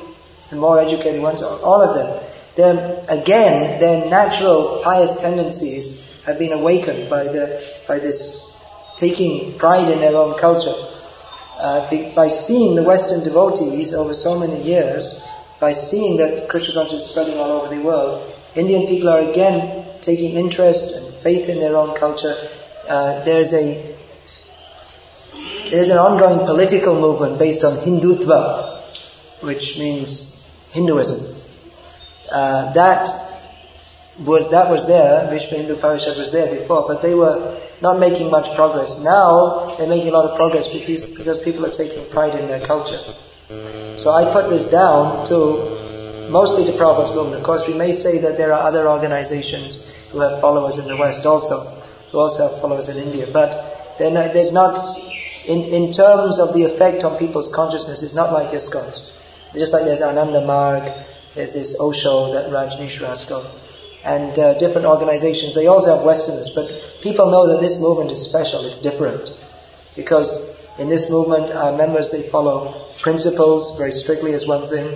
the 0.50 0.56
more 0.56 0.80
educated 0.80 1.22
ones, 1.22 1.44
all 1.44 1.82
of 1.82 1.94
them, 1.96 2.27
they're, 2.58 3.06
again, 3.08 3.80
their 3.80 4.10
natural 4.10 4.82
pious 4.84 5.14
tendencies 5.22 6.04
have 6.26 6.38
been 6.38 6.52
awakened 6.52 7.10
by 7.10 7.24
the 7.24 7.64
by 7.88 8.00
this 8.00 8.44
taking 8.98 9.58
pride 9.58 9.90
in 9.90 10.00
their 10.00 10.16
own 10.16 10.38
culture 10.40 10.76
uh, 11.60 12.14
by 12.14 12.28
seeing 12.28 12.76
the 12.76 12.84
Western 12.84 13.24
devotees 13.24 13.94
over 13.94 14.14
so 14.14 14.38
many 14.40 14.62
years, 14.62 15.24
by 15.60 15.72
seeing 15.72 16.18
that 16.18 16.50
Krishna 16.50 16.74
consciousness 16.74 17.04
is 17.04 17.12
spreading 17.12 17.38
all 17.38 17.52
over 17.52 17.74
the 17.74 17.82
world, 17.82 18.34
Indian 18.56 18.88
people 18.88 19.10
are 19.10 19.20
again 19.20 19.86
taking 20.02 20.36
interest 20.36 20.96
and 20.96 21.14
faith 21.16 21.50
in 21.50 21.60
their 21.60 21.76
own 21.76 21.98
culture. 21.98 22.36
Uh, 22.88 23.24
there's 23.26 23.54
a 23.54 23.96
there's 25.72 25.90
an 25.90 25.98
ongoing 25.98 26.46
political 26.46 27.00
movement 27.00 27.40
based 27.40 27.64
on 27.64 27.78
Hindutva, 27.78 28.84
which 29.42 29.78
means 29.78 30.34
Hinduism. 30.72 31.37
Uh, 32.32 32.74
that 32.74 33.08
was 34.20 34.50
that 34.52 34.70
was 34.70 34.88
there. 34.88 35.28
Vishwa 35.32 35.58
Hindu 35.58 35.76
Parishad 35.76 36.18
was 36.18 36.32
there 36.32 36.54
before, 36.54 36.88
but 36.88 37.02
they 37.02 37.14
were 37.14 37.60
not 37.82 38.00
making 38.00 38.32
much 38.32 38.56
progress. 38.56 38.98
Now 39.00 39.76
they're 39.78 39.88
making 39.88 40.10
a 40.10 40.12
lot 40.12 40.30
of 40.30 40.36
progress 40.36 40.68
because, 40.68 41.06
because 41.06 41.40
people 41.40 41.66
are 41.66 41.72
taking 41.72 42.10
pride 42.10 42.34
in 42.40 42.48
their 42.48 42.66
culture. 42.66 43.00
So 43.98 44.12
I 44.12 44.32
put 44.34 44.50
this 44.50 44.66
down 44.66 45.26
to 45.28 46.30
mostly 46.30 46.66
to 46.66 46.74
Prabhupada's 46.74 47.16
movement. 47.16 47.40
Of 47.42 47.44
course, 47.44 47.68
we 47.68 47.74
may 47.74 47.94
say 47.94 48.18
that 48.20 48.38
there 48.38 48.54
are 48.54 48.68
other 48.68 48.90
organizations 48.90 49.78
who 50.12 50.20
have 50.20 50.42
followers 50.42 50.78
in 50.78 50.88
the 50.88 50.98
West 50.98 51.26
also, 51.26 51.82
who 52.12 52.20
also 52.20 52.50
have 52.50 52.62
followers 52.62 52.90
in 52.90 52.98
India, 52.98 53.28
but 53.32 54.00
not, 54.00 54.34
there's 54.34 54.52
not, 54.52 54.78
in, 55.46 55.62
in 55.74 55.94
terms 55.94 56.40
of 56.40 56.54
the 56.54 56.64
effect 56.64 57.04
on 57.04 57.18
people's 57.18 57.48
consciousness, 57.54 58.04
it's 58.04 58.14
not 58.14 58.34
like 58.34 58.50
ISKCON's. 58.50 59.18
Just 59.54 59.74
like 59.74 59.86
there's 59.86 60.02
Ananda 60.02 60.46
Marg, 60.46 60.92
there's 61.38 61.54
this 61.54 61.80
Osho 61.80 62.34
that 62.34 62.50
Rajneesh 62.50 63.00
Raskol 63.00 63.46
and 64.04 64.38
uh, 64.40 64.58
different 64.58 64.88
organizations. 64.88 65.54
They 65.54 65.68
also 65.68 65.96
have 65.96 66.06
Westerners, 66.06 66.52
but 66.54 66.70
people 67.02 67.30
know 67.30 67.48
that 67.48 67.62
this 67.62 67.80
movement 67.80 68.12
is 68.12 68.22
special, 68.22 68.66
it's 68.66 68.80
different. 68.80 69.30
Because 69.96 70.30
in 70.80 70.90
this 70.90 71.10
movement, 71.10 71.52
our 71.52 71.76
members, 71.76 72.10
they 72.10 72.30
follow 72.30 72.90
principles 73.02 73.78
very 73.78 73.92
strictly 73.92 74.34
as 74.34 74.46
one 74.48 74.68
thing. 74.68 74.88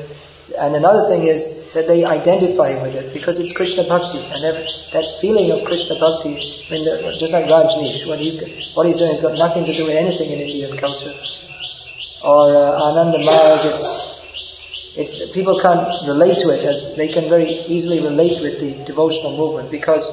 And 0.57 0.75
another 0.75 1.07
thing 1.07 1.27
is 1.27 1.71
that 1.73 1.87
they 1.87 2.03
identify 2.03 2.81
with 2.81 2.95
it 2.95 3.13
because 3.13 3.39
it's 3.39 3.53
Krishna 3.53 3.83
Bhakti 3.87 4.19
and 4.19 4.43
that 4.43 5.05
feeling 5.21 5.51
of 5.51 5.65
Krishna 5.65 5.95
Bhakti, 5.99 6.35
I 6.35 6.71
mean, 6.71 7.19
just 7.19 7.33
like 7.33 7.45
Rajneesh, 7.45 8.07
what 8.07 8.19
he's, 8.19 8.37
what 8.75 8.85
he's 8.85 8.97
doing 8.97 9.11
has 9.11 9.21
got 9.21 9.37
nothing 9.37 9.65
to 9.65 9.75
do 9.75 9.85
with 9.85 9.95
anything 9.95 10.31
in 10.31 10.39
Indian 10.39 10.77
culture. 10.77 11.13
Or 12.23 12.55
uh, 12.55 12.91
Ananda 12.91 13.19
Marg, 13.19 13.73
it's, 13.73 14.00
it's, 14.95 15.31
people 15.31 15.59
can't 15.59 16.07
relate 16.07 16.39
to 16.39 16.49
it 16.49 16.65
as 16.65 16.95
they 16.95 17.07
can 17.07 17.29
very 17.29 17.49
easily 17.49 18.01
relate 18.01 18.41
with 18.41 18.59
the 18.59 18.83
devotional 18.85 19.37
movement 19.37 19.71
because 19.71 20.03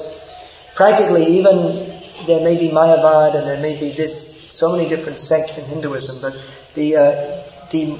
practically 0.77 1.27
even 1.39 2.01
there 2.27 2.45
may 2.45 2.57
be 2.59 2.69
Mayavad 2.69 3.35
and 3.37 3.47
there 3.47 3.61
may 3.61 3.79
be 3.79 3.91
this, 3.91 4.47
so 4.49 4.71
many 4.77 4.89
different 4.89 5.19
sects 5.19 5.59
in 5.59 5.65
Hinduism, 5.65 6.21
but 6.21 6.35
the, 6.75 6.97
uh, 6.97 7.45
the 7.73 7.99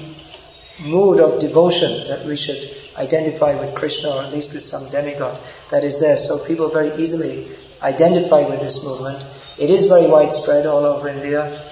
mood 0.79 1.19
of 1.19 1.39
devotion 1.39 2.07
that 2.07 2.25
we 2.25 2.35
should 2.35 2.75
identify 2.95 3.59
with 3.59 3.75
Krishna 3.75 4.09
or 4.09 4.23
at 4.23 4.33
least 4.33 4.53
with 4.53 4.63
some 4.63 4.89
demigod 4.89 5.39
that 5.71 5.83
is 5.83 5.99
there. 5.99 6.17
So 6.17 6.45
people 6.45 6.69
very 6.69 7.01
easily 7.01 7.49
identify 7.81 8.47
with 8.47 8.59
this 8.59 8.83
movement. 8.83 9.23
It 9.57 9.69
is 9.69 9.85
very 9.85 10.07
widespread 10.07 10.65
all 10.65 10.85
over 10.85 11.07
India 11.09 11.69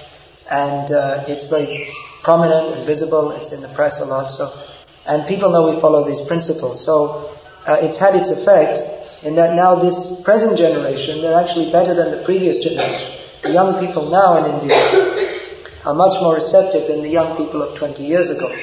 and 0.50 0.90
uh, 0.90 1.24
it's 1.28 1.46
very 1.46 1.90
prominent 2.22 2.76
and 2.76 2.86
visible. 2.86 3.30
It's 3.32 3.52
in 3.52 3.60
the 3.60 3.68
press 3.68 4.00
a 4.00 4.04
lot. 4.04 4.30
So, 4.30 4.52
and 5.08 5.26
people 5.26 5.50
know 5.50 5.72
we 5.72 5.80
follow 5.80 6.06
these 6.06 6.20
principles. 6.20 6.84
So 6.84 7.32
uh, 7.66 7.78
it's 7.80 7.96
had 7.96 8.14
its 8.14 8.30
effect 8.30 8.78
in 9.24 9.34
that 9.36 9.56
now 9.56 9.74
this 9.74 10.20
present 10.22 10.58
generation, 10.58 11.22
they're 11.22 11.40
actually 11.40 11.72
better 11.72 11.94
than 11.94 12.10
the 12.10 12.22
previous 12.24 12.62
generation. 12.62 13.18
The 13.42 13.52
young 13.52 13.84
people 13.84 14.10
now 14.10 14.44
in 14.44 14.60
India 14.60 14.76
are 15.84 15.94
much 15.94 16.20
more 16.20 16.34
receptive 16.34 16.86
than 16.88 17.02
the 17.02 17.08
young 17.08 17.36
people 17.36 17.62
of 17.62 17.76
20 17.76 18.04
years 18.04 18.30
ago. 18.30 18.54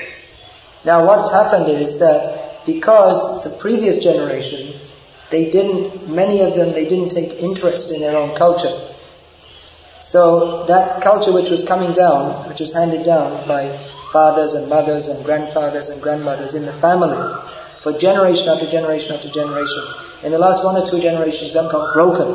Now 0.85 1.05
what's 1.05 1.31
happened 1.31 1.69
is 1.69 1.99
that 1.99 2.65
because 2.65 3.43
the 3.43 3.49
previous 3.57 4.03
generation, 4.03 4.79
they 5.31 5.49
didn't, 5.51 6.07
many 6.07 6.41
of 6.41 6.55
them, 6.55 6.73
they 6.73 6.87
didn't 6.87 7.09
take 7.09 7.31
interest 7.41 7.91
in 7.91 7.99
their 7.99 8.15
own 8.15 8.37
culture. 8.37 8.91
So 9.99 10.65
that 10.67 11.01
culture 11.01 11.33
which 11.33 11.49
was 11.49 11.63
coming 11.63 11.93
down, 11.93 12.47
which 12.47 12.59
was 12.59 12.71
handed 12.71 13.03
down 13.03 13.47
by 13.47 13.63
fathers 14.15 14.53
and 14.53 14.69
mothers 14.69 15.09
and 15.09 15.19
grandfathers 15.25 15.89
and 15.89 16.01
grandmothers 16.01 16.55
in 16.55 16.65
the 16.65 16.71
family, 16.79 17.19
for 17.83 17.91
generation 17.99 18.47
after 18.47 18.65
generation 18.65 19.11
after 19.11 19.29
generation, 19.29 19.83
in 20.23 20.31
the 20.31 20.39
last 20.39 20.63
one 20.63 20.77
or 20.81 20.87
two 20.87 21.01
generations, 21.01 21.51
that 21.53 21.69
got 21.69 21.93
broken. 21.93 22.29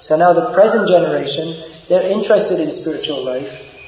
So 0.00 0.16
now 0.16 0.32
the 0.32 0.52
present 0.52 0.88
generation, 0.88 1.54
they're 1.88 2.10
interested 2.10 2.58
in 2.58 2.72
spiritual 2.72 3.24
life, 3.24 3.46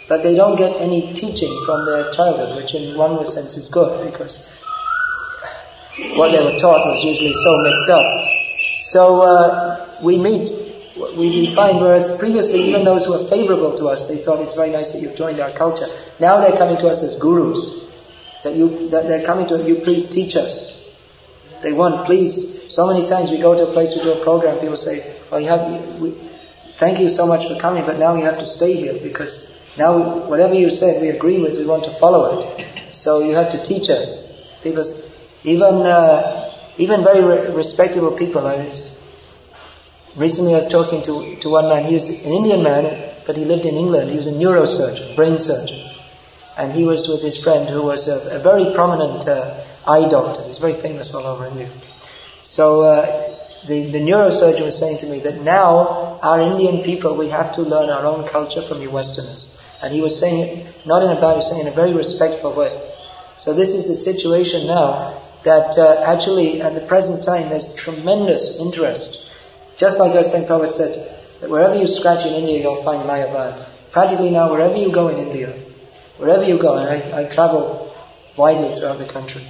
but 0.09 0.23
they 0.23 0.37
don't 0.37 0.57
get 0.57 0.81
any 0.81 1.13
teaching 1.15 1.51
from 1.67 1.85
their 1.85 2.13
childhood, 2.13 2.55
which 2.63 2.75
in 2.75 2.97
one 2.97 3.27
sense 3.27 3.57
is 3.57 3.67
good 3.69 3.91
because 4.09 4.39
what 6.15 6.31
they 6.31 6.43
were 6.47 6.59
taught 6.61 6.87
was 6.87 7.03
usually 7.03 7.35
so 7.35 7.53
mixed 7.67 7.91
up. 7.91 8.07
So 8.81 9.23
uh, 9.23 9.99
we 10.01 10.17
meet, 10.17 10.60
we 11.17 11.55
find 11.55 11.81
whereas 11.81 12.19
previously 12.19 12.69
even 12.69 12.85
those 12.85 13.05
who 13.05 13.13
were 13.13 13.29
favorable 13.29 13.77
to 13.77 13.87
us, 13.87 14.09
they 14.09 14.19
thought 14.19 14.41
it's 14.41 14.55
very 14.55 14.71
nice 14.71 14.93
that 14.93 15.01
you've 15.01 15.17
joined 15.17 15.41
our 15.41 15.51
culture. 15.51 15.87
Now 16.19 16.41
they're 16.41 16.57
coming 16.57 16.77
to 16.79 16.89
us 16.89 17.03
as 17.03 17.17
gurus. 17.17 17.89
That 18.45 18.57
you, 18.57 18.89
that 18.89 19.07
they're 19.07 19.27
coming 19.27 19.47
to 19.49 19.63
you, 19.63 19.77
please 19.77 20.09
teach 20.09 20.35
us. 20.35 20.73
They 21.63 21.73
want, 21.73 22.07
please. 22.07 22.73
So 22.73 22.87
many 22.87 23.07
times 23.07 23.31
we 23.31 23.39
go 23.39 23.55
to 23.55 23.69
a 23.69 23.73
place, 23.73 23.95
we 23.95 24.03
do 24.03 24.13
a 24.13 24.25
program, 24.25 24.59
people 24.61 24.77
say, 24.77 25.15
"Oh, 25.31 25.37
you 25.37 25.49
have, 25.49 26.01
we, 26.01 26.13
thank 26.79 27.01
you 27.01 27.11
so 27.11 27.27
much 27.27 27.47
for 27.47 27.61
coming, 27.61 27.85
but 27.85 27.99
now 27.99 28.15
you 28.17 28.25
have 28.25 28.39
to 28.39 28.47
stay 28.47 28.75
here 28.75 28.95
because 28.95 29.51
now, 29.79 30.27
whatever 30.29 30.55
you 30.55 30.71
said, 30.71 31.01
we 31.01 31.09
agree 31.09 31.41
with, 31.41 31.57
we 31.57 31.65
want 31.65 31.85
to 31.85 31.99
follow 31.99 32.41
it. 32.41 32.95
So 32.95 33.23
you 33.23 33.35
have 33.35 33.53
to 33.53 33.63
teach 33.63 33.89
us. 33.89 34.27
Because 34.63 35.09
even, 35.45 35.87
uh, 35.87 36.53
even 36.77 37.05
very 37.05 37.23
re- 37.23 37.55
respectable 37.55 38.17
people, 38.17 38.47
I 38.47 38.57
was, 38.57 38.90
recently 40.17 40.53
I 40.53 40.57
was 40.57 40.69
talking 40.69 41.03
to, 41.05 41.37
to 41.37 41.49
one 41.49 41.69
man, 41.69 41.85
he 41.85 41.95
was 41.95 42.09
an 42.09 42.33
Indian 42.33 42.63
man, 42.63 43.15
but 43.27 43.37
he 43.37 43.45
lived 43.45 43.65
in 43.65 43.77
England, 43.77 44.11
he 44.11 44.17
was 44.17 44.27
a 44.27 44.33
neurosurgeon, 44.33 45.17
brain 45.17 45.39
surgeon. 45.39 45.89
And 46.57 46.73
he 46.73 46.85
was 46.85 47.09
with 47.09 47.23
his 47.23 47.37
friend 47.39 47.69
who 47.69 47.83
was 47.83 48.09
a, 48.09 48.39
a 48.39 48.43
very 48.43 48.75
prominent 48.75 49.27
uh, 49.27 49.65
eye 49.87 50.09
doctor, 50.09 50.43
he's 50.45 50.59
very 50.59 50.75
famous 50.75 51.15
all 51.15 51.27
over 51.27 51.47
India. 51.47 51.71
So 52.43 52.83
uh, 52.83 53.37
the, 53.67 53.91
the 53.91 53.99
neurosurgeon 53.99 54.65
was 54.65 54.79
saying 54.79 54.99
to 54.99 55.07
me 55.07 55.21
that 55.21 55.41
now 55.41 56.19
our 56.23 56.41
Indian 56.41 56.83
people, 56.83 57.17
we 57.17 57.29
have 57.29 57.55
to 57.55 57.63
learn 57.63 57.91
our 57.91 58.07
own 58.07 58.29
culture 58.29 58.63
from 58.67 58.81
you 58.81 58.91
Westerners. 58.91 59.47
And 59.83 59.95
he 59.95 60.01
was 60.01 60.19
saying 60.19 60.59
it 60.59 60.87
not 60.87 61.03
in 61.03 61.11
a 61.17 61.21
bad, 61.21 61.37
was 61.37 61.49
saying 61.49 61.63
in 61.63 61.69
a 61.69 61.75
very 61.75 61.95
respectful 61.95 62.55
way. 62.55 62.73
So 63.39 63.55
this 63.55 63.73
is 63.73 63.87
the 63.87 63.95
situation 63.95 64.67
now 64.67 65.23
that 65.45 65.79
uh, 65.79 66.03
actually 66.05 66.61
at 66.61 66.75
the 66.75 66.87
present 66.87 67.25
time 67.25 67.49
there's 67.49 67.73
tremendous 67.75 68.57
interest. 68.59 69.20
Just 69.81 69.99
like 69.99 70.15
our 70.15 70.23
Saint 70.23 70.47
Prophet 70.47 70.73
said, 70.73 70.93
that 71.41 71.49
wherever 71.49 71.75
you 71.75 71.87
scratch 71.87 72.27
in 72.27 72.35
India 72.35 72.61
you'll 72.61 72.85
find 72.85 73.09
Mayavad. 73.09 73.67
Practically 73.93 74.29
now 74.31 74.51
wherever 74.53 74.77
you 74.77 74.93
go 74.93 75.09
in 75.09 75.17
India, 75.17 75.55
wherever 76.19 76.45
you 76.45 76.59
go, 76.59 76.77
and 76.77 76.87
I, 76.87 77.23
I 77.23 77.25
travel 77.25 77.91
widely 78.37 78.79
throughout 78.79 78.99
the 78.99 79.07
country, 79.07 79.41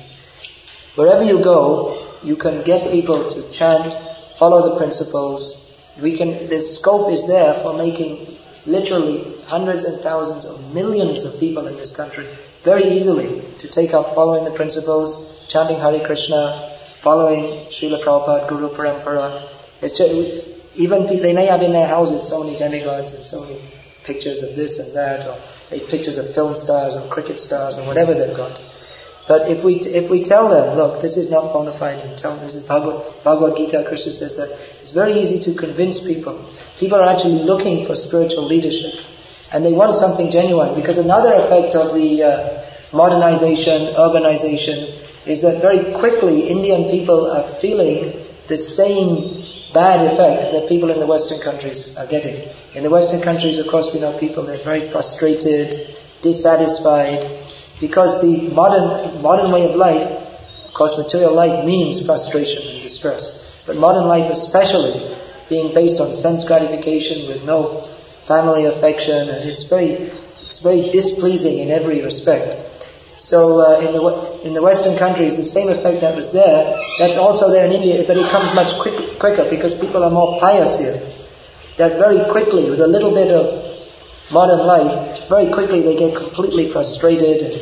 wherever 0.94 1.24
you 1.24 1.42
go, 1.42 2.06
you 2.22 2.36
can 2.36 2.62
get 2.62 2.92
people 2.92 3.28
to 3.28 3.50
chant, 3.50 3.92
follow 4.38 4.70
the 4.70 4.78
principles. 4.78 5.74
We 6.00 6.16
can, 6.16 6.48
the 6.48 6.62
scope 6.62 7.10
is 7.10 7.26
there 7.26 7.54
for 7.64 7.76
making 7.76 8.38
literally 8.66 9.34
hundreds 9.46 9.82
and 9.82 10.00
thousands 10.00 10.44
of 10.44 10.72
millions 10.72 11.24
of 11.24 11.40
people 11.40 11.66
in 11.66 11.74
this 11.74 11.90
country 11.90 12.26
very 12.62 12.84
easily 12.84 13.42
to 13.58 13.66
take 13.66 13.94
up 13.94 14.14
following 14.14 14.44
the 14.44 14.52
principles, 14.52 15.44
chanting 15.48 15.80
Hare 15.80 16.06
Krishna, 16.06 16.76
following 17.00 17.42
Srila 17.72 18.00
Prabhupada, 18.04 18.48
Guru 18.48 18.68
Parampara. 18.68 19.59
It's 19.82 19.96
just, 19.96 20.48
even 20.76 21.06
they 21.06 21.32
may 21.32 21.46
have 21.46 21.62
in 21.62 21.72
their 21.72 21.88
houses 21.88 22.28
so 22.28 22.42
many 22.42 22.58
demigods 22.58 23.12
and 23.12 23.24
so 23.24 23.42
many 23.42 23.60
pictures 24.04 24.42
of 24.42 24.56
this 24.56 24.78
and 24.78 24.94
that, 24.94 25.26
or 25.26 25.38
pictures 25.88 26.18
of 26.18 26.34
film 26.34 26.54
stars 26.54 26.96
or 26.96 27.08
cricket 27.08 27.38
stars 27.38 27.78
or 27.78 27.86
whatever 27.86 28.14
they've 28.14 28.36
got. 28.36 28.60
But 29.28 29.48
if 29.48 29.62
we, 29.62 29.76
if 29.76 30.10
we 30.10 30.24
tell 30.24 30.48
them, 30.48 30.76
look, 30.76 31.02
this 31.02 31.16
is 31.16 31.30
not 31.30 31.52
bona 31.52 31.72
fide, 31.78 32.18
them, 32.18 32.40
this 32.40 32.56
is 32.56 32.64
Bhagavad, 32.66 33.22
Bhagavad 33.22 33.56
Gita, 33.56 33.84
Krishna 33.86 34.10
says 34.10 34.36
that 34.36 34.50
it's 34.80 34.90
very 34.90 35.12
easy 35.20 35.38
to 35.40 35.54
convince 35.54 36.00
people. 36.00 36.44
People 36.80 36.98
are 36.98 37.08
actually 37.08 37.44
looking 37.44 37.86
for 37.86 37.94
spiritual 37.94 38.44
leadership. 38.44 38.94
And 39.52 39.64
they 39.64 39.72
want 39.72 39.94
something 39.94 40.30
genuine, 40.30 40.74
because 40.74 40.98
another 40.98 41.34
effect 41.34 41.76
of 41.76 41.94
the 41.94 42.22
uh, 42.24 42.66
modernization, 42.92 43.94
urbanization, 43.94 44.98
is 45.26 45.42
that 45.42 45.60
very 45.60 45.92
quickly 45.94 46.48
Indian 46.48 46.90
people 46.90 47.30
are 47.30 47.44
feeling 47.60 48.26
the 48.48 48.56
same 48.56 49.39
bad 49.72 50.04
effect 50.12 50.52
that 50.52 50.68
people 50.68 50.90
in 50.90 50.98
the 50.98 51.06
Western 51.06 51.40
countries 51.40 51.96
are 51.96 52.06
getting. 52.06 52.48
In 52.74 52.82
the 52.82 52.90
Western 52.90 53.20
countries, 53.20 53.58
of 53.58 53.66
course, 53.68 53.88
we 53.92 54.00
know 54.00 54.16
people, 54.18 54.44
they're 54.44 54.58
very 54.58 54.90
frustrated, 54.90 55.96
dissatisfied, 56.22 57.40
because 57.80 58.20
the 58.20 58.48
modern, 58.54 59.22
modern 59.22 59.50
way 59.50 59.68
of 59.68 59.74
life, 59.76 60.06
of 60.66 60.74
course 60.74 60.96
material 60.98 61.34
life 61.34 61.64
means 61.64 62.04
frustration 62.04 62.62
and 62.68 62.82
distress. 62.82 63.62
But 63.66 63.76
modern 63.76 64.06
life 64.06 64.30
especially, 64.30 65.16
being 65.48 65.74
based 65.74 66.00
on 66.00 66.14
sense 66.14 66.44
gratification 66.44 67.28
with 67.28 67.44
no 67.44 67.82
family 68.26 68.66
affection, 68.66 69.28
and 69.28 69.48
it's 69.48 69.64
very, 69.64 69.90
it's 70.46 70.58
very 70.58 70.90
displeasing 70.90 71.58
in 71.58 71.70
every 71.70 72.02
respect. 72.02 72.56
So 73.18 73.60
uh, 73.60 73.80
in 73.80 73.92
the 73.92 74.40
in 74.46 74.54
the 74.54 74.62
Western 74.62 74.96
countries, 74.96 75.36
the 75.36 75.44
same 75.44 75.68
effect 75.68 76.00
that 76.00 76.16
was 76.16 76.32
there, 76.32 76.78
that's 76.98 77.18
also 77.18 77.50
there 77.50 77.66
in 77.66 77.72
India, 77.72 78.04
but 78.06 78.16
it 78.16 78.30
comes 78.30 78.54
much 78.54 78.72
quick, 78.80 78.98
quicker 79.20 79.48
because 79.48 79.74
people 79.74 80.02
are 80.02 80.10
more 80.10 80.40
pious 80.40 80.78
here. 80.78 80.98
That 81.76 81.98
very 81.98 82.28
quickly, 82.30 82.68
with 82.68 82.80
a 82.80 82.86
little 82.86 83.14
bit 83.14 83.30
of 83.30 83.70
modern 84.32 84.66
life, 84.66 85.28
very 85.28 85.52
quickly 85.52 85.82
they 85.82 85.96
get 85.96 86.16
completely 86.16 86.68
frustrated 86.68 87.60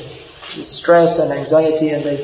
and 0.55 0.65
stress 0.65 1.19
and 1.19 1.33
anxiety 1.33 1.91
and 1.91 2.05
they, 2.05 2.17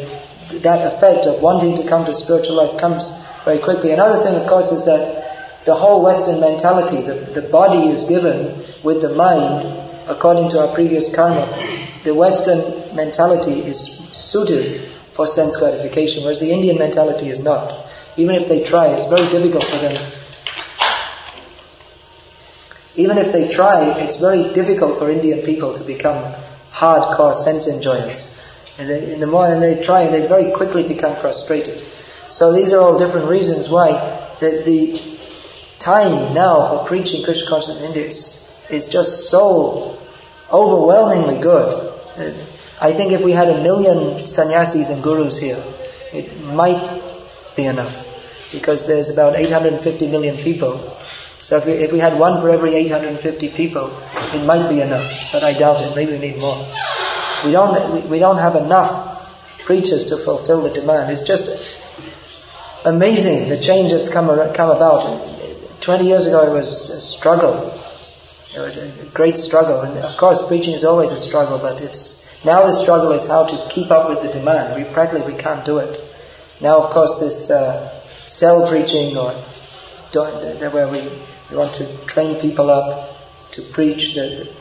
that 0.62 0.94
effect 0.94 1.26
of 1.26 1.42
wanting 1.42 1.76
to 1.76 1.86
come 1.88 2.04
to 2.06 2.14
spiritual 2.14 2.56
life 2.56 2.80
comes 2.80 3.10
very 3.44 3.58
quickly. 3.58 3.92
Another 3.92 4.22
thing, 4.22 4.34
of 4.34 4.48
course, 4.48 4.70
is 4.70 4.84
that 4.86 5.64
the 5.64 5.74
whole 5.74 6.02
Western 6.02 6.40
mentality, 6.40 7.02
the, 7.02 7.14
the 7.40 7.48
body 7.48 7.88
is 7.88 8.04
given 8.04 8.64
with 8.82 9.02
the 9.02 9.14
mind 9.14 9.66
according 10.06 10.50
to 10.50 10.60
our 10.60 10.74
previous 10.74 11.14
karma. 11.14 11.46
The 12.04 12.14
Western 12.14 12.94
mentality 12.94 13.60
is 13.60 13.78
suited 14.12 14.88
for 15.14 15.26
sense 15.26 15.56
gratification, 15.56 16.22
whereas 16.22 16.40
the 16.40 16.50
Indian 16.50 16.78
mentality 16.78 17.30
is 17.30 17.38
not. 17.38 17.83
Even 18.16 18.36
if 18.36 18.48
they 18.48 18.62
try, 18.62 18.88
it's 18.88 19.06
very 19.06 19.28
difficult 19.30 19.64
for 19.64 19.78
them 19.78 19.96
even 22.96 23.18
if 23.18 23.32
they 23.32 23.48
try, 23.48 23.98
it's 24.00 24.16
very 24.16 24.52
difficult 24.52 24.98
for 24.98 25.10
Indian 25.10 25.44
people 25.44 25.74
to 25.74 25.84
become 25.84 26.32
hardcore 26.72 27.34
sense 27.34 27.66
enjoyers. 27.66 28.28
And 28.78 28.90
in 28.90 29.20
the 29.20 29.26
more 29.26 29.58
they 29.58 29.82
try, 29.82 30.06
they 30.06 30.26
very 30.26 30.52
quickly 30.52 30.86
become 30.86 31.20
frustrated. 31.20 31.84
So 32.28 32.52
these 32.52 32.72
are 32.72 32.80
all 32.80 32.98
different 32.98 33.28
reasons 33.28 33.68
why 33.68 33.92
the, 34.40 34.62
the 34.64 35.18
time 35.78 36.34
now 36.34 36.68
for 36.68 36.86
preaching 36.86 37.24
Krishna 37.24 37.48
consciousness 37.48 37.78
in 37.78 37.84
India 37.84 38.06
is, 38.06 38.50
is 38.70 38.84
just 38.84 39.28
so 39.28 39.98
overwhelmingly 40.50 41.40
good. 41.42 41.92
Uh, 42.16 42.32
I 42.80 42.92
think 42.92 43.12
if 43.12 43.24
we 43.24 43.32
had 43.32 43.48
a 43.48 43.62
million 43.62 44.26
sannyasis 44.28 44.88
and 44.88 45.02
gurus 45.02 45.38
here, 45.38 45.62
it 46.12 46.40
might 46.40 47.03
be 47.56 47.64
enough. 47.64 47.94
Because 48.52 48.86
there's 48.86 49.10
about 49.10 49.36
850 49.36 50.08
million 50.08 50.36
people. 50.36 50.96
So 51.42 51.58
if 51.58 51.66
we, 51.66 51.72
if 51.72 51.92
we 51.92 51.98
had 51.98 52.18
one 52.18 52.40
for 52.40 52.48
every 52.48 52.74
850 52.74 53.50
people, 53.50 53.94
it 54.32 54.44
might 54.44 54.68
be 54.68 54.80
enough. 54.80 55.10
But 55.32 55.42
I 55.42 55.52
doubt 55.58 55.82
it. 55.82 55.94
Maybe 55.94 56.12
we 56.12 56.18
need 56.18 56.38
more. 56.38 56.64
We 57.44 57.52
don't, 57.52 58.08
we, 58.08 58.18
don't 58.18 58.38
have 58.38 58.56
enough 58.56 59.30
preachers 59.66 60.04
to 60.04 60.16
fulfill 60.16 60.62
the 60.62 60.70
demand. 60.70 61.12
It's 61.12 61.22
just 61.22 61.50
amazing 62.86 63.50
the 63.50 63.60
change 63.60 63.92
that's 63.92 64.08
come, 64.08 64.26
come 64.54 64.70
about. 64.70 65.30
20 65.82 66.04
years 66.06 66.26
ago 66.26 66.50
it 66.50 66.56
was 66.56 66.88
a 66.88 67.00
struggle. 67.02 67.78
It 68.56 68.60
was 68.60 68.78
a 68.78 68.90
great 69.12 69.36
struggle. 69.36 69.80
And 69.80 69.98
of 69.98 70.16
course 70.16 70.40
preaching 70.46 70.72
is 70.72 70.84
always 70.84 71.10
a 71.10 71.18
struggle, 71.18 71.58
but 71.58 71.82
it's, 71.82 72.24
now 72.42 72.66
the 72.66 72.72
struggle 72.72 73.12
is 73.12 73.24
how 73.24 73.44
to 73.44 73.68
keep 73.68 73.90
up 73.90 74.08
with 74.08 74.22
the 74.22 74.32
demand. 74.32 74.82
We 74.82 74.90
practically 74.90 75.30
we 75.34 75.38
can't 75.38 75.64
do 75.66 75.78
it. 75.78 76.00
Now 76.60 76.78
of 76.78 76.90
course 76.90 77.16
this 77.20 77.50
uh, 77.50 78.02
cell 78.26 78.68
preaching 78.68 79.16
or 79.16 79.32
where 80.14 80.88
we, 80.88 81.10
want 81.50 81.74
to 81.74 82.06
train 82.06 82.40
people 82.40 82.70
up 82.70 83.16
to 83.52 83.62
preach, 83.72 84.14
the, 84.14 84.20
the 84.20 84.54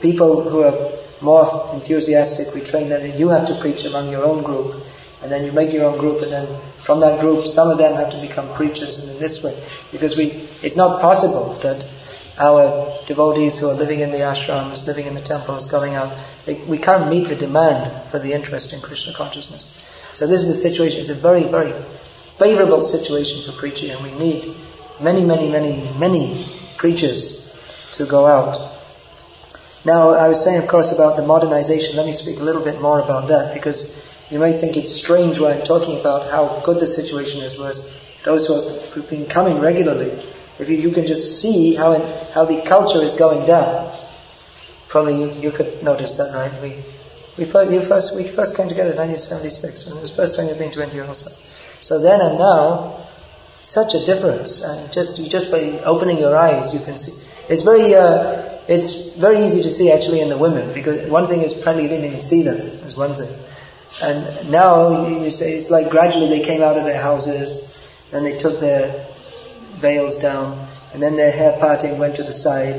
people 0.00 0.48
who 0.48 0.62
are 0.62 0.92
more 1.20 1.70
enthusiastic, 1.74 2.54
we 2.54 2.60
train 2.60 2.88
them, 2.88 3.02
and 3.02 3.18
you 3.18 3.28
have 3.28 3.46
to 3.46 3.58
preach 3.60 3.84
among 3.84 4.10
your 4.10 4.24
own 4.24 4.42
group. 4.42 4.82
And 5.22 5.30
then 5.30 5.44
you 5.44 5.52
make 5.52 5.72
your 5.72 5.84
own 5.84 5.98
group, 5.98 6.22
and 6.22 6.32
then 6.32 6.60
from 6.84 7.00
that 7.00 7.20
group, 7.20 7.44
some 7.44 7.70
of 7.70 7.76
them 7.76 7.94
have 7.94 8.10
to 8.12 8.20
become 8.20 8.54
preachers, 8.54 8.98
and 8.98 9.10
in 9.10 9.18
this 9.18 9.42
way. 9.42 9.54
Because 9.92 10.16
we, 10.16 10.48
it's 10.62 10.76
not 10.76 11.00
possible 11.00 11.58
that 11.62 11.86
our 12.38 12.98
devotees 13.06 13.58
who 13.58 13.68
are 13.68 13.74
living 13.74 14.00
in 14.00 14.12
the 14.12 14.18
ashrams, 14.18 14.86
living 14.86 15.06
in 15.06 15.14
the 15.14 15.20
temples, 15.20 15.70
going 15.70 15.94
out, 15.94 16.16
they, 16.46 16.54
we 16.64 16.78
can't 16.78 17.10
meet 17.10 17.28
the 17.28 17.36
demand 17.36 18.10
for 18.10 18.18
the 18.18 18.32
interest 18.32 18.72
in 18.72 18.80
Krishna 18.80 19.12
consciousness. 19.12 19.70
So 20.20 20.26
this 20.26 20.42
is 20.42 20.48
the 20.48 20.68
situation. 20.68 21.00
It's 21.00 21.08
a 21.08 21.14
very, 21.14 21.44
very 21.44 21.72
favorable 22.36 22.82
situation 22.82 23.42
for 23.42 23.58
preaching, 23.58 23.90
and 23.90 24.02
we 24.04 24.12
need 24.18 24.54
many, 25.00 25.24
many, 25.24 25.48
many, 25.48 25.90
many 25.98 26.46
preachers 26.76 27.50
to 27.92 28.04
go 28.04 28.26
out. 28.26 28.76
Now, 29.86 30.10
I 30.10 30.28
was 30.28 30.44
saying, 30.44 30.62
of 30.62 30.68
course, 30.68 30.92
about 30.92 31.16
the 31.16 31.24
modernization. 31.24 31.96
Let 31.96 32.04
me 32.04 32.12
speak 32.12 32.38
a 32.38 32.42
little 32.42 32.62
bit 32.62 32.82
more 32.82 33.00
about 33.00 33.28
that 33.28 33.54
because 33.54 33.96
you 34.30 34.38
may 34.38 34.60
think 34.60 34.76
it's 34.76 34.94
strange 34.94 35.38
when 35.38 35.56
I'm 35.56 35.64
talking 35.64 35.98
about 35.98 36.30
how 36.30 36.60
good 36.66 36.80
the 36.80 36.86
situation 36.86 37.40
is, 37.40 37.58
whereas 37.58 37.82
those 38.22 38.46
who 38.46 38.60
have 38.60 39.08
been 39.08 39.24
coming 39.24 39.58
regularly, 39.58 40.10
if 40.58 40.68
you, 40.68 40.76
you 40.76 40.92
can 40.92 41.06
just 41.06 41.40
see 41.40 41.76
how 41.76 41.92
it, 41.92 42.32
how 42.32 42.44
the 42.44 42.60
culture 42.68 43.02
is 43.02 43.14
going 43.14 43.46
down. 43.46 43.98
Probably 44.90 45.18
you, 45.18 45.30
you 45.40 45.50
could 45.50 45.82
notice 45.82 46.16
that, 46.16 46.34
right? 46.34 46.52
We 46.60 46.84
we 47.40 47.46
first, 47.46 47.72
you 47.72 47.80
first 47.80 48.14
we 48.14 48.28
first 48.28 48.54
came 48.54 48.68
together 48.68 48.92
in 48.92 48.98
1976, 48.98 49.86
and 49.86 49.96
it 49.96 50.02
was 50.02 50.10
the 50.10 50.16
first 50.16 50.36
time 50.36 50.48
you've 50.48 50.58
been 50.58 50.70
to 50.72 50.84
India 50.84 51.06
also. 51.06 51.30
So 51.80 51.98
then 51.98 52.20
and 52.20 52.38
now, 52.38 53.06
such 53.62 53.94
a 53.94 54.04
difference, 54.04 54.60
and 54.60 54.92
just 54.92 55.18
you 55.18 55.28
just 55.30 55.50
by 55.50 55.80
opening 55.88 56.18
your 56.18 56.36
eyes, 56.36 56.74
you 56.74 56.80
can 56.80 56.98
see. 56.98 57.16
It's 57.48 57.62
very 57.62 57.94
uh, 57.94 58.60
it's 58.68 59.16
very 59.16 59.42
easy 59.42 59.62
to 59.62 59.70
see 59.70 59.90
actually 59.90 60.20
in 60.20 60.28
the 60.28 60.36
women 60.36 60.74
because 60.74 61.10
one 61.10 61.26
thing 61.26 61.40
is 61.40 61.54
probably 61.62 61.84
you 61.84 61.88
didn't 61.88 62.04
even 62.04 62.20
see 62.20 62.42
them 62.42 62.58
is 62.84 62.94
one 62.94 63.14
thing. 63.14 63.32
And 64.02 64.50
now 64.50 65.08
you 65.08 65.30
say 65.30 65.54
it's 65.54 65.70
like 65.70 65.90
gradually 65.90 66.28
they 66.28 66.44
came 66.44 66.60
out 66.60 66.76
of 66.76 66.84
their 66.84 67.00
houses, 67.00 67.74
and 68.12 68.26
they 68.26 68.38
took 68.38 68.60
their 68.60 69.06
veils 69.80 70.16
down, 70.16 70.68
and 70.92 71.02
then 71.02 71.16
their 71.16 71.32
hair 71.32 71.56
parting 71.58 71.98
went 71.98 72.16
to 72.16 72.22
the 72.22 72.34
side. 72.34 72.74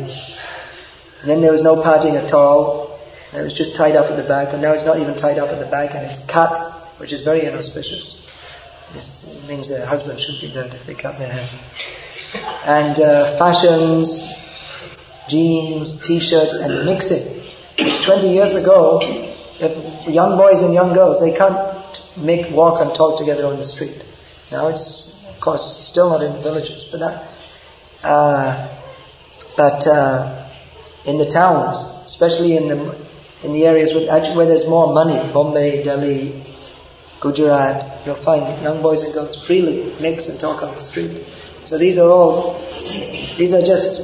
And 1.21 1.29
then 1.29 1.41
there 1.41 1.51
was 1.51 1.63
no 1.63 1.81
parting 1.81 2.15
at 2.15 2.31
all. 2.31 2.90
It 3.33 3.41
was 3.41 3.53
just 3.53 3.75
tied 3.75 3.95
up 3.95 4.11
at 4.11 4.17
the 4.17 4.27
back, 4.27 4.51
and 4.51 4.61
now 4.61 4.73
it's 4.73 4.85
not 4.85 4.99
even 4.99 5.15
tied 5.15 5.37
up 5.37 5.49
at 5.49 5.59
the 5.59 5.65
back, 5.65 5.95
and 5.95 6.05
it's 6.05 6.19
cut, 6.19 6.59
which 6.97 7.13
is 7.13 7.21
very 7.21 7.45
inauspicious. 7.45 8.27
it 8.93 9.47
means 9.47 9.69
their 9.69 9.85
husband 9.85 10.19
should 10.19 10.41
be 10.41 10.53
dead 10.53 10.73
if 10.73 10.85
they 10.85 10.93
cut 10.93 11.17
their 11.17 11.31
hair. 11.31 11.49
And 12.65 12.99
uh, 12.99 13.37
fashions, 13.37 14.21
jeans, 15.29 15.99
t-shirts, 16.05 16.57
and 16.57 16.85
mixing. 16.85 17.41
20 17.77 18.29
years 18.29 18.55
ago, 18.55 18.99
if 19.01 20.07
young 20.09 20.37
boys 20.37 20.61
and 20.61 20.73
young 20.73 20.93
girls, 20.93 21.21
they 21.21 21.31
can't 21.31 21.57
make 22.17 22.51
walk 22.51 22.81
and 22.81 22.93
talk 22.93 23.17
together 23.17 23.45
on 23.45 23.55
the 23.55 23.63
street. 23.63 24.03
Now 24.51 24.67
it's, 24.67 25.23
of 25.29 25.39
course, 25.39 25.87
still 25.87 26.09
not 26.09 26.21
in 26.21 26.33
the 26.33 26.41
villages, 26.41 26.85
but 26.91 26.99
that, 26.99 27.27
uh, 28.03 28.77
but 29.55 29.87
uh, 29.87 30.49
in 31.05 31.17
the 31.17 31.27
towns, 31.27 31.77
especially 32.05 32.57
in 32.57 32.67
the 32.67 33.00
in 33.43 33.53
the 33.53 33.65
areas 33.65 33.93
with, 33.93 34.07
where 34.07 34.45
there's 34.45 34.67
more 34.67 34.93
money, 34.93 35.31
Bombay, 35.31 35.83
Delhi, 35.83 36.43
Gujarat, 37.19 38.05
you'll 38.05 38.15
find 38.15 38.61
young 38.63 38.81
boys 38.81 39.03
and 39.03 39.13
girls 39.13 39.45
freely 39.45 39.93
mix 39.99 40.27
and 40.27 40.39
talk 40.39 40.63
on 40.63 40.73
the 40.75 40.81
street. 40.81 41.25
So 41.65 41.77
these 41.77 41.97
are 41.97 42.09
all, 42.09 42.59
these 43.37 43.53
are 43.53 43.61
just 43.61 44.01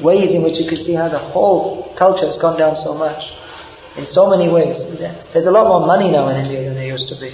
ways 0.00 0.32
in 0.32 0.42
which 0.42 0.58
you 0.58 0.68
can 0.68 0.76
see 0.76 0.94
how 0.94 1.08
the 1.08 1.18
whole 1.18 1.94
culture 1.96 2.26
has 2.26 2.38
gone 2.38 2.58
down 2.58 2.76
so 2.76 2.94
much. 2.94 3.32
In 3.96 4.06
so 4.06 4.30
many 4.30 4.48
ways. 4.48 4.84
There's 5.32 5.46
a 5.46 5.50
lot 5.50 5.66
more 5.66 5.84
money 5.84 6.10
now 6.10 6.28
in 6.28 6.36
India 6.36 6.62
than 6.62 6.74
there 6.74 6.86
used 6.86 7.08
to 7.08 7.16
be. 7.16 7.32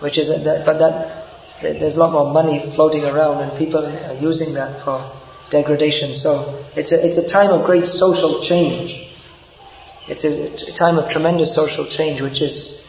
Which 0.00 0.16
is, 0.16 0.28
but 0.28 0.78
that, 0.78 1.26
there's 1.60 1.96
a 1.96 1.98
lot 1.98 2.12
more 2.12 2.32
money 2.32 2.70
floating 2.74 3.04
around 3.04 3.42
and 3.42 3.58
people 3.58 3.84
are 3.86 4.14
using 4.14 4.54
that 4.54 4.82
for 4.82 5.04
degradation. 5.50 6.14
So 6.14 6.64
it's 6.74 6.92
a, 6.92 7.06
it's 7.06 7.18
a 7.18 7.26
time 7.26 7.50
of 7.50 7.66
great 7.66 7.86
social 7.86 8.42
change. 8.42 9.03
It's 10.06 10.24
a, 10.24 10.72
time 10.72 10.98
of 10.98 11.08
tremendous 11.10 11.54
social 11.54 11.86
change, 11.86 12.20
which 12.20 12.42
is 12.42 12.84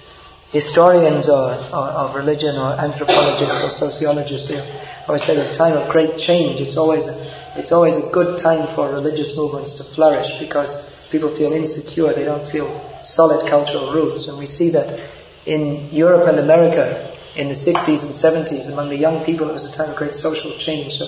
historians 0.51 1.30
or, 1.30 1.53
or, 1.72 1.88
of 2.03 2.16
religion 2.16 2.55
or 2.57 2.74
anthropologists 2.74 3.63
or 3.63 3.70
sociologists, 3.70 4.49
they 4.49 4.59
always 5.07 5.24
say 5.24 5.38
a 5.38 5.53
time 5.53 5.78
of 5.78 5.89
great 5.89 6.18
change. 6.18 6.59
It's 6.59 6.78
always 6.78 7.07
a, 7.07 7.16
it's 7.55 7.72
always 7.72 7.95
a 7.97 8.09
good 8.11 8.38
time 8.38 8.68
for 8.76 8.89
religious 8.89 9.36
movements 9.38 9.74
to 9.74 9.84
flourish 9.84 10.39
because 10.39 10.93
people 11.09 11.30
feel 11.30 11.53
insecure, 11.53 12.13
they 12.13 12.26
don't 12.26 12.47
feel 12.47 12.70
solid 13.03 13.47
cultural 13.49 13.93
roots. 13.93 14.28
And 14.28 14.38
we 14.38 14.45
see 14.45 14.70
that 14.72 14.99
in 15.45 15.89
Europe 15.91 16.28
and 16.28 16.39
America 16.39 17.16
in 17.36 17.47
the 17.47 17.53
60s 17.53 18.03
and 18.03 18.11
70s, 18.11 18.72
among 18.72 18.89
the 18.89 18.97
young 18.97 19.24
people, 19.26 19.49
it 19.49 19.53
was 19.53 19.66
a 19.66 19.72
time 19.72 19.89
of 19.89 19.95
great 19.95 20.13
social 20.13 20.57
change. 20.57 20.93
So 20.93 21.07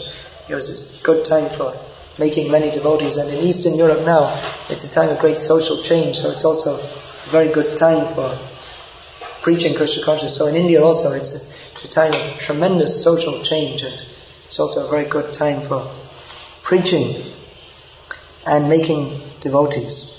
it 0.49 0.55
was 0.55 0.99
a 0.99 1.03
good 1.03 1.25
time 1.25 1.49
for 1.49 1.73
making 2.19 2.51
many 2.51 2.71
devotees. 2.71 3.17
And 3.17 3.29
in 3.29 3.45
Eastern 3.45 3.75
Europe 3.75 4.05
now, 4.05 4.33
it's 4.69 4.83
a 4.83 4.89
time 4.89 5.09
of 5.09 5.19
great 5.19 5.39
social 5.39 5.81
change, 5.83 6.17
so 6.17 6.31
it's 6.31 6.45
also 6.45 6.77
a 6.79 7.29
very 7.29 7.51
good 7.51 7.77
time 7.77 8.13
for 8.15 8.37
preaching 9.41 9.75
Krishna 9.75 10.03
consciousness. 10.03 10.37
So 10.37 10.47
in 10.47 10.55
India 10.55 10.83
also, 10.83 11.11
it's 11.11 11.33
a, 11.33 11.41
it's 11.73 11.85
a 11.85 11.89
time 11.89 12.13
of 12.13 12.39
tremendous 12.39 13.03
social 13.03 13.43
change, 13.43 13.81
and 13.81 13.93
it's 14.45 14.59
also 14.59 14.87
a 14.87 14.89
very 14.89 15.05
good 15.05 15.33
time 15.33 15.67
for 15.67 15.91
preaching 16.63 17.23
and 18.45 18.69
making 18.69 19.19
devotees. 19.41 20.13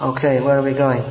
Okay, 0.00 0.40
where 0.40 0.58
are 0.58 0.62
we 0.62 0.74
going? 0.74 1.04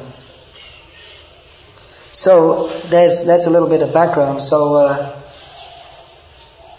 So 2.12 2.68
there's 2.90 3.26
that's 3.26 3.48
a 3.48 3.50
little 3.50 3.70
bit 3.70 3.82
of 3.82 3.94
background. 3.94 4.42
So 4.42 4.76
uh, 4.76 5.23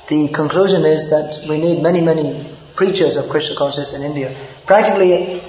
the 0.09 0.29
conclusion 0.29 0.85
is 0.85 1.11
that 1.11 1.47
we 1.49 1.59
need 1.59 1.83
many, 1.83 2.01
many 2.01 2.47
preachers 2.77 3.17
of 3.17 3.31
Krishna 3.31 3.57
consciousness 3.57 3.95
in 3.95 4.03
India. 4.03 4.37
Practically, 4.67 5.41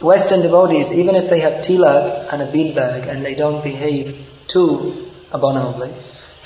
Western 0.00 0.42
devotees, 0.42 0.92
even 0.92 1.14
if 1.14 1.30
they 1.30 1.40
have 1.40 1.64
tilak 1.64 2.32
and 2.32 2.42
a 2.42 2.50
bead 2.50 2.74
bag 2.74 3.08
and 3.08 3.24
they 3.24 3.34
don't 3.34 3.62
behave 3.62 4.26
too 4.48 5.08
abominably, 5.30 5.92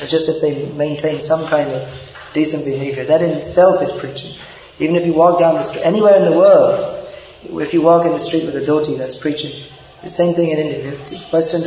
just 0.07 0.29
if 0.29 0.41
they 0.41 0.67
maintain 0.73 1.21
some 1.21 1.47
kind 1.49 1.71
of 1.71 1.89
decent 2.35 2.65
behavior. 2.65 3.05
That 3.05 3.23
in 3.23 3.31
itself 3.31 3.83
is 3.83 3.93
preaching. 3.93 4.37
Even 4.79 4.95
if 4.95 5.07
you 5.07 5.15
walk 5.15 5.41
down 5.41 5.55
the 5.55 5.65
street, 5.65 5.83
anywhere 5.83 6.17
in 6.17 6.31
the 6.31 6.37
world, 6.37 7.09
if 7.43 7.73
you 7.73 7.81
walk 7.81 8.05
in 8.05 8.13
the 8.13 8.19
street 8.19 8.45
with 8.45 8.57
a 8.57 8.61
dhoti, 8.61 8.99
that's 8.99 9.17
preaching. 9.17 9.65
The 10.03 10.11
same 10.11 10.35
thing 10.35 10.51
in 10.51 10.59
India. 10.59 10.93
Western 11.33 11.63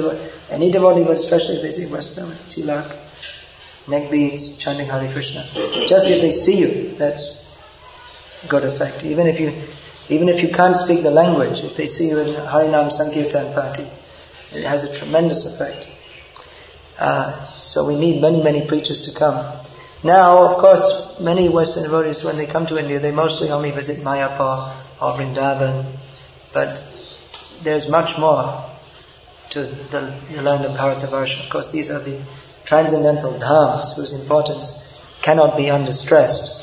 any 0.49 0.71
devotee, 0.71 1.03
but 1.03 1.15
especially 1.17 1.55
if 1.55 1.63
they 1.63 1.71
say 1.71 1.87
Western 1.87 2.29
with 2.29 2.37
tilak, 2.49 2.95
neck 3.87 4.11
beads, 4.11 4.57
chanting 4.57 4.87
Hare 4.87 5.11
Krishna. 5.11 5.47
Just 5.87 6.09
if 6.09 6.21
they 6.21 6.31
see 6.31 6.59
you, 6.59 6.95
that's 6.95 7.53
good 8.47 8.63
effect. 8.63 9.03
Even 9.03 9.27
if 9.27 9.39
you, 9.39 9.53
even 10.09 10.29
if 10.29 10.41
you 10.41 10.49
can't 10.49 10.75
speak 10.75 11.03
the 11.03 11.11
language, 11.11 11.59
if 11.59 11.75
they 11.75 11.87
see 11.87 12.09
you 12.09 12.19
in 12.19 12.33
Harinam 12.35 12.91
Sankirtan 12.91 13.53
party, 13.53 13.87
it 14.53 14.63
has 14.63 14.83
a 14.83 14.97
tremendous 14.97 15.45
effect. 15.45 15.87
Uh, 16.97 17.61
so 17.61 17.85
we 17.85 17.95
need 17.95 18.21
many, 18.21 18.41
many 18.41 18.67
preachers 18.67 19.05
to 19.05 19.17
come. 19.17 19.65
Now, 20.03 20.45
of 20.45 20.57
course, 20.57 21.19
many 21.19 21.49
Western 21.49 21.83
devotees, 21.83 22.23
when 22.23 22.37
they 22.37 22.45
come 22.45 22.65
to 22.67 22.77
India, 22.77 22.99
they 22.99 23.11
mostly 23.11 23.49
only 23.49 23.71
visit 23.71 23.97
Mayapur 23.99 24.75
or 25.01 25.13
Vrindavan, 25.13 25.85
but 26.53 26.81
there's 27.61 27.89
much 27.89 28.17
more 28.17 28.65
to 29.51 29.65
the, 29.65 30.13
the 30.31 30.41
land 30.41 30.65
of 30.65 30.77
Bharatavarsha. 30.77 31.43
Of 31.43 31.49
course, 31.49 31.71
these 31.71 31.89
are 31.89 31.99
the 31.99 32.21
transcendental 32.69 33.33
dhams 33.33 33.95
whose 33.95 34.13
importance 34.13 34.95
cannot 35.23 35.57
be 35.57 35.63
understressed. 35.63 36.55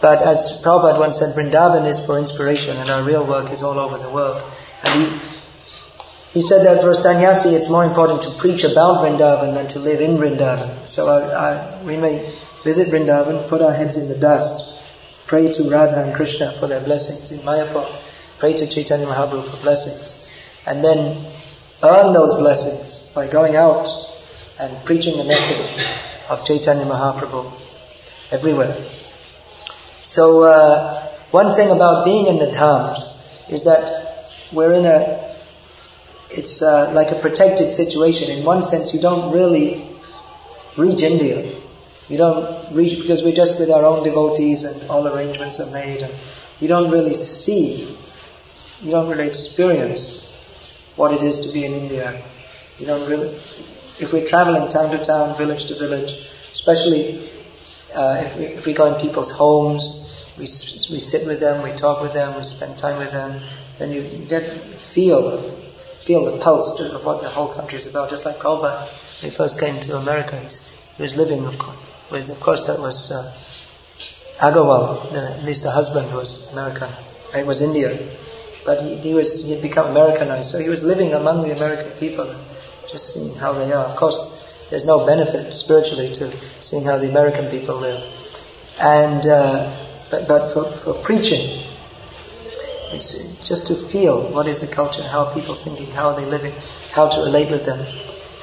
But 0.00 0.22
as 0.22 0.60
Prabhupada 0.62 1.00
once 1.00 1.18
said, 1.18 1.34
Vrindavan 1.34 1.84
is 1.84 1.98
for 1.98 2.16
inspiration 2.16 2.76
and 2.76 2.88
our 2.88 3.02
real 3.02 3.26
work 3.26 3.50
is 3.50 3.60
all 3.60 3.76
over 3.76 3.98
the 3.98 4.08
world. 4.08 4.40
And 4.84 5.02
he, 5.02 5.18
he 6.30 6.42
said 6.42 6.64
that 6.64 6.80
for 6.80 6.92
a 6.92 6.94
sannyasi 6.94 7.50
it's 7.50 7.68
more 7.68 7.84
important 7.84 8.22
to 8.22 8.30
preach 8.38 8.62
about 8.62 9.04
Vrindavan 9.04 9.54
than 9.54 9.66
to 9.70 9.80
live 9.80 10.00
in 10.00 10.16
Vrindavan. 10.16 10.86
So 10.86 11.02
we 11.84 11.96
may 11.96 12.38
visit 12.62 12.86
Vrindavan, 12.88 13.48
put 13.48 13.60
our 13.60 13.72
heads 13.72 13.96
in 13.96 14.08
the 14.08 14.16
dust, 14.16 14.78
pray 15.26 15.52
to 15.52 15.68
Radha 15.68 16.04
and 16.04 16.14
Krishna 16.14 16.56
for 16.60 16.68
their 16.68 16.84
blessings 16.84 17.32
in 17.32 17.40
Mayapur, 17.40 18.00
pray 18.38 18.54
to 18.54 18.68
Chaitanya 18.68 19.06
Mahaprabhu 19.06 19.50
for 19.50 19.60
blessings, 19.60 20.24
and 20.66 20.84
then 20.84 21.32
earn 21.82 22.14
those 22.14 22.34
blessings 22.34 23.10
by 23.12 23.28
going 23.28 23.56
out 23.56 24.07
and 24.58 24.84
preaching 24.84 25.16
the 25.16 25.24
message 25.24 25.86
of 26.28 26.44
Chaitanya 26.44 26.84
Mahaprabhu 26.84 27.52
everywhere. 28.30 28.76
So, 30.02 30.42
uh, 30.42 31.06
one 31.30 31.54
thing 31.54 31.70
about 31.70 32.04
being 32.04 32.26
in 32.26 32.38
the 32.38 32.46
dhams 32.46 32.98
is 33.50 33.64
that 33.64 34.30
we're 34.52 34.72
in 34.72 34.86
a, 34.86 35.34
it's 36.30 36.62
uh, 36.62 36.92
like 36.92 37.10
a 37.10 37.20
protected 37.20 37.70
situation. 37.70 38.30
In 38.30 38.44
one 38.44 38.62
sense, 38.62 38.92
you 38.94 39.00
don't 39.00 39.32
really 39.32 39.86
reach 40.76 41.02
India. 41.02 41.54
You 42.08 42.16
don't 42.16 42.74
reach, 42.74 43.00
because 43.00 43.22
we're 43.22 43.36
just 43.36 43.60
with 43.60 43.70
our 43.70 43.84
own 43.84 44.02
devotees 44.02 44.64
and 44.64 44.90
all 44.90 45.06
arrangements 45.06 45.60
are 45.60 45.70
made 45.70 46.00
and 46.00 46.14
you 46.60 46.66
don't 46.66 46.90
really 46.90 47.14
see, 47.14 47.96
you 48.80 48.90
don't 48.90 49.08
really 49.08 49.28
experience 49.28 50.24
what 50.96 51.12
it 51.12 51.22
is 51.22 51.40
to 51.40 51.52
be 51.52 51.64
in 51.64 51.72
India. 51.72 52.22
You 52.78 52.86
don't 52.86 53.08
really, 53.08 53.38
if 54.00 54.12
we're 54.12 54.26
traveling 54.26 54.70
town 54.70 54.90
to 54.90 55.04
town, 55.04 55.36
village 55.36 55.66
to 55.66 55.78
village, 55.78 56.26
especially 56.52 57.30
uh, 57.94 58.22
if, 58.24 58.36
we, 58.38 58.44
if 58.46 58.66
we 58.66 58.74
go 58.74 58.94
in 58.94 59.00
people's 59.00 59.30
homes, 59.30 60.04
we, 60.36 60.42
we 60.42 61.00
sit 61.00 61.26
with 61.26 61.40
them, 61.40 61.62
we 61.62 61.72
talk 61.72 62.00
with 62.00 62.12
them, 62.12 62.36
we 62.36 62.44
spend 62.44 62.78
time 62.78 62.98
with 62.98 63.10
them, 63.10 63.40
then 63.78 63.90
you, 63.92 64.02
get 64.26 64.60
feel 64.94 65.56
feel 66.08 66.24
the 66.24 66.38
pulse 66.42 66.80
of 66.80 67.04
what 67.04 67.20
the 67.20 67.28
whole 67.28 67.52
country 67.52 67.76
is 67.76 67.86
about. 67.86 68.08
Just 68.08 68.24
like 68.24 68.36
Prabhupada, 68.36 68.88
when 69.20 69.30
he 69.30 69.36
first 69.36 69.60
came 69.60 69.78
to 69.82 69.98
America, 69.98 70.38
he 70.96 71.02
was 71.02 71.14
living, 71.16 71.44
of 71.44 71.58
course, 71.58 71.76
with, 72.10 72.30
of 72.30 72.40
course 72.40 72.66
that 72.66 72.78
was 72.78 73.10
uh, 73.10 73.30
Agarwal, 74.38 75.10
the, 75.10 75.36
at 75.36 75.44
least 75.44 75.64
the 75.64 75.70
husband 75.70 76.14
was 76.14 76.50
American, 76.52 76.88
it 77.34 77.46
was 77.46 77.60
Indian, 77.60 78.08
but 78.64 78.80
he, 78.80 78.96
he 78.96 79.12
was 79.12 79.44
he 79.44 79.50
had 79.52 79.60
become 79.60 79.90
Americanized, 79.90 80.50
so 80.50 80.58
he 80.58 80.68
was 80.68 80.82
living 80.82 81.12
among 81.12 81.42
the 81.42 81.54
American 81.54 81.90
people, 81.98 82.34
just 82.90 83.14
seeing 83.14 83.34
how 83.34 83.52
they 83.52 83.72
are. 83.72 83.84
Of 83.84 83.96
course, 83.96 84.18
there's 84.70 84.84
no 84.84 85.06
benefit 85.06 85.54
spiritually 85.54 86.12
to 86.14 86.32
seeing 86.60 86.84
how 86.84 86.98
the 86.98 87.08
American 87.08 87.50
people 87.50 87.76
live. 87.76 88.02
And, 88.78 89.26
uh, 89.26 89.86
but, 90.10 90.28
but 90.28 90.52
for, 90.52 90.72
for 90.72 90.94
preaching, 91.02 91.64
just 92.90 93.66
to 93.66 93.74
feel 93.74 94.32
what 94.32 94.46
is 94.46 94.60
the 94.60 94.66
culture, 94.66 95.02
how 95.02 95.26
are 95.26 95.34
people 95.34 95.54
thinking, 95.54 95.86
how 95.86 96.10
are 96.10 96.20
they 96.20 96.26
living, 96.26 96.52
how 96.92 97.08
to 97.08 97.20
relate 97.20 97.50
with 97.50 97.66
them. 97.66 97.84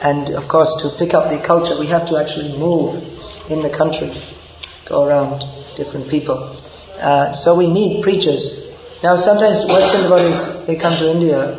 And 0.02 0.30
of 0.32 0.48
course, 0.48 0.82
to 0.82 0.90
pick 0.98 1.14
up 1.14 1.30
the 1.30 1.46
culture, 1.46 1.80
we 1.80 1.88
have 1.88 2.08
to 2.10 2.18
actually 2.18 2.58
move 2.58 2.96
in 3.50 3.62
the 3.62 3.70
country, 3.70 4.14
go 4.86 5.04
around 5.04 5.44
different 5.76 6.10
people. 6.10 6.58
Uh, 7.00 7.34
so 7.34 7.56
we 7.56 7.68
need 7.68 8.04
preachers. 8.04 8.72
Now, 9.04 9.16
sometimes 9.16 9.66
Western 9.66 10.04
devotees 10.04 10.66
they 10.66 10.76
come 10.76 10.98
to 10.98 11.10
India 11.10 11.58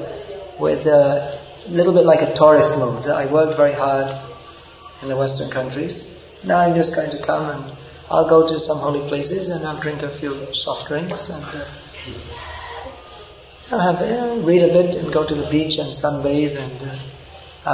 with 0.58 0.86
a 1.66 1.70
little 1.70 1.92
bit 1.92 2.04
like 2.04 2.22
a 2.22 2.32
tourist 2.34 2.76
mode. 2.78 3.06
I 3.06 3.30
worked 3.30 3.56
very 3.56 3.72
hard 3.72 4.06
in 5.02 5.08
the 5.08 5.16
Western 5.16 5.50
countries. 5.50 6.04
Now 6.44 6.58
I'm 6.58 6.74
just 6.74 6.94
going 6.94 7.10
to 7.10 7.24
come 7.24 7.50
and 7.50 7.76
I'll 8.10 8.28
go 8.28 8.46
to 8.46 8.58
some 8.58 8.78
holy 8.78 9.06
places 9.08 9.48
and 9.48 9.66
I'll 9.66 9.80
drink 9.80 10.02
a 10.02 10.16
few 10.18 10.46
soft 10.54 10.88
drinks 10.88 11.28
and 11.28 11.44
uh, 11.44 11.64
I'll 13.72 13.80
have 13.80 13.96
uh, 13.96 14.46
read 14.46 14.62
a 14.62 14.68
bit 14.68 14.94
and 14.94 15.12
go 15.12 15.26
to 15.26 15.34
the 15.34 15.50
beach 15.50 15.78
and 15.78 15.92
sunbathe 15.92 16.56
and 16.56 16.82
uh, 16.82 16.96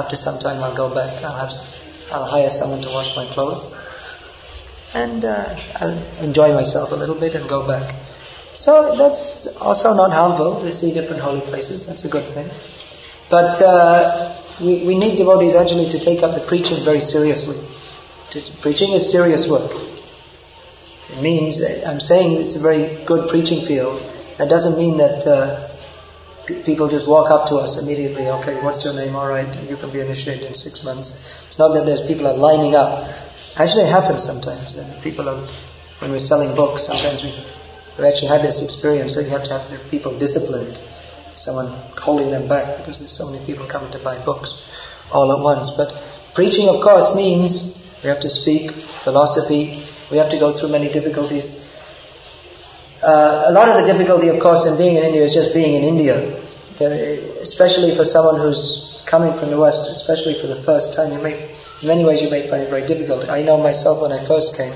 after 0.01 0.16
some 0.16 0.38
time 0.38 0.62
I'll 0.62 0.76
go 0.76 0.95
back. 0.95 1.22
I'll 1.22 1.47
have 1.47 1.53
I'll 2.11 2.24
hire 2.24 2.51
someone 2.51 2.80
to 2.82 2.88
wash 2.88 3.14
my 3.14 3.26
clothes 3.26 3.74
and 4.95 5.24
uh, 5.24 5.55
I'll 5.76 5.99
enjoy 6.24 6.55
myself 6.55 6.93
a 6.93 6.97
little 6.97 7.18
bit 7.18 7.34
and 7.34 7.49
go 7.49 7.66
back. 7.66 7.95
So 8.55 8.97
that's 8.97 9.47
also 9.61 9.93
not 9.95 10.12
harmful 10.12 10.61
to 10.61 10.74
see 10.74 10.95
different 10.95 11.20
holy 11.20 11.40
places. 11.43 11.86
That's 11.86 12.05
a 12.05 12.09
good 12.09 12.28
thing. 12.32 12.51
But 13.30 13.60
uh, 13.62 14.32
we, 14.60 14.84
we 14.86 14.98
need 14.98 15.16
devotees 15.16 15.54
actually 15.54 15.90
to 15.90 15.98
take 15.98 16.22
up 16.22 16.34
the 16.34 16.46
preaching 16.46 16.84
very 16.84 17.00
seriously. 17.00 17.58
preaching 18.60 18.92
is 18.92 19.10
serious 19.10 19.48
work. 19.48 19.70
It 21.10 21.20
means, 21.20 21.62
I'm 21.62 22.00
saying 22.00 22.40
it's 22.40 22.56
a 22.56 22.60
very 22.60 23.04
good 23.04 23.28
preaching 23.28 23.66
field. 23.66 24.00
That 24.38 24.48
doesn't 24.48 24.78
mean 24.78 24.96
that 24.98 25.26
uh, 25.26 25.68
people 26.46 26.88
just 26.88 27.06
walk 27.06 27.30
up 27.30 27.48
to 27.48 27.56
us 27.56 27.80
immediately, 27.80 28.28
okay, 28.28 28.62
what's 28.62 28.84
your 28.84 28.94
name? 28.94 29.14
Alright, 29.14 29.68
you 29.68 29.76
can 29.76 29.92
be 29.92 30.00
initiated 30.00 30.44
in 30.44 30.54
six 30.54 30.82
months. 30.82 31.12
It's 31.48 31.58
not 31.58 31.74
that 31.74 31.84
there's 31.84 32.00
people 32.00 32.26
are 32.26 32.36
lining 32.36 32.74
up. 32.74 33.08
Actually, 33.56 33.84
it 33.84 33.92
happens 33.92 34.22
sometimes. 34.22 34.76
People 35.02 35.28
are, 35.28 35.46
when 35.98 36.10
we're 36.10 36.18
selling 36.18 36.54
books, 36.54 36.86
sometimes 36.86 37.22
we, 37.22 37.30
we've 37.96 38.06
actually 38.06 38.28
had 38.28 38.42
this 38.42 38.62
experience 38.62 39.14
that 39.14 39.24
you 39.24 39.30
have 39.30 39.44
to 39.44 39.58
have 39.58 39.70
the 39.70 39.78
people 39.90 40.18
disciplined 40.18 40.78
someone 41.43 41.66
holding 41.99 42.30
them 42.30 42.47
back 42.47 42.78
because 42.78 43.01
there's 43.01 43.11
so 43.11 43.28
many 43.28 43.45
people 43.45 43.66
coming 43.66 43.90
to 43.90 43.99
buy 43.99 44.16
books 44.24 44.62
all 45.11 45.32
at 45.32 45.43
once. 45.43 45.70
But 45.76 45.90
preaching, 46.34 46.68
of 46.68 46.80
course, 46.80 47.14
means 47.16 47.76
we 48.05 48.09
have 48.09 48.20
to 48.20 48.30
speak 48.30 48.70
philosophy, 49.03 49.82
we 50.11 50.18
have 50.18 50.30
to 50.30 50.38
go 50.38 50.53
through 50.53 50.68
many 50.68 50.93
difficulties. 50.93 51.47
Uh, 53.03 53.47
a 53.49 53.53
lot 53.53 53.68
of 53.68 53.84
the 53.84 53.93
difficulty, 53.93 54.28
of 54.28 54.38
course, 54.40 54.64
in 54.66 54.78
being 54.78 54.97
in 54.97 55.03
India 55.03 55.24
is 55.24 55.34
just 55.34 55.53
being 55.53 55.74
in 55.74 55.82
India. 55.82 56.38
Especially 57.43 57.95
for 57.97 58.05
someone 58.05 58.38
who's 58.38 59.03
coming 59.07 59.36
from 59.38 59.51
the 59.51 59.59
West, 59.59 59.90
especially 59.90 60.40
for 60.40 60.47
the 60.47 60.62
first 60.62 60.95
time, 60.95 61.12
you 61.12 61.20
may, 61.20 61.34
in 61.82 61.88
many 61.88 62.05
ways, 62.05 62.22
you 62.22 62.30
may 62.30 62.49
find 62.49 62.62
it 62.62 62.70
very 62.70 62.86
difficult. 62.86 63.28
I 63.28 63.43
know 63.43 63.57
myself 63.57 64.01
when 64.01 64.12
I 64.12 64.24
first 64.24 64.55
came 64.57 64.74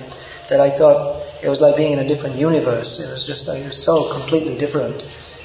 that 0.49 0.61
I 0.61 0.71
thought 0.71 1.23
it 1.43 1.49
was 1.49 1.61
like 1.61 1.77
being 1.77 1.93
in 1.93 2.01
a 2.01 2.09
different 2.09 2.37
universe. 2.37 2.99
It 2.99 3.11
was 3.11 3.25
just 3.25 3.47
like, 3.47 3.65
was 3.65 3.83
so 3.83 4.13
completely 4.13 4.59
different. 4.59 5.03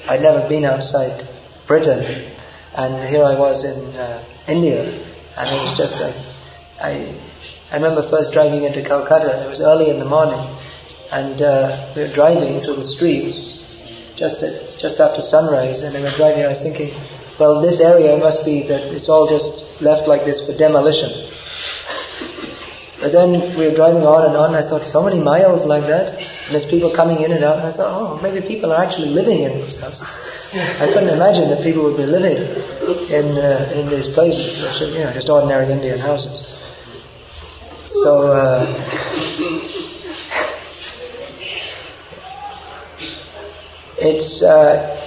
I'd 0.08 0.20
never 0.20 0.48
been 0.48 0.64
outside 0.64 1.26
Britain, 1.68 2.32
and 2.74 3.08
here 3.08 3.24
I 3.24 3.38
was 3.38 3.64
in 3.64 3.78
uh, 3.94 4.24
India, 4.48 4.82
and 5.36 5.48
it 5.48 5.68
was 5.68 5.76
just 5.78 6.00
like, 6.00 6.14
I, 6.80 7.14
I 7.70 7.76
remember 7.76 8.02
first 8.10 8.32
driving 8.32 8.64
into 8.64 8.82
Calcutta, 8.82 9.46
it 9.46 9.48
was 9.48 9.60
early 9.60 9.90
in 9.90 10.00
the 10.00 10.04
morning, 10.04 10.44
and 11.12 11.40
uh, 11.40 11.92
we 11.94 12.02
were 12.02 12.12
driving 12.12 12.58
through 12.58 12.76
the 12.76 12.84
streets 12.84 13.62
just 14.16 14.42
at, 14.42 14.78
just 14.80 14.98
after 14.98 15.22
sunrise, 15.22 15.82
and 15.82 15.94
we 15.94 16.02
were 16.02 16.10
driving, 16.16 16.44
I 16.44 16.48
was 16.48 16.60
thinking, 16.60 16.92
well, 17.38 17.60
this 17.60 17.80
area 17.80 18.16
must 18.16 18.44
be 18.44 18.62
that 18.66 18.92
it's 18.92 19.08
all 19.08 19.28
just 19.28 19.80
left 19.80 20.08
like 20.08 20.24
this 20.24 20.44
for 20.44 20.56
demolition. 20.56 21.10
But 23.00 23.12
then 23.12 23.56
we 23.56 23.66
were 23.68 23.74
driving 23.74 24.02
on 24.02 24.26
and 24.26 24.36
on, 24.36 24.54
I 24.54 24.62
thought, 24.62 24.84
so 24.84 25.04
many 25.04 25.20
miles 25.20 25.64
like 25.64 25.86
that, 25.86 26.21
and 26.44 26.54
there's 26.54 26.66
people 26.66 26.94
coming 26.94 27.22
in 27.22 27.32
and 27.32 27.44
out, 27.44 27.58
and 27.58 27.66
I 27.66 27.72
thought, 27.72 27.90
oh, 27.90 28.20
maybe 28.22 28.46
people 28.46 28.72
are 28.72 28.82
actually 28.82 29.08
living 29.08 29.42
in 29.42 29.58
those 29.58 29.80
houses. 29.80 30.08
I 30.52 30.86
couldn't 30.86 31.08
imagine 31.08 31.48
that 31.50 31.62
people 31.62 31.82
would 31.84 31.96
be 31.96 32.06
living 32.06 32.36
in 33.10 33.38
uh, 33.38 33.72
in 33.74 33.88
these 33.88 34.08
places, 34.08 34.58
you 34.80 35.04
know, 35.04 35.12
just 35.12 35.28
ordinary 35.28 35.72
Indian 35.72 35.98
houses. 35.98 36.58
So, 37.84 38.32
uh, 38.32 38.66
it's 43.98 44.42
uh, 44.42 44.98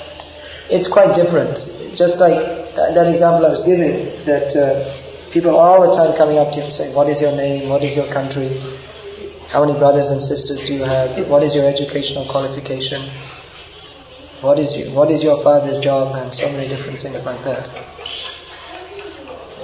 it's 0.70 0.88
quite 0.88 1.16
different. 1.16 1.58
Just 1.96 2.18
like 2.18 2.40
that, 2.76 2.94
that 2.96 3.08
example 3.08 3.46
I 3.46 3.50
was 3.50 3.64
giving, 3.64 4.06
that 4.26 4.56
uh, 4.56 5.06
People 5.36 5.58
all 5.58 5.82
the 5.86 5.94
time 5.94 6.16
coming 6.16 6.38
up 6.38 6.52
to 6.52 6.56
you 6.56 6.64
and 6.64 6.72
saying, 6.72 6.96
what 6.96 7.10
is 7.10 7.20
your 7.20 7.36
name? 7.36 7.68
What 7.68 7.84
is 7.84 7.94
your 7.94 8.08
country? 8.08 8.48
How 9.50 9.66
many 9.66 9.78
brothers 9.78 10.10
and 10.10 10.22
sisters 10.22 10.60
do 10.62 10.74
you 10.74 10.84
have? 10.84 11.28
What 11.28 11.44
is 11.44 11.56
your 11.56 11.66
educational 11.66 12.26
qualification? 12.26 13.10
What 14.42 14.60
is 14.60 14.76
your, 14.78 14.92
what 14.92 15.12
is 15.12 15.24
your 15.24 15.42
father's 15.44 15.78
job? 15.80 16.16
And 16.16 16.34
so 16.34 16.52
many 16.52 16.68
different 16.68 17.00
things 17.00 17.26
like 17.26 17.44
that. 17.46 17.68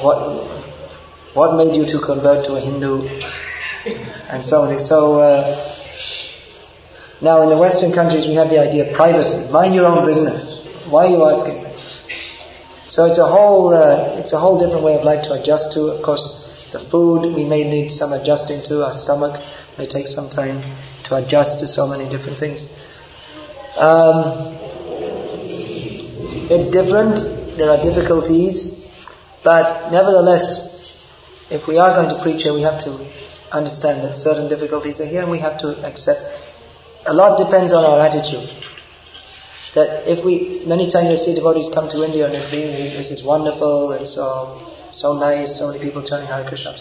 What 0.01 0.47
what 1.34 1.55
made 1.55 1.75
you 1.75 1.86
to 1.86 1.99
convert 1.99 2.45
to 2.45 2.55
a 2.55 2.59
Hindu? 2.59 3.07
And 4.29 4.45
so 4.45 4.61
on. 4.61 4.79
So 4.79 5.19
uh, 5.19 5.75
now 7.21 7.41
in 7.41 7.49
the 7.49 7.57
Western 7.57 7.91
countries 7.91 8.25
we 8.25 8.34
have 8.36 8.49
the 8.49 8.59
idea 8.59 8.89
of 8.89 8.95
privacy. 8.95 9.51
Mind 9.51 9.75
your 9.75 9.86
own 9.88 10.05
business. 10.05 10.65
Why 10.89 11.05
are 11.05 11.09
you 11.09 11.25
asking? 11.29 11.65
So 12.88 13.05
it's 13.05 13.17
a 13.17 13.25
whole, 13.25 13.73
uh, 13.73 14.17
it's 14.19 14.34
a 14.34 14.39
whole 14.39 14.59
different 14.59 14.84
way 14.84 14.95
of 14.95 15.03
life 15.03 15.23
to 15.23 15.34
adjust 15.34 15.71
to. 15.73 15.88
Of 15.88 16.01
course, 16.01 16.25
the 16.71 16.79
food 16.79 17.34
we 17.34 17.45
may 17.45 17.63
need 17.63 17.89
some 17.89 18.11
adjusting 18.11 18.63
to. 18.63 18.84
Our 18.86 18.93
stomach 18.93 19.41
may 19.78 19.88
take 19.88 20.07
some 20.07 20.30
time 20.30 20.61
to 21.05 21.15
adjust 21.15 21.59
to 21.59 21.67
so 21.67 21.88
many 21.88 22.09
different 22.09 22.38
things. 22.38 22.65
Um, 23.78 24.57
it's 26.49 26.67
different. 26.67 27.57
There 27.57 27.69
are 27.69 27.82
difficulties, 27.82 28.89
but 29.43 29.91
nevertheless, 29.91 30.97
if 31.49 31.67
we 31.67 31.78
are 31.78 31.93
going 31.93 32.15
to 32.15 32.22
preach 32.22 32.43
here, 32.43 32.53
we 32.53 32.61
have 32.61 32.80
to 32.84 33.07
understand 33.51 34.03
that 34.03 34.17
certain 34.17 34.47
difficulties 34.49 34.99
are 34.99 35.05
here, 35.05 35.22
and 35.22 35.32
we 35.32 35.39
have 35.39 35.59
to 35.59 35.86
accept 35.86 36.22
a 37.05 37.13
lot 37.13 37.38
depends 37.38 37.74
on 37.74 37.84
our 37.84 37.99
attitude. 38.05 38.49
That 39.74 40.07
if 40.07 40.24
we, 40.24 40.63
many 40.65 40.89
times 40.89 41.09
I 41.09 41.15
see 41.15 41.34
devotees 41.34 41.69
come 41.74 41.89
to 41.89 42.03
India 42.03 42.26
and 42.26 42.34
they're 42.34 42.51
being, 42.51 42.93
this 42.93 43.09
is 43.09 43.24
wonderful, 43.24 43.93
it's 43.93 44.15
so, 44.15 44.74
so 44.91 45.13
nice, 45.13 45.57
so 45.57 45.72
many 45.72 45.80
people 45.80 46.03
turning 46.03 46.28
Hare 46.28 46.47
Krishna, 46.47 46.76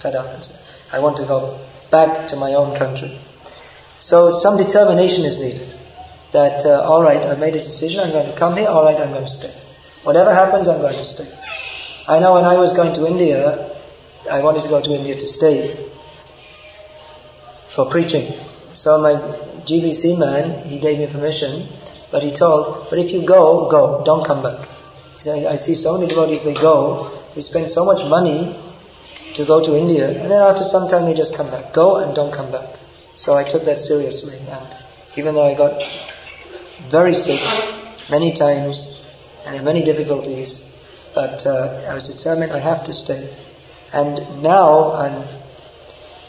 fed 0.00 0.14
up 0.14 0.26
and 0.26 0.48
I 0.92 0.98
want 0.98 1.18
to 1.18 1.26
go 1.26 1.60
back 1.90 2.28
to 2.28 2.36
my 2.36 2.54
own 2.54 2.76
country. 2.76 3.18
So 4.00 4.32
some 4.32 4.56
determination 4.56 5.24
is 5.24 5.38
needed. 5.38 5.74
That, 6.32 6.64
uh, 6.64 6.88
alright, 6.88 7.18
I've 7.18 7.38
made 7.38 7.56
a 7.56 7.62
decision, 7.62 8.00
I'm 8.00 8.12
going 8.12 8.32
to 8.32 8.38
come 8.38 8.56
here, 8.56 8.68
alright, 8.68 8.96
I'm 8.96 9.10
going 9.12 9.24
to 9.24 9.30
stay. 9.30 9.52
Whatever 10.04 10.32
happens, 10.32 10.68
I'm 10.68 10.80
going 10.80 10.96
to 10.96 11.04
stay. 11.04 11.28
I 12.06 12.18
know 12.20 12.34
when 12.34 12.44
I 12.44 12.56
was 12.56 12.72
going 12.72 12.94
to 12.94 13.06
India, 13.06 13.76
I 14.30 14.40
wanted 14.40 14.62
to 14.62 14.68
go 14.68 14.80
to 14.80 14.90
India 14.90 15.18
to 15.18 15.26
stay 15.26 15.74
for 17.74 17.90
preaching. 17.90 18.32
So 18.72 18.98
my 18.98 19.14
GBC 19.66 20.18
man, 20.18 20.68
he 20.68 20.78
gave 20.78 20.98
me 20.98 21.06
permission, 21.06 21.68
but 22.10 22.22
he 22.22 22.32
told, 22.32 22.88
but 22.90 22.98
if 22.98 23.10
you 23.10 23.26
go, 23.26 23.68
go, 23.68 24.02
don't 24.04 24.24
come 24.24 24.42
back. 24.42 24.68
He 25.16 25.22
said, 25.22 25.46
I 25.46 25.56
see 25.56 25.74
so 25.74 25.98
many 25.98 26.08
devotees, 26.08 26.42
they 26.44 26.54
go, 26.54 27.22
they 27.34 27.40
spend 27.40 27.68
so 27.68 27.84
much 27.84 28.04
money 28.08 28.56
to 29.40 29.46
go 29.46 29.64
to 29.64 29.76
India, 29.76 30.06
and 30.20 30.30
then 30.30 30.42
after 30.42 30.64
some 30.64 30.86
time 30.86 31.06
they 31.06 31.14
just 31.14 31.34
come 31.34 31.50
back. 31.50 31.72
Go 31.72 31.96
and 31.96 32.14
don't 32.14 32.32
come 32.32 32.52
back. 32.52 32.68
So 33.16 33.34
I 33.34 33.44
took 33.50 33.64
that 33.64 33.78
seriously, 33.78 34.38
and 34.38 34.68
even 35.16 35.34
though 35.34 35.46
I 35.46 35.54
got 35.56 35.82
very 36.90 37.14
sick 37.14 37.40
many 38.10 38.34
times, 38.34 38.76
and 39.46 39.56
had 39.56 39.64
many 39.64 39.82
difficulties, 39.82 40.62
but 41.14 41.46
uh, 41.46 41.88
I 41.88 41.94
was 41.94 42.06
determined 42.06 42.52
I 42.52 42.60
have 42.60 42.84
to 42.84 42.92
stay. 42.92 43.34
And 43.92 44.42
now 44.42 44.92
I'm 44.92 45.24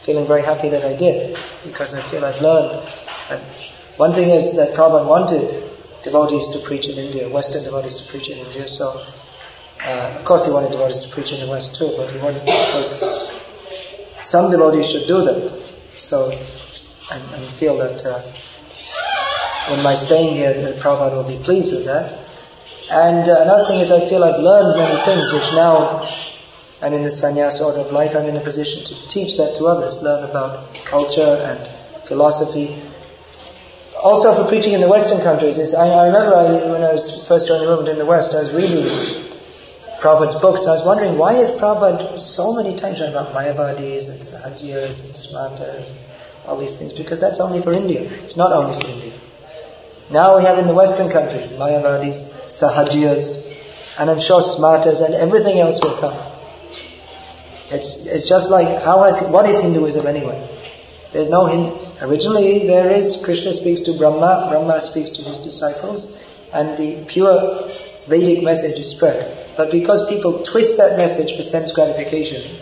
feeling 0.06 0.26
very 0.26 0.42
happy 0.42 0.70
that 0.70 0.86
I 0.86 0.96
did, 0.96 1.38
because 1.66 1.94
I 1.94 2.02
feel 2.10 2.24
I've 2.24 2.42
learned. 2.42 2.88
And 3.30 3.42
one 3.98 4.14
thing 4.14 4.30
is 4.30 4.56
that 4.56 4.74
Prabhupada 4.74 5.06
wanted 5.06 5.70
devotees 6.04 6.48
to 6.54 6.60
preach 6.66 6.86
in 6.86 6.98
India, 6.98 7.30
Western 7.30 7.64
devotees 7.64 8.00
to 8.00 8.10
preach 8.10 8.30
in 8.30 8.38
India, 8.38 8.68
so 8.68 9.06
uh, 9.86 10.18
of 10.18 10.26
course 10.26 10.46
he 10.46 10.52
wanted 10.52 10.72
devotees 10.72 11.04
to 11.04 11.10
preach 11.10 11.32
in 11.32 11.40
the 11.42 11.52
West 11.52 11.76
too, 11.76 11.94
but 11.98 12.12
he 12.12 12.20
wanted 12.20 12.42
some 14.22 14.52
devotees 14.52 14.90
should 14.90 15.08
do 15.08 15.22
that. 15.26 15.62
So 15.98 16.32
I, 17.10 17.46
feel 17.60 17.78
that 17.78 18.06
uh, 18.06 18.22
when 19.70 19.84
my 19.84 19.96
staying 19.96 20.36
here, 20.36 20.54
that 20.54 20.80
Prabhupada 20.80 21.16
will 21.16 21.28
be 21.28 21.44
pleased 21.44 21.74
with 21.74 21.86
that. 21.86 22.20
And 22.90 23.30
uh, 23.30 23.42
another 23.42 23.68
thing 23.68 23.80
is 23.80 23.92
I 23.92 24.08
feel 24.10 24.24
I've 24.24 24.40
learned 24.40 24.78
many 24.78 25.04
things 25.06 25.32
which 25.32 25.52
now 25.54 26.08
and 26.82 26.96
in 26.96 27.04
the 27.04 27.10
sannyas 27.10 27.62
order 27.62 27.80
of 27.80 27.92
life, 27.92 28.16
I'm 28.16 28.26
in 28.26 28.36
a 28.36 28.42
position 28.42 28.84
to 28.86 29.08
teach 29.08 29.38
that 29.38 29.56
to 29.58 29.66
others, 29.66 30.02
learn 30.02 30.28
about 30.28 30.74
culture 30.86 31.22
and 31.22 32.08
philosophy. 32.08 32.82
Also 34.02 34.34
for 34.36 34.50
preaching 34.50 34.74
in 34.74 34.82
the 34.82 34.90
Western 34.90 35.22
countries, 35.22 35.60
is 35.60 35.76
I, 35.76 35.88
I 35.88 36.08
remember 36.08 36.36
I, 36.36 36.72
when 36.72 36.84
I 36.84 36.92
was 36.92 37.28
first 37.28 37.48
joining 37.48 37.66
the 37.66 37.70
movement 37.70 37.90
in 37.90 37.98
the 38.00 38.06
West, 38.06 38.34
I 38.34 38.42
was 38.42 38.52
reading 38.54 39.31
Prabhupada's 40.02 40.42
books, 40.42 40.66
I 40.66 40.72
was 40.72 40.84
wondering 40.84 41.16
why 41.20 41.36
is 41.36 41.52
Prabhupada 41.52 42.20
so 42.20 42.54
many 42.54 42.76
times 42.76 42.98
talking 42.98 43.14
about 43.14 43.36
Mayavadis 43.36 44.10
and 44.10 44.20
Sahajiyas 44.20 45.00
and 45.00 45.14
Smartas, 45.14 45.94
all 46.48 46.58
these 46.58 46.80
things, 46.80 46.94
because 46.94 47.20
that's 47.20 47.40
only 47.40 47.62
for 47.62 47.72
India. 47.72 48.02
It's 48.26 48.36
not 48.36 48.52
only 48.52 48.82
for 48.82 48.88
India. 48.88 49.14
Now 50.10 50.40
we 50.40 50.44
have 50.44 50.58
in 50.58 50.66
the 50.66 50.74
Western 50.74 51.12
countries, 51.12 51.50
Mayavadis, 51.50 52.18
Sahajiyas, 52.50 53.56
and 54.00 54.10
I'm 54.10 54.20
sure 54.20 54.42
Smartas 54.42 55.06
and 55.06 55.14
everything 55.14 55.60
else 55.60 55.80
will 55.84 56.00
come. 56.00 56.18
It's, 57.70 58.04
it's 58.08 58.28
just 58.28 58.50
like, 58.50 58.82
how 58.82 59.04
has, 59.04 59.22
what 59.22 59.48
is 59.48 59.60
Hinduism 59.60 60.08
anyway? 60.08 60.50
There's 61.14 61.30
no 61.30 61.46
Hindu. 61.46 61.78
originally 62.02 62.66
there 62.66 62.90
is, 62.90 63.22
Krishna 63.24 63.54
speaks 63.54 63.82
to 63.82 63.96
Brahma, 64.00 64.48
Brahma 64.50 64.82
speaks 64.82 65.12
to 65.12 65.22
his 65.22 65.38
disciples, 65.38 66.12
and 66.54 66.76
the 66.76 67.06
pure 67.06 67.70
Vedic 68.08 68.44
message 68.44 68.80
is 68.80 68.90
spread. 68.90 69.41
But 69.62 69.70
because 69.72 70.10
people 70.10 70.42
twist 70.42 70.78
that 70.78 70.98
message 70.98 71.38
for 71.38 71.44
sense 71.44 71.72
gratification, 71.72 72.58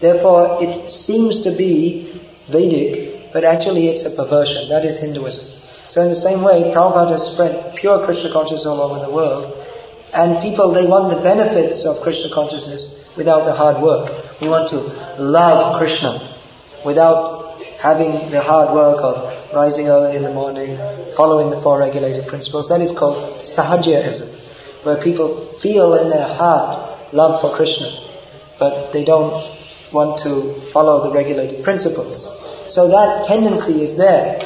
therefore 0.00 0.62
it 0.62 0.88
seems 0.88 1.40
to 1.40 1.50
be 1.50 2.22
Vedic, 2.48 3.32
but 3.32 3.42
actually 3.42 3.88
it's 3.88 4.04
a 4.04 4.10
perversion. 4.10 4.68
That 4.68 4.84
is 4.84 4.98
Hinduism. 4.98 5.60
So 5.88 6.00
in 6.00 6.10
the 6.10 6.22
same 6.28 6.44
way, 6.44 6.70
Prabhupada 6.72 7.10
has 7.10 7.32
spread 7.32 7.74
pure 7.74 8.04
Krishna 8.04 8.32
consciousness 8.32 8.66
all 8.66 8.80
over 8.82 9.04
the 9.04 9.12
world, 9.12 9.52
and 10.14 10.40
people, 10.40 10.70
they 10.70 10.86
want 10.86 11.12
the 11.12 11.20
benefits 11.24 11.84
of 11.84 12.00
Krishna 12.02 12.32
consciousness 12.32 13.10
without 13.16 13.44
the 13.44 13.52
hard 13.52 13.82
work. 13.82 14.40
We 14.40 14.48
want 14.48 14.70
to 14.70 14.78
love 15.20 15.76
Krishna 15.78 16.38
without 16.86 17.58
having 17.80 18.30
the 18.30 18.42
hard 18.42 18.72
work 18.72 19.00
of 19.02 19.52
rising 19.52 19.88
early 19.88 20.16
in 20.16 20.22
the 20.22 20.32
morning, 20.32 20.76
following 21.16 21.50
the 21.50 21.60
four 21.62 21.80
regulated 21.80 22.28
principles. 22.28 22.68
That 22.68 22.80
is 22.80 22.92
called 22.92 23.42
sahajaism, 23.42 24.37
where 24.88 25.02
people 25.02 25.46
feel 25.60 25.94
in 25.94 26.10
their 26.10 26.26
heart 26.26 27.12
love 27.12 27.40
for 27.40 27.54
Krishna, 27.54 27.88
but 28.58 28.92
they 28.92 29.04
don't 29.04 29.32
want 29.92 30.18
to 30.20 30.60
follow 30.72 31.08
the 31.08 31.14
regulated 31.14 31.62
principles. 31.62 32.24
So 32.72 32.88
that 32.88 33.24
tendency 33.24 33.82
is 33.82 33.96
there. 33.96 34.40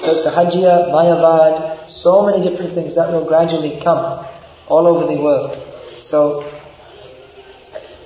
So 0.00 0.14
sahajiya, 0.14 0.90
mayavad, 0.90 1.88
so 1.88 2.26
many 2.26 2.42
different 2.42 2.72
things 2.72 2.94
that 2.96 3.10
will 3.10 3.26
gradually 3.26 3.80
come 3.82 4.26
all 4.68 4.86
over 4.86 5.06
the 5.06 5.20
world. 5.20 5.56
So 6.00 6.44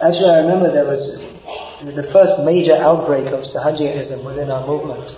Actually, 0.01 0.29
I 0.29 0.41
remember 0.41 0.71
there 0.71 0.85
was 0.85 1.19
the 1.83 2.03
first 2.13 2.39
major 2.45 2.75
outbreak 2.75 3.33
of 3.33 3.45
Sahajiaism 3.45 4.27
within 4.27 4.51
our 4.51 4.67
movement 4.67 5.17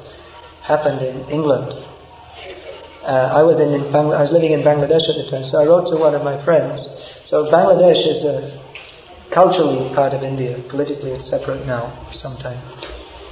happened 0.63 1.03
in 1.03 1.29
England. 1.31 1.75
Uh, 3.09 3.41
I 3.41 3.43
was 3.43 3.59
in, 3.59 3.73
Bangla- 3.91 4.19
I 4.19 4.21
was 4.21 4.33
living 4.33 4.53
in 4.53 4.61
Bangladesh 4.61 5.09
at 5.09 5.17
the 5.17 5.27
time, 5.31 5.45
so 5.47 5.59
I 5.59 5.65
wrote 5.65 5.89
to 5.89 5.97
one 5.97 6.15
of 6.15 6.23
my 6.23 6.37
friends. 6.45 6.85
So 7.25 7.51
Bangladesh 7.51 8.07
is 8.07 8.23
a 8.23 8.61
culturally 9.31 9.89
part 9.95 10.13
of 10.13 10.23
India. 10.23 10.63
Politically, 10.69 11.13
it's 11.13 11.31
separate 11.31 11.65
now 11.65 11.89
for 12.07 12.13
some 12.13 12.37
time. 12.37 12.61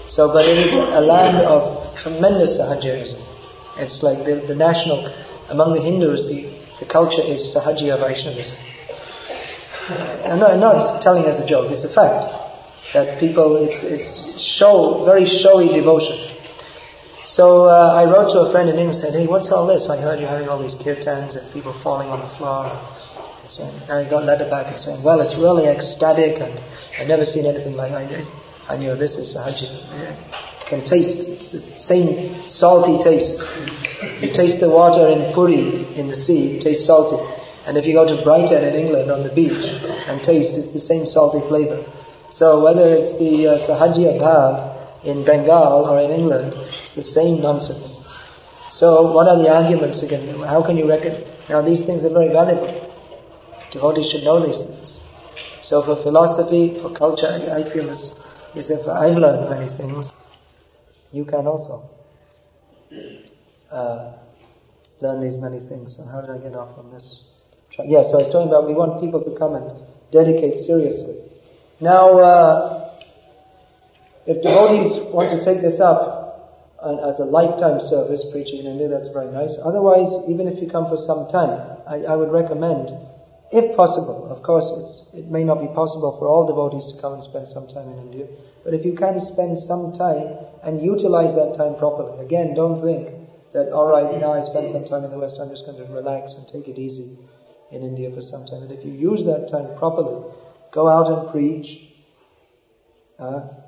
So, 0.09 0.33
but 0.33 0.47
it 0.47 0.57
is 0.57 0.73
a 0.73 1.01
land 1.01 1.45
of 1.45 1.95
tremendous 1.95 2.57
Sahajiaism. 2.59 3.21
It's 3.77 4.03
like 4.03 4.25
the, 4.25 4.37
the 4.37 4.55
national, 4.55 5.13
among 5.51 5.75
the 5.75 5.83
Hindus, 5.83 6.25
the, 6.27 6.49
the 6.81 6.87
culture 6.87 7.21
is 7.21 7.55
Sahajiya 7.55 8.01
Vaishnavism. 8.01 8.57
I'm 10.25 10.39
not, 10.39 10.53
I'm 10.53 10.61
not 10.61 11.03
telling 11.03 11.25
as 11.27 11.39
a 11.39 11.47
joke, 11.47 11.71
it's 11.71 11.85
a 11.85 11.93
fact. 11.93 12.33
That 12.95 13.21
people, 13.21 13.57
it's, 13.57 13.83
it's 13.83 14.41
show, 14.41 15.05
very 15.05 15.27
showy 15.27 15.69
devotion. 15.69 16.36
So 17.37 17.67
uh, 17.67 17.93
I 17.93 18.11
wrote 18.11 18.33
to 18.33 18.49
a 18.49 18.51
friend 18.51 18.71
in 18.71 18.77
England 18.79 18.95
and 18.95 19.13
said, 19.13 19.13
hey, 19.13 19.27
what's 19.27 19.51
all 19.51 19.67
this? 19.67 19.91
I 19.91 20.01
heard 20.01 20.21
you're 20.21 20.29
having 20.31 20.49
all 20.49 20.59
these 20.59 20.75
kirtans 20.75 21.37
and 21.37 21.53
people 21.53 21.75
falling 21.75 22.09
on 22.09 22.21
the 22.21 22.29
floor. 22.29 22.65
And 23.61 23.91
I 23.91 24.09
got 24.09 24.25
letter 24.25 24.49
back 24.49 24.69
and 24.69 24.81
saying, 24.81 25.03
well, 25.03 25.21
it's 25.21 25.35
really 25.35 25.67
ecstatic 25.67 26.41
and 26.41 26.59
I've 26.99 27.09
never 27.09 27.27
seen 27.27 27.45
anything 27.45 27.77
like 27.77 27.91
that. 28.09 28.27
I 28.71 28.79
knew 28.79 28.97
this 28.97 29.17
is 29.17 29.37
Sahaji. 29.37 29.69
You 29.69 30.67
can 30.67 30.83
taste, 30.87 31.19
it's 31.19 31.51
the 31.51 31.61
same 31.77 32.49
salty 32.49 32.97
taste. 33.05 33.45
You 34.23 34.33
taste 34.33 34.61
the 34.61 34.71
water 34.71 35.07
in 35.07 35.35
Puri, 35.35 35.95
in 35.95 36.09
the 36.09 36.17
sea, 36.17 36.57
it 36.57 36.63
tastes 36.63 36.87
salty. 36.87 37.23
And 37.67 37.77
if 37.77 37.85
you 37.85 37.93
go 37.93 38.07
to 38.17 38.25
Brighton 38.25 38.65
in 38.65 38.75
England 38.75 39.11
on 39.11 39.23
the 39.25 39.35
beach 39.35 39.63
and 40.09 40.23
taste, 40.25 40.55
it's 40.55 40.73
the 40.73 40.81
same 40.81 41.05
salty 41.05 41.47
flavor. 41.49 41.85
So 42.31 42.65
whether 42.65 42.97
it's 42.97 43.13
the 43.19 43.49
uh, 43.49 43.59
Sahajiya 43.59 44.19
Bhav 44.19 44.76
in 45.05 45.25
Bengal 45.25 45.87
or 45.87 46.01
in 46.01 46.11
England, 46.11 46.53
it's 46.83 46.95
the 46.95 47.05
same 47.05 47.41
nonsense. 47.41 48.05
So 48.69 49.13
what 49.13 49.29
are 49.29 49.39
the 49.39 49.49
arguments 49.53 50.03
again? 50.03 50.39
How 50.41 50.63
can 50.65 50.77
you 50.77 50.89
reckon? 50.89 51.25
Now 51.49 51.63
these 51.63 51.85
things 51.85 52.05
are 52.05 52.11
very 52.11 52.29
valuable. 52.29 52.83
Devotees 53.73 54.11
should 54.11 54.25
know 54.25 54.45
these 54.45 54.59
things. 54.59 54.99
So 55.63 55.83
for 55.83 55.97
philosophy, 56.03 56.79
for 56.81 56.93
culture, 56.93 57.27
I, 57.27 57.69
feel 57.73 57.91
as, 57.91 58.15
is 58.55 58.71
if 58.71 58.87
I've 58.87 59.17
learned 59.17 59.51
many 59.51 59.69
things, 59.69 60.13
you 61.13 61.25
can 61.25 61.47
also 61.47 61.89
uh, 63.71 64.13
learn 65.01 65.21
these 65.21 65.37
many 65.39 65.61
things. 65.61 65.97
So 65.97 66.05
how 66.05 66.21
did 66.21 66.31
I 66.31 66.39
get 66.39 66.55
off 66.55 66.79
on 66.79 66.91
this? 66.93 67.23
Yeah, 67.85 68.03
so 68.03 68.21
I 68.21 68.23
was 68.23 68.33
talking 68.33 68.49
about 68.49 68.67
we 68.67 68.75
want 68.75 69.01
people 69.01 69.23
to 69.23 69.37
come 69.37 69.55
and 69.55 69.71
dedicate 70.13 70.59
seriously. 70.61 71.17
Now, 71.81 72.19
uh, 72.19 72.76
if 74.27 74.43
devotees 74.43 75.15
want 75.15 75.31
to 75.31 75.39
take 75.43 75.63
this 75.63 75.79
up 75.79 76.27
as 76.83 77.19
a 77.19 77.25
lifetime 77.25 77.81
service, 77.81 78.27
preaching 78.31 78.61
in 78.61 78.67
India, 78.67 78.89
that's 78.89 79.09
very 79.15 79.31
nice. 79.33 79.57
Otherwise, 79.65 80.29
even 80.29 80.47
if 80.47 80.61
you 80.61 80.69
come 80.69 80.87
for 80.87 80.99
some 80.99 81.27
time, 81.31 81.79
I, 81.87 82.05
I 82.05 82.15
would 82.15 82.31
recommend, 82.31 82.91
if 83.51 83.77
possible, 83.77 84.29
of 84.31 84.43
course 84.43 84.67
it 85.15 85.31
may 85.31 85.43
not 85.43 85.63
be 85.63 85.71
possible 85.73 86.19
for 86.19 86.29
all 86.29 86.47
devotees 86.47 86.85
to 86.93 87.01
come 87.01 87.15
and 87.15 87.25
spend 87.25 87.49
some 87.49 87.67
time 87.71 87.91
in 87.91 87.99
India, 88.11 88.27
but 88.63 88.75
if 88.75 88.85
you 88.85 88.95
can 88.95 89.19
spend 89.23 89.59
some 89.59 89.95
time 89.95 90.37
and 90.63 90.83
utilize 90.83 91.35
that 91.35 91.55
time 91.57 91.79
properly, 91.79 92.19
again, 92.25 92.55
don't 92.55 92.83
think 92.83 93.15
that, 93.55 93.71
alright, 93.71 94.21
now 94.21 94.35
I 94.35 94.43
spend 94.43 94.71
some 94.75 94.85
time 94.85 95.05
in 95.07 95.11
the 95.11 95.19
West, 95.19 95.39
I'm 95.41 95.51
just 95.51 95.65
going 95.65 95.79
to 95.79 95.87
relax 95.95 96.35
and 96.35 96.47
take 96.51 96.69
it 96.69 96.79
easy 96.79 97.17
in 97.71 97.83
India 97.83 98.11
for 98.15 98.21
some 98.21 98.47
time. 98.47 98.63
And 98.63 98.73
if 98.73 98.85
you 98.85 98.93
use 98.93 99.25
that 99.25 99.49
time 99.51 99.79
properly, 99.79 100.23
go 100.73 100.89
out 100.91 101.07
and 101.11 101.31
preach. 101.31 101.83
Uh, 103.19 103.66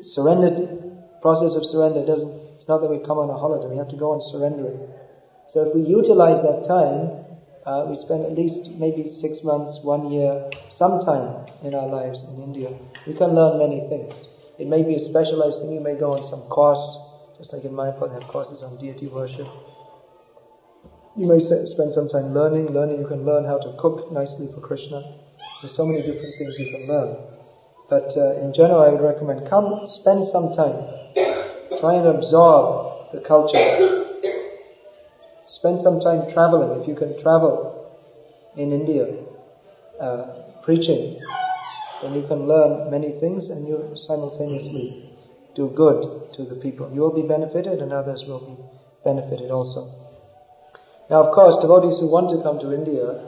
surrender, 0.00 0.94
process 1.20 1.54
of 1.54 1.64
surrender 1.66 2.06
doesn't, 2.06 2.30
it's 2.56 2.68
not 2.68 2.80
that 2.80 2.90
we 2.90 2.98
come 2.98 3.18
on 3.18 3.30
a 3.30 3.38
holiday, 3.38 3.68
we 3.68 3.76
have 3.76 3.90
to 3.90 3.96
go 3.96 4.14
and 4.14 4.22
surrender 4.22 4.68
it. 4.68 4.80
So 5.52 5.66
if 5.66 5.74
we 5.74 5.82
utilize 5.82 6.38
that 6.42 6.64
time, 6.66 7.26
uh, 7.66 7.84
we 7.88 7.96
spend 7.96 8.24
at 8.24 8.34
least 8.34 8.70
maybe 8.78 9.08
six 9.08 9.42
months, 9.44 9.80
one 9.82 10.10
year, 10.10 10.48
some 10.70 11.00
time 11.04 11.46
in 11.62 11.74
our 11.74 11.88
lives 11.88 12.22
in 12.22 12.42
India. 12.42 12.72
We 13.06 13.14
can 13.14 13.34
learn 13.34 13.58
many 13.58 13.86
things. 13.88 14.14
It 14.58 14.66
may 14.68 14.82
be 14.82 14.94
a 14.94 15.00
specialized 15.00 15.60
thing. 15.60 15.72
You 15.72 15.80
may 15.80 15.98
go 15.98 16.12
on 16.12 16.24
some 16.24 16.42
course, 16.48 16.80
just 17.36 17.52
like 17.52 17.64
in 17.64 17.72
Mayapur, 17.72 18.08
they 18.08 18.14
have 18.14 18.28
courses 18.28 18.62
on 18.62 18.78
deity 18.78 19.08
worship. 19.08 19.48
You 21.16 21.26
may 21.26 21.40
spend 21.40 21.92
some 21.92 22.08
time 22.08 22.32
learning. 22.32 22.72
Learning, 22.72 23.00
you 23.00 23.06
can 23.06 23.24
learn 23.24 23.44
how 23.44 23.58
to 23.58 23.76
cook 23.78 24.12
nicely 24.12 24.48
for 24.54 24.60
Krishna. 24.60 25.02
There's 25.60 25.74
so 25.76 25.84
many 25.84 26.00
different 26.00 26.34
things 26.38 26.56
you 26.58 26.70
can 26.70 26.86
learn. 26.88 27.29
But 27.90 28.16
uh, 28.16 28.40
in 28.40 28.54
general, 28.54 28.80
I 28.80 28.90
would 28.90 29.02
recommend 29.02 29.50
come, 29.50 29.82
spend 29.84 30.24
some 30.26 30.54
time, 30.54 30.78
try 31.80 31.94
and 31.94 32.06
absorb 32.06 33.10
the 33.12 33.20
culture. 33.20 33.58
Spend 35.48 35.80
some 35.82 36.00
time 36.00 36.30
traveling. 36.32 36.80
If 36.80 36.86
you 36.86 36.94
can 36.94 37.20
travel 37.20 37.90
in 38.56 38.70
India, 38.70 39.06
uh, 40.00 40.24
preaching, 40.62 41.20
then 42.00 42.14
you 42.14 42.22
can 42.28 42.46
learn 42.46 42.88
many 42.92 43.18
things 43.18 43.50
and 43.50 43.66
you 43.66 43.96
simultaneously 43.96 45.10
do 45.56 45.72
good 45.76 46.32
to 46.34 46.44
the 46.44 46.54
people. 46.54 46.88
You 46.94 47.00
will 47.00 47.14
be 47.14 47.26
benefited 47.26 47.80
and 47.80 47.92
others 47.92 48.22
will 48.24 48.46
be 48.46 48.56
benefited 49.04 49.50
also. 49.50 49.90
Now, 51.10 51.24
of 51.24 51.34
course, 51.34 51.56
devotees 51.60 51.98
who 51.98 52.06
want 52.06 52.30
to 52.30 52.40
come 52.44 52.60
to 52.60 52.72
India, 52.72 53.18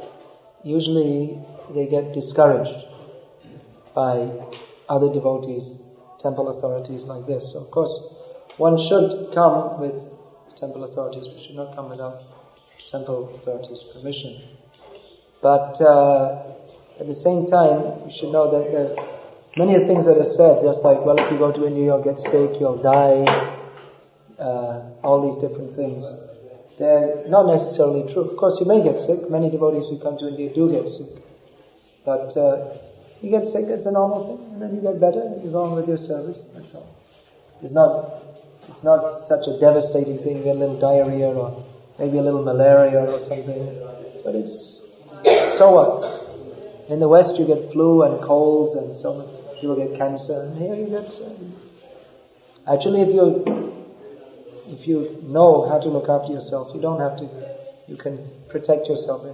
usually 0.62 1.40
they 1.74 1.88
get 1.88 2.12
discouraged 2.14 2.91
by 3.95 4.28
other 4.88 5.12
devotees, 5.12 5.80
temple 6.20 6.49
authorities 6.49 7.05
like 7.05 7.26
this. 7.26 7.53
So, 7.53 7.64
of 7.64 7.70
course, 7.70 7.93
one 8.57 8.76
should 8.76 9.34
come 9.34 9.80
with 9.80 9.97
temple 10.57 10.84
authorities. 10.84 11.26
We 11.26 11.45
should 11.45 11.57
not 11.57 11.74
come 11.74 11.90
without 11.90 12.22
temple 12.90 13.34
authorities' 13.34 13.84
permission. 13.93 14.57
But 15.43 15.80
uh, 15.80 16.55
at 17.01 17.07
the 17.07 17.14
same 17.14 17.47
time, 17.47 18.07
you 18.07 18.12
should 18.14 18.30
know 18.30 18.51
that 18.53 18.70
there's 18.70 18.95
many 19.57 19.74
things 19.86 20.05
that 20.07 20.16
are 20.16 20.32
said, 20.38 20.62
just 20.62 20.84
like, 20.84 21.05
well, 21.05 21.18
if 21.18 21.32
you 21.32 21.38
go 21.38 21.51
to 21.51 21.66
India, 21.66 21.90
you'll 21.90 22.05
get 22.05 22.18
sick, 22.18 22.61
you'll 22.61 22.82
die, 22.82 23.26
uh, 24.38 25.03
all 25.03 25.18
these 25.26 25.40
different 25.43 25.74
things. 25.74 26.05
They're 26.78 27.24
not 27.28 27.47
necessarily 27.47 28.12
true. 28.12 28.30
Of 28.30 28.36
course, 28.36 28.57
you 28.61 28.66
may 28.66 28.82
get 28.82 29.01
sick. 29.01 29.28
Many 29.28 29.51
devotees 29.51 29.88
who 29.90 29.99
come 30.01 30.16
to 30.18 30.28
India 30.28 30.55
do 30.55 30.70
get 30.70 30.86
sick. 30.88 31.24
But 32.05 32.36
uh, 32.36 32.78
you 33.23 33.31
get 33.31 33.47
sick, 33.47 33.64
it's 33.70 33.87
a 33.87 33.93
normal 33.93 34.27
thing, 34.27 34.53
and 34.53 34.62
then 34.62 34.75
you 34.75 34.83
get 34.83 35.01
better, 35.01 35.33
you 35.43 35.51
go 35.51 35.62
on 35.62 35.77
with 35.77 35.87
your 35.87 35.99
service, 35.99 36.39
that's 36.55 36.75
all. 36.75 36.91
It's 37.62 37.73
not, 37.73 38.23
it's 38.68 38.83
not 38.83 39.27
such 39.29 39.47
a 39.47 39.59
devastating 39.61 40.18
thing, 40.18 40.39
you 40.39 40.45
get 40.45 40.57
a 40.57 40.59
little 40.59 40.79
diarrhea 40.79 41.31
or 41.31 41.64
maybe 41.99 42.18
a 42.18 42.23
little 42.23 42.43
malaria 42.43 42.99
or 42.99 43.18
something. 43.18 43.79
But 44.25 44.35
it's, 44.35 44.83
so 45.59 45.70
what? 45.70 46.91
In 46.91 46.99
the 46.99 47.09
West, 47.09 47.39
you 47.39 47.47
get 47.47 47.73
flu 47.73 48.03
and 48.03 48.23
colds, 48.25 48.75
and 48.75 48.97
so 48.97 49.23
people 49.61 49.77
get 49.77 49.97
cancer. 49.97 50.43
And 50.43 50.59
here 50.59 50.75
you 50.75 50.91
get. 50.91 51.07
Uh, 51.07 52.75
actually, 52.75 53.03
if 53.03 53.14
you 53.14 53.45
if 54.66 54.87
you 54.87 55.23
know 55.23 55.68
how 55.68 55.79
to 55.79 55.89
look 55.89 56.09
after 56.09 56.33
yourself, 56.33 56.75
you 56.75 56.81
don't 56.81 57.01
have 57.01 57.16
to. 57.18 57.27
You 57.87 57.97
can 57.97 58.18
protect 58.49 58.89
yourself. 58.89 59.25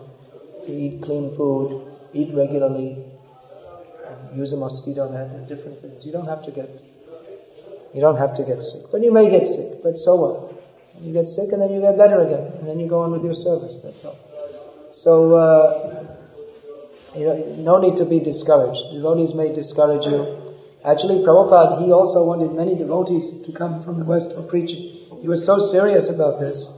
You 0.68 0.74
eat 0.74 1.02
clean 1.02 1.34
food, 1.36 1.88
eat 2.12 2.34
regularly, 2.34 3.04
use 4.34 4.52
a 4.52 4.56
mosquito 4.56 5.10
net, 5.10 5.30
and 5.34 5.48
different 5.48 5.80
things. 5.80 6.04
You 6.04 6.12
don't 6.12 6.26
have 6.26 6.44
to 6.44 6.52
get. 6.52 6.68
You 7.94 8.00
don't 8.00 8.18
have 8.18 8.36
to 8.36 8.44
get 8.44 8.60
sick, 8.62 8.92
but 8.92 9.02
you 9.02 9.12
may 9.12 9.30
get 9.30 9.46
sick. 9.46 9.82
But 9.82 9.96
so 9.96 10.16
what? 10.16 10.54
You 11.00 11.12
get 11.12 11.28
sick, 11.28 11.52
and 11.52 11.62
then 11.62 11.72
you 11.72 11.80
get 11.80 11.96
better 11.96 12.20
again, 12.20 12.58
and 12.58 12.68
then 12.68 12.78
you 12.78 12.88
go 12.88 13.00
on 13.00 13.12
with 13.12 13.24
your 13.24 13.34
service. 13.34 13.80
That's 13.82 14.04
all. 14.04 14.18
So. 14.92 15.34
Uh, 15.34 16.14
you 17.16 17.24
know, 17.24 17.34
no 17.56 17.80
need 17.80 17.96
to 17.96 18.04
be 18.04 18.20
discouraged. 18.20 18.92
Devotees 18.92 19.34
may 19.34 19.54
discourage 19.54 20.04
you. 20.04 20.54
Actually, 20.84 21.24
Prabhupada, 21.24 21.82
he 21.82 21.90
also 21.90 22.22
wanted 22.22 22.52
many 22.52 22.76
devotees 22.76 23.44
to 23.46 23.50
come 23.52 23.82
from 23.82 23.98
the 23.98 24.04
West 24.04 24.30
for 24.36 24.46
preaching. 24.46 25.08
He 25.20 25.26
was 25.26 25.44
so 25.44 25.58
serious 25.72 26.08
about 26.08 26.38
this 26.38 26.68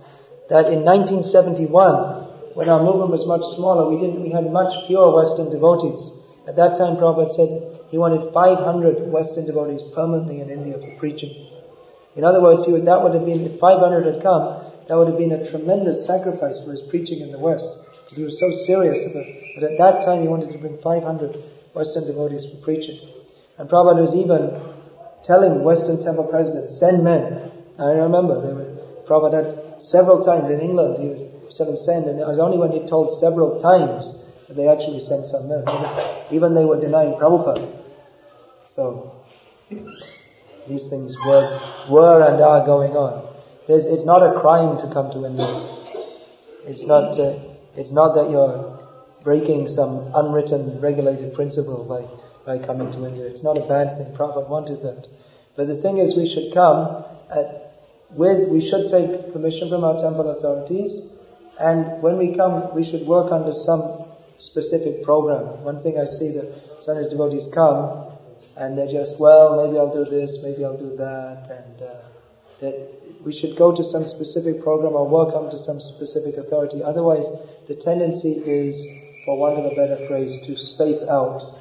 that 0.48 0.66
in 0.72 0.82
1971, 0.82 2.56
when 2.58 2.68
our 2.68 2.82
movement 2.82 3.14
was 3.14 3.22
much 3.26 3.44
smaller, 3.54 3.86
we 3.86 4.00
didn't, 4.02 4.22
we 4.22 4.30
had 4.30 4.50
much 4.50 4.72
fewer 4.88 5.14
Western 5.14 5.52
devotees. 5.52 6.00
At 6.48 6.56
that 6.56 6.76
time, 6.78 6.96
Prabhupada 6.96 7.34
said 7.36 7.80
he 7.90 7.98
wanted 7.98 8.32
500 8.32 9.10
Western 9.10 9.46
devotees 9.46 9.82
permanently 9.94 10.40
in 10.40 10.48
India 10.48 10.78
for 10.78 10.96
preaching. 10.98 11.30
In 12.16 12.24
other 12.24 12.40
words, 12.40 12.66
would, 12.66 12.86
that 12.86 13.02
would 13.02 13.14
have 13.14 13.24
been, 13.24 13.44
if 13.46 13.60
500 13.60 14.06
had 14.06 14.22
come, 14.22 14.64
that 14.88 14.96
would 14.96 15.08
have 15.08 15.18
been 15.18 15.32
a 15.32 15.48
tremendous 15.50 16.06
sacrifice 16.06 16.58
for 16.64 16.72
his 16.72 16.82
preaching 16.90 17.20
in 17.20 17.30
the 17.30 17.38
West. 17.38 17.68
He 18.08 18.22
was 18.22 18.40
so 18.40 18.50
serious 18.66 18.98
about 19.06 19.22
it. 19.22 19.54
But 19.54 19.70
at 19.70 19.78
that 19.78 20.04
time 20.04 20.22
he 20.22 20.28
wanted 20.28 20.50
to 20.50 20.58
bring 20.58 20.78
500 20.82 21.36
Western 21.74 22.06
devotees 22.06 22.46
for 22.50 22.58
preaching. 22.64 22.98
And 23.58 23.68
Prabhupada 23.68 24.00
was 24.00 24.16
even 24.16 24.50
telling 25.22 25.62
Western 25.62 26.02
temple 26.02 26.24
presidents, 26.24 26.80
send 26.80 27.04
men. 27.04 27.52
I 27.78 27.94
remember, 28.02 28.42
they 28.42 28.52
were, 28.52 28.66
Prabhupada 29.06 29.80
several 29.80 30.24
times 30.24 30.50
in 30.50 30.60
England, 30.60 30.98
he 30.98 31.08
was 31.46 31.54
telling 31.54 31.76
send, 31.76 32.06
and 32.06 32.18
it 32.18 32.26
was 32.26 32.38
only 32.38 32.58
when 32.58 32.72
he 32.72 32.82
told 32.86 33.14
several 33.20 33.60
times 33.60 34.10
they 34.56 34.68
actually 34.68 35.00
sent 35.00 35.26
some 35.26 35.48
men. 35.48 35.64
Even 36.30 36.54
they 36.54 36.64
were 36.64 36.80
denying 36.80 37.14
Prabhupada. 37.14 37.78
So, 38.74 39.24
these 40.68 40.88
things 40.88 41.14
were, 41.26 41.60
were 41.90 42.22
and 42.22 42.42
are 42.42 42.64
going 42.64 42.92
on. 42.92 43.30
There's, 43.66 43.86
it's 43.86 44.04
not 44.04 44.22
a 44.22 44.40
crime 44.40 44.78
to 44.78 44.92
come 44.92 45.10
to 45.12 45.26
India. 45.26 45.46
It's 46.66 46.84
not, 46.84 47.18
uh, 47.18 47.38
it's 47.76 47.92
not 47.92 48.14
that 48.14 48.30
you're 48.30 48.78
breaking 49.22 49.68
some 49.68 50.10
unwritten, 50.14 50.80
regulated 50.80 51.34
principle 51.34 51.86
by, 51.86 52.02
by 52.46 52.64
coming 52.64 52.90
to 52.92 53.06
India. 53.06 53.26
It's 53.26 53.44
not 53.44 53.56
a 53.56 53.66
bad 53.66 53.98
thing. 53.98 54.14
Prabhupada 54.16 54.48
wanted 54.48 54.82
that. 54.82 55.06
But 55.56 55.66
the 55.66 55.80
thing 55.80 55.98
is, 55.98 56.16
we 56.16 56.26
should 56.26 56.54
come 56.54 57.04
at, 57.30 57.74
with, 58.10 58.48
we 58.48 58.60
should 58.60 58.88
take 58.90 59.32
permission 59.32 59.68
from 59.68 59.84
our 59.84 60.00
temple 60.00 60.30
authorities, 60.30 61.14
and 61.58 62.02
when 62.02 62.18
we 62.18 62.34
come, 62.34 62.74
we 62.74 62.82
should 62.82 63.06
work 63.06 63.30
under 63.30 63.52
some 63.52 63.99
specific 64.40 65.04
program. 65.04 65.62
One 65.62 65.80
thing 65.80 65.98
I 65.98 66.04
see 66.04 66.32
that 66.32 66.48
some 66.80 66.96
devotees 66.96 67.46
come, 67.54 68.08
and 68.56 68.76
they're 68.76 68.90
just, 68.90 69.20
well, 69.20 69.64
maybe 69.64 69.78
I'll 69.78 69.92
do 69.92 70.04
this, 70.04 70.38
maybe 70.42 70.64
I'll 70.64 70.78
do 70.78 70.96
that, 70.96 71.46
and 71.48 71.82
uh, 71.82 72.10
that 72.60 72.74
we 73.24 73.32
should 73.32 73.56
go 73.56 73.76
to 73.76 73.84
some 73.84 74.04
specific 74.04 74.60
program 74.60 74.92
or 74.92 75.08
work 75.08 75.32
to 75.50 75.58
some 75.58 75.78
specific 75.78 76.36
authority. 76.36 76.82
Otherwise, 76.82 77.24
the 77.68 77.74
tendency 77.76 78.32
is 78.32 78.74
for 79.24 79.36
want 79.38 79.58
of 79.58 79.70
a 79.70 79.74
better 79.76 80.06
phrase, 80.08 80.34
to 80.46 80.56
space 80.56 81.04
out 81.08 81.60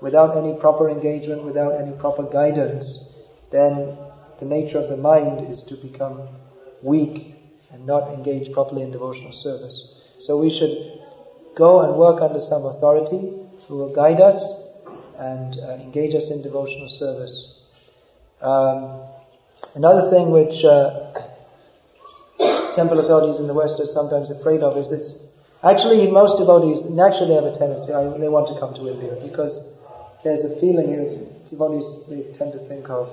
without 0.00 0.36
any 0.36 0.58
proper 0.60 0.90
engagement, 0.90 1.44
without 1.44 1.80
any 1.80 1.96
proper 1.98 2.24
guidance, 2.24 3.16
then 3.50 3.96
the 4.40 4.44
nature 4.44 4.78
of 4.78 4.90
the 4.90 4.96
mind 4.96 5.50
is 5.50 5.62
to 5.68 5.76
become 5.76 6.28
weak 6.82 7.34
and 7.70 7.86
not 7.86 8.12
engage 8.12 8.52
properly 8.52 8.82
in 8.82 8.90
devotional 8.90 9.32
service. 9.32 9.94
So 10.18 10.38
we 10.38 10.50
should 10.50 11.01
go 11.56 11.82
and 11.82 11.96
work 11.96 12.20
under 12.22 12.40
some 12.40 12.64
authority 12.66 13.32
who 13.68 13.76
will 13.76 13.94
guide 13.94 14.20
us 14.20 14.38
and 15.18 15.58
uh, 15.60 15.74
engage 15.74 16.14
us 16.14 16.30
in 16.30 16.42
devotional 16.42 16.88
service. 16.88 17.34
Um, 18.40 19.06
another 19.74 20.10
thing 20.10 20.30
which 20.30 20.64
uh, 20.64 21.12
temple 22.74 22.98
authorities 23.00 23.38
in 23.38 23.46
the 23.46 23.54
West 23.54 23.78
are 23.80 23.86
sometimes 23.86 24.30
afraid 24.30 24.62
of 24.62 24.76
is 24.76 24.88
that 24.88 25.04
Actually, 25.62 26.10
most 26.10 26.42
devotees 26.42 26.82
naturally 26.90 27.38
have 27.38 27.46
a 27.46 27.54
tendency, 27.54 27.94
I, 27.94 28.02
they 28.18 28.26
want 28.26 28.50
to 28.50 28.58
come 28.58 28.74
to 28.74 28.90
India 28.90 29.14
because 29.22 29.54
there's 30.26 30.42
a 30.42 30.58
feeling 30.58 30.90
here, 30.90 31.06
devotees 31.46 31.86
they 32.10 32.34
tend 32.34 32.50
to 32.58 32.62
think 32.66 32.90
of, 32.90 33.06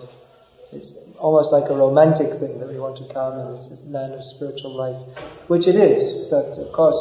it's 0.74 0.98
almost 1.22 1.54
like 1.54 1.70
a 1.70 1.78
romantic 1.78 2.42
thing 2.42 2.58
that 2.58 2.66
we 2.66 2.82
want 2.82 2.98
to 2.98 3.06
come 3.14 3.38
and 3.38 3.54
it's 3.54 3.70
this 3.70 3.86
land 3.86 4.18
of 4.18 4.26
spiritual 4.26 4.74
life, 4.74 4.98
which 5.46 5.70
it 5.70 5.78
is, 5.78 6.26
but 6.34 6.58
of 6.58 6.74
course, 6.74 6.98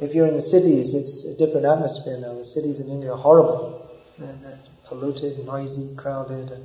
if 0.00 0.14
you're 0.14 0.26
in 0.26 0.34
the 0.34 0.42
cities, 0.42 0.94
it's 0.94 1.24
a 1.24 1.36
different 1.36 1.66
atmosphere 1.66 2.18
now. 2.20 2.34
The 2.34 2.44
cities 2.44 2.78
in 2.78 2.88
India 2.88 3.12
are 3.12 3.18
horrible. 3.18 3.88
And 4.18 4.44
it's 4.44 4.68
polluted, 4.88 5.44
noisy, 5.46 5.94
crowded, 5.96 6.50
and 6.50 6.64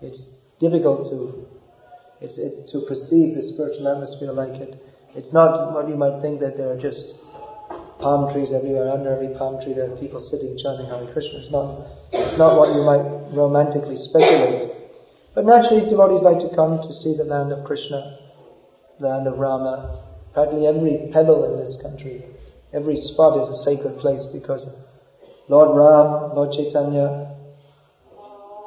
it's 0.00 0.26
difficult 0.60 1.10
to, 1.10 1.46
it's, 2.20 2.38
it, 2.38 2.68
to 2.70 2.86
perceive 2.86 3.34
the 3.34 3.42
spiritual 3.42 3.88
atmosphere 3.88 4.32
like 4.32 4.60
it 4.60 4.78
it's 5.14 5.32
not 5.32 5.74
what 5.74 5.88
you 5.88 5.96
might 5.96 6.22
think 6.22 6.40
that 6.40 6.56
there 6.56 6.72
are 6.72 6.78
just 6.78 7.04
palm 8.00 8.32
trees 8.32 8.50
everywhere. 8.52 8.90
Under 8.90 9.12
every 9.12 9.36
palm 9.36 9.62
tree 9.62 9.74
there 9.74 9.92
are 9.92 9.96
people 9.96 10.20
sitting 10.20 10.56
chanting 10.56 10.88
Hare 10.88 11.12
Krishna. 11.12 11.40
It's 11.40 11.52
not, 11.52 11.84
it's 12.12 12.38
not 12.38 12.56
what 12.56 12.72
you 12.72 12.82
might 12.82 13.04
romantically 13.36 13.96
speculate. 13.96 14.72
But 15.34 15.44
naturally 15.44 15.88
devotees 15.88 16.22
like 16.22 16.40
to 16.40 16.54
come 16.56 16.80
to 16.80 16.92
see 16.92 17.16
the 17.16 17.24
land 17.24 17.52
of 17.52 17.64
Krishna, 17.64 18.18
the 19.00 19.08
land 19.08 19.26
of 19.26 19.38
Rama. 19.38 20.04
Practically 20.32 20.66
every 20.66 21.10
pebble 21.12 21.44
in 21.52 21.60
this 21.60 21.76
country, 21.82 22.24
every 22.72 22.96
spot 22.96 23.40
is 23.42 23.48
a 23.48 23.58
sacred 23.62 23.98
place 23.98 24.26
because 24.32 24.68
Lord 25.48 25.76
Ram, 25.76 26.34
Lord 26.34 26.52
Chaitanya, 26.52 27.36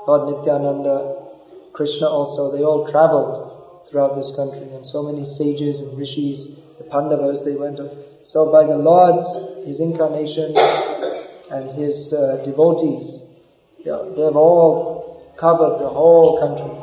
Lord 0.08 0.30
Nityananda, 0.30 1.26
Krishna 1.74 2.08
also, 2.08 2.56
they 2.56 2.64
all 2.64 2.88
traveled 2.88 3.90
throughout 3.90 4.16
this 4.16 4.32
country, 4.36 4.70
and 4.74 4.86
so 4.86 5.04
many 5.04 5.26
sages 5.26 5.82
and 5.82 5.98
rishis, 5.98 6.62
the 6.78 6.86
Pandavas, 6.86 7.44
they 7.44 7.56
went 7.56 7.80
up. 7.80 7.92
So 8.24 8.52
by 8.52 8.66
the 8.66 8.78
Lord's, 8.78 9.28
His 9.68 9.80
incarnation, 9.80 10.56
and 11.52 11.72
His 11.78 12.14
uh, 12.14 12.42
devotees, 12.44 13.22
they've 13.84 14.36
all 14.36 15.34
covered 15.40 15.80
the 15.80 15.90
whole 15.90 16.40
country, 16.40 16.74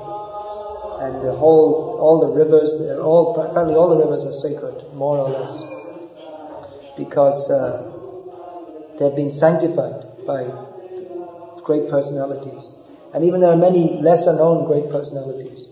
and 1.07 1.27
the 1.27 1.35
whole, 1.35 1.99
all 1.99 2.21
the 2.21 2.33
rivers, 2.37 2.75
they're 2.79 3.03
all, 3.03 3.35
apparently 3.35 3.75
all 3.75 3.91
the 3.91 4.03
rivers 4.03 4.23
are 4.23 4.39
sacred, 4.47 4.95
more 4.95 5.19
or 5.19 5.31
less, 5.31 5.82
because 6.97 7.51
uh, 7.51 7.83
they've 8.99 9.17
been 9.17 9.31
sanctified 9.31 10.05
by 10.27 10.45
great 11.65 11.89
personalities. 11.89 12.73
And 13.15 13.25
even 13.25 13.41
there 13.41 13.51
are 13.51 13.57
many 13.57 14.01
lesser 14.01 14.33
known 14.33 14.67
great 14.67 14.91
personalities. 14.91 15.69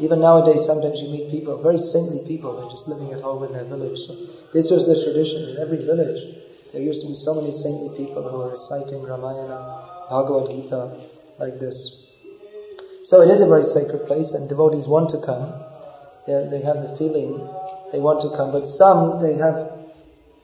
Even 0.00 0.20
nowadays, 0.20 0.64
sometimes 0.64 0.98
you 1.00 1.10
meet 1.10 1.30
people, 1.30 1.60
very 1.60 1.76
saintly 1.76 2.24
people, 2.26 2.56
they're 2.56 2.70
just 2.70 2.88
living 2.88 3.12
at 3.12 3.20
home 3.20 3.44
in 3.44 3.52
their 3.52 3.68
village. 3.68 3.98
So 4.08 4.16
this 4.52 4.70
was 4.70 4.88
the 4.88 4.96
tradition 4.96 5.50
in 5.50 5.58
every 5.60 5.84
village. 5.84 6.40
There 6.72 6.80
used 6.80 7.02
to 7.02 7.08
be 7.08 7.14
so 7.14 7.34
many 7.34 7.52
saintly 7.52 7.92
people 7.96 8.24
who 8.24 8.38
were 8.38 8.50
reciting 8.50 9.02
Ramayana, 9.02 10.08
Bhagavad 10.08 10.48
Gita, 10.48 10.96
like 11.38 11.60
this. 11.60 11.76
So 13.04 13.20
it 13.20 13.28
is 13.28 13.42
a 13.42 13.46
very 13.46 13.64
sacred 13.64 14.06
place, 14.06 14.32
and 14.32 14.48
devotees 14.48 14.86
want 14.88 15.10
to 15.10 15.20
come. 15.20 15.52
They, 16.26 16.48
they 16.48 16.62
have 16.64 16.80
the 16.80 16.96
feeling 16.96 17.36
they 17.92 17.98
want 17.98 18.22
to 18.22 18.30
come, 18.36 18.52
but 18.52 18.68
some 18.68 19.20
they 19.20 19.36
have 19.36 19.79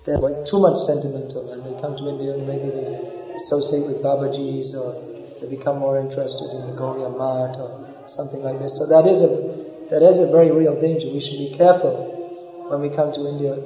they're 0.07 0.23
like 0.23 0.47
too 0.47 0.63
much 0.63 0.79
sentimental, 0.87 1.51
and 1.51 1.67
they 1.67 1.75
come 1.83 1.99
to 1.99 2.09
India 2.09 2.33
and 2.39 2.47
maybe 2.47 2.71
they 2.71 3.35
associate 3.35 3.85
with 3.91 3.99
Babaji's 4.01 4.73
or 4.75 4.95
they 5.43 5.51
become 5.51 5.79
more 5.79 5.99
interested 5.99 6.47
in 6.55 6.71
the 6.71 6.75
Gaudiya 6.79 7.11
Math 7.11 7.59
or 7.59 8.07
something 8.07 8.41
like 8.43 8.63
this. 8.63 8.79
So 8.79 8.87
that 8.87 9.05
is 9.07 9.21
a 9.21 9.29
that 9.91 10.03
is 10.03 10.19
a 10.19 10.31
very 10.31 10.51
real 10.51 10.79
danger. 10.79 11.11
We 11.11 11.21
should 11.21 11.39
be 11.39 11.55
careful 11.59 12.15
when 12.71 12.81
we 12.81 12.95
come 12.95 13.13
to 13.13 13.27
India 13.27 13.59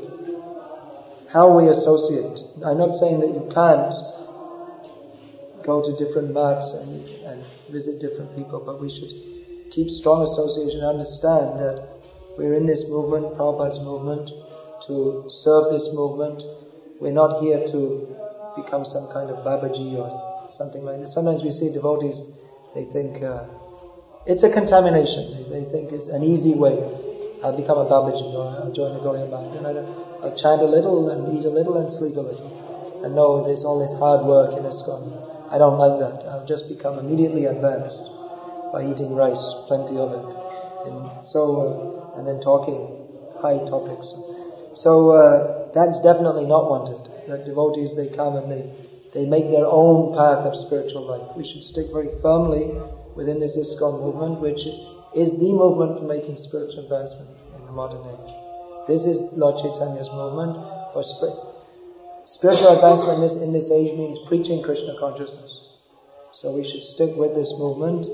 how 1.32 1.46
we 1.54 1.68
associate. 1.68 2.42
I'm 2.66 2.78
not 2.78 2.90
saying 2.98 3.20
that 3.20 3.30
you 3.30 3.46
can't 3.54 3.94
go 5.62 5.78
to 5.78 5.90
different 6.02 6.34
maths 6.34 6.74
and, 6.74 7.06
and 7.22 7.44
visit 7.70 8.00
different 8.00 8.34
people, 8.34 8.58
but 8.66 8.80
we 8.80 8.90
should 8.90 9.70
keep 9.70 9.88
strong 9.90 10.26
association 10.26 10.82
and 10.82 10.98
understand 10.98 11.60
that 11.62 11.86
we're 12.36 12.54
in 12.54 12.66
this 12.66 12.82
movement, 12.88 13.38
Prabhupada's 13.38 13.78
movement, 13.78 14.30
to 14.86 15.24
serve 15.28 15.72
this 15.72 15.88
movement. 15.92 16.42
We're 17.00 17.12
not 17.12 17.40
here 17.42 17.64
to 17.66 18.16
become 18.56 18.84
some 18.84 19.08
kind 19.12 19.30
of 19.30 19.44
Babaji 19.44 19.96
or 19.96 20.50
something 20.50 20.84
like 20.84 21.00
this. 21.00 21.14
Sometimes 21.14 21.42
we 21.42 21.50
see 21.50 21.72
devotees, 21.72 22.20
they 22.74 22.84
think 22.84 23.22
uh, 23.22 23.44
it's 24.26 24.42
a 24.42 24.50
contamination. 24.50 25.48
They, 25.50 25.64
think 25.70 25.92
it's 25.92 26.08
an 26.08 26.22
easy 26.22 26.54
way. 26.54 26.76
I'll 27.42 27.56
become 27.56 27.78
a 27.78 27.88
Babaji 27.88 28.34
or 28.36 28.62
I'll 28.62 28.72
join 28.72 28.92
the 28.92 29.00
Gaudiya 29.00 29.30
Math. 29.30 29.56
And 29.56 29.66
I'll 29.66 30.36
chant 30.36 30.60
a 30.60 30.68
little 30.68 31.08
and 31.08 31.38
eat 31.38 31.46
a 31.46 31.50
little 31.50 31.78
and 31.78 31.90
sleep 31.90 32.16
a 32.16 32.20
little. 32.20 33.02
And 33.04 33.14
no, 33.14 33.46
there's 33.46 33.64
all 33.64 33.80
this 33.80 33.92
hard 33.96 34.26
work 34.26 34.52
in 34.52 34.64
ISKCON. 34.64 35.48
I 35.50 35.56
don't 35.56 35.78
like 35.78 35.98
that. 35.98 36.28
I'll 36.28 36.46
just 36.46 36.68
become 36.68 36.98
immediately 36.98 37.46
advanced 37.46 38.04
by 38.72 38.84
eating 38.84 39.16
rice, 39.16 39.42
plenty 39.66 39.96
of 39.96 40.12
it. 40.12 40.28
And 40.86 41.24
so, 41.24 42.12
uh, 42.14 42.18
and 42.18 42.28
then 42.28 42.40
talking 42.40 43.08
high 43.40 43.58
topics. 43.64 44.12
So 44.74 45.10
uh, 45.10 45.72
that's 45.74 45.98
definitely 46.00 46.46
not 46.46 46.70
wanted. 46.70 47.10
That 47.28 47.44
devotees 47.44 47.94
they 47.94 48.08
come 48.08 48.36
and 48.36 48.50
they 48.50 48.64
they 49.12 49.26
make 49.26 49.50
their 49.50 49.66
own 49.66 50.14
path 50.14 50.46
of 50.46 50.54
spiritual 50.54 51.02
life. 51.02 51.36
We 51.36 51.42
should 51.42 51.64
stick 51.64 51.86
very 51.92 52.10
firmly 52.22 52.70
within 53.16 53.40
this 53.40 53.56
ISKCON 53.58 54.00
movement, 54.00 54.40
which 54.40 54.62
is 55.14 55.30
the 55.34 55.50
movement 55.52 55.98
for 55.98 56.06
making 56.06 56.36
spiritual 56.38 56.84
advancement 56.84 57.30
in 57.58 57.66
the 57.66 57.72
modern 57.72 58.06
age. 58.06 58.34
This 58.86 59.06
is 59.06 59.18
Lord 59.34 59.58
Chaitanya's 59.58 60.08
movement 60.14 60.54
for 60.94 61.02
spiritual 62.24 62.70
advancement 62.78 63.18
in 63.18 63.22
this, 63.22 63.34
in 63.34 63.52
this 63.52 63.70
age 63.70 63.98
means 63.98 64.18
preaching 64.28 64.62
Krishna 64.62 64.94
consciousness. 64.98 65.58
So 66.32 66.54
we 66.54 66.62
should 66.62 66.84
stick 66.84 67.10
with 67.16 67.34
this 67.34 67.52
movement 67.58 68.06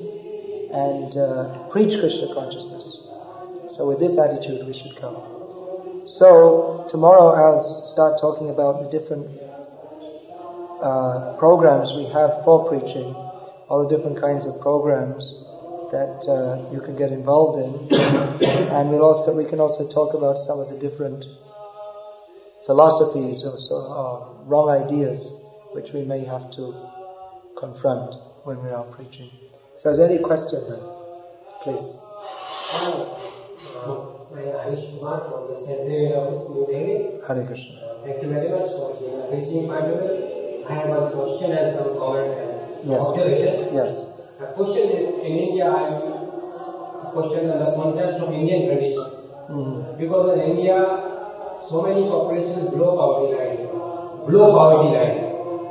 and 0.73 1.13
uh, 1.17 1.69
preach 1.69 2.01
Krishna 2.01 2.33
consciousness. 2.33 3.05
So 3.77 3.87
with 3.87 4.01
this 4.01 4.17
attitude 4.17 4.67
we 4.67 4.73
should 4.73 4.97
come. 4.97 5.36
So 6.07 6.87
tomorrow 6.89 7.35
I'll 7.35 7.91
start 7.91 8.21
talking 8.21 8.51
about 8.51 8.79
the 8.79 8.89
different 8.97 9.27
uh, 10.81 11.35
programs 11.37 11.91
we 11.99 12.07
have 12.15 12.47
for 12.47 12.63
preaching, 12.71 13.11
all 13.67 13.83
the 13.83 13.97
different 13.97 14.21
kinds 14.21 14.47
of 14.47 14.61
programs 14.63 15.27
that 15.91 16.23
uh, 16.31 16.71
you 16.71 16.81
can 16.81 16.97
get 16.97 17.11
involved 17.11 17.59
in, 17.59 17.91
and 18.71 18.91
we'll 18.91 19.03
also 19.03 19.37
we 19.37 19.51
can 19.51 19.59
also 19.59 19.91
talk 19.91 20.15
about 20.15 20.39
some 20.39 20.61
of 20.61 20.71
the 20.71 20.79
different 20.79 21.25
philosophies 22.67 23.43
or, 23.43 23.59
so, 23.59 23.75
or 23.75 24.47
wrong 24.47 24.71
ideas 24.71 25.19
which 25.75 25.91
we 25.93 26.05
may 26.05 26.25
have 26.25 26.53
to 26.53 26.71
confront 27.59 28.15
when 28.45 28.63
we 28.63 28.71
are 28.71 28.85
preaching. 28.95 29.31
So, 29.77 29.91
is 29.91 29.99
there 29.99 30.07
any 30.07 30.23
question 30.23 30.63
then? 30.71 30.87
Please. 31.67 31.83
Uh, 34.37 34.61
Harish 34.63 34.85
Kumar 34.93 35.33
from 35.33 35.49
the 35.49 35.57
Central 35.65 36.13
Office, 36.21 36.45
New 36.53 36.69
Delhi. 36.69 37.25
Hare 37.25 37.47
Krishna. 37.49 37.81
Uh, 37.81 38.05
thank 38.05 38.21
you 38.21 38.29
very 38.29 38.53
much 38.53 38.69
for 38.77 38.93
reaching 39.33 39.65
my 39.65 39.81
I 39.81 40.75
have 40.77 40.93
a 40.93 41.09
question 41.09 41.57
and 41.57 41.73
some 41.73 41.97
comment 41.97 42.37
and 42.37 42.53
yes. 42.85 43.01
observation. 43.01 43.73
Yes. 43.73 43.97
A 44.45 44.53
question 44.53 44.93
is, 44.93 45.25
in 45.25 45.33
India, 45.41 45.65
I 45.65 45.89
am 45.89 46.17
question 47.17 47.49
in 47.49 47.57
the 47.65 47.73
context 47.81 48.21
of 48.21 48.29
Indian 48.29 48.69
conditions. 48.69 49.25
Mm. 49.49 49.97
Because 49.97 50.37
in 50.37 50.41
India, 50.53 50.85
so 51.73 51.81
many 51.81 52.05
populations 52.05 52.69
below 52.69 52.93
poverty 52.93 53.41
line, 53.41 53.65
below 54.29 54.53
poverty 54.53 54.93
line. 54.93 55.17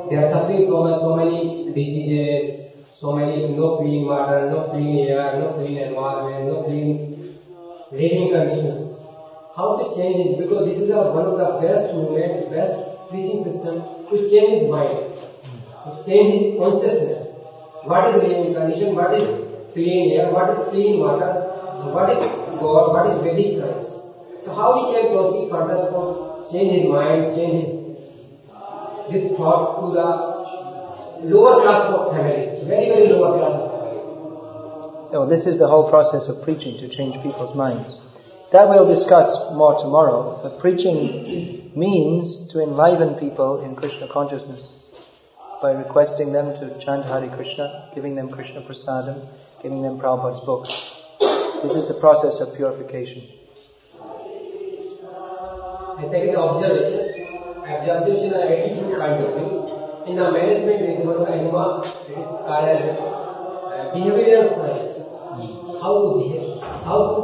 They 0.09 0.18
are 0.18 0.34
suffering 0.34 0.66
so 0.66 0.89
much, 0.89 1.05
so 1.05 1.13
many 1.13 1.70
diseases, 1.70 2.74
so 2.97 3.13
many 3.13 3.45
no 3.53 3.78
clean 3.78 4.09
water, 4.09 4.49
no 4.49 4.74
clean 4.74 5.05
air, 5.05 5.38
no 5.38 5.53
clean 5.53 5.78
environment, 5.78 6.49
no 6.49 6.66
clean 6.66 7.14
living 7.91 8.31
conditions. 8.33 8.97
How 9.55 9.77
to 9.77 9.95
change 9.95 10.17
it? 10.25 10.38
Because 10.39 10.67
this 10.67 10.79
is 10.81 10.89
a, 10.89 11.11
one 11.13 11.25
of 11.25 11.38
the 11.38 11.49
best 11.61 11.93
movement, 11.93 12.49
best 12.51 12.75
preaching 13.09 13.43
system 13.43 13.83
to 14.09 14.15
change 14.29 14.61
his 14.61 14.69
mind, 14.69 15.15
to 15.86 16.03
change 16.05 16.29
his 16.33 16.59
consciousness. 16.59 17.29
What 17.86 18.09
is 18.09 18.23
living 18.23 18.53
condition? 18.53 18.95
What 18.95 19.13
is 19.13 19.27
clean 19.73 20.17
air? 20.17 20.31
What 20.33 20.49
is 20.49 20.67
clean 20.69 20.99
water? 20.99 21.31
What 21.93 22.09
is 22.09 22.19
God? 22.59 22.91
What 22.91 23.05
is 23.13 23.21
Vedic 23.21 23.59
science? 23.59 23.88
So 24.43 24.53
how 24.53 24.73
we 24.75 24.93
can 24.93 25.13
proceed 25.13 25.49
further 25.49 25.89
for 25.93 26.43
change 26.51 26.81
his 26.81 26.89
mind, 26.89 27.36
change 27.36 27.65
his 27.65 27.86
this 29.09 29.38
thought 29.38 29.79
to 29.79 29.93
the 29.93 30.07
lower 31.29 31.61
class 31.61 31.93
of 31.93 32.11
families, 32.11 32.65
very 32.65 32.89
very 32.89 33.07
lower 33.09 33.38
class 33.38 33.64
of 35.16 35.30
no, 35.30 35.36
this 35.36 35.45
is 35.45 35.57
the 35.57 35.68
whole 35.68 35.89
process 35.89 36.28
of 36.28 36.43
preaching 36.43 36.78
to 36.80 36.89
change 36.91 37.16
people's 37.24 37.55
minds. 37.55 37.88
That 38.51 38.68
we'll 38.68 38.88
discuss 38.88 39.26
more 39.55 39.80
tomorrow, 39.80 40.39
but 40.43 40.59
preaching 40.59 41.72
means 41.76 42.51
to 42.51 42.59
enliven 42.59 43.16
people 43.16 43.63
in 43.63 43.76
Krishna 43.76 44.11
consciousness 44.11 44.68
by 45.61 45.72
requesting 45.72 46.34
them 46.34 46.51
to 46.59 46.78
chant 46.84 47.05
Hare 47.05 47.32
Krishna, 47.34 47.91
giving 47.95 48.16
them 48.16 48.30
Krishna 48.30 48.61
prasadam, 48.61 49.24
giving 49.63 49.82
them 49.82 49.99
Prabhupada's 49.99 50.43
books. 50.43 50.70
This 51.63 51.80
is 51.80 51.88
the 51.88 51.97
process 51.99 52.43
of 52.43 52.55
purification. 52.55 53.24
The 55.95 56.11
second 56.11 56.36
observation, 56.36 57.63
observation 57.63 58.36
and 58.36 58.51
attitude 58.51 58.99
kind 58.99 59.24
of. 59.24 59.32
In 60.11 60.20
the 60.20 60.28
management, 60.28 60.80
there 60.84 60.91
is 60.91 61.07
of 61.07 61.24
it 61.24 61.39
is 61.39 62.28
called 62.28 62.68
as 62.68 62.84
behavioral 63.95 64.51
science 64.59 64.94
how 65.86 65.93
to 66.01 66.09
behave, 66.17 66.61
how 66.89 66.99
to 67.13 67.21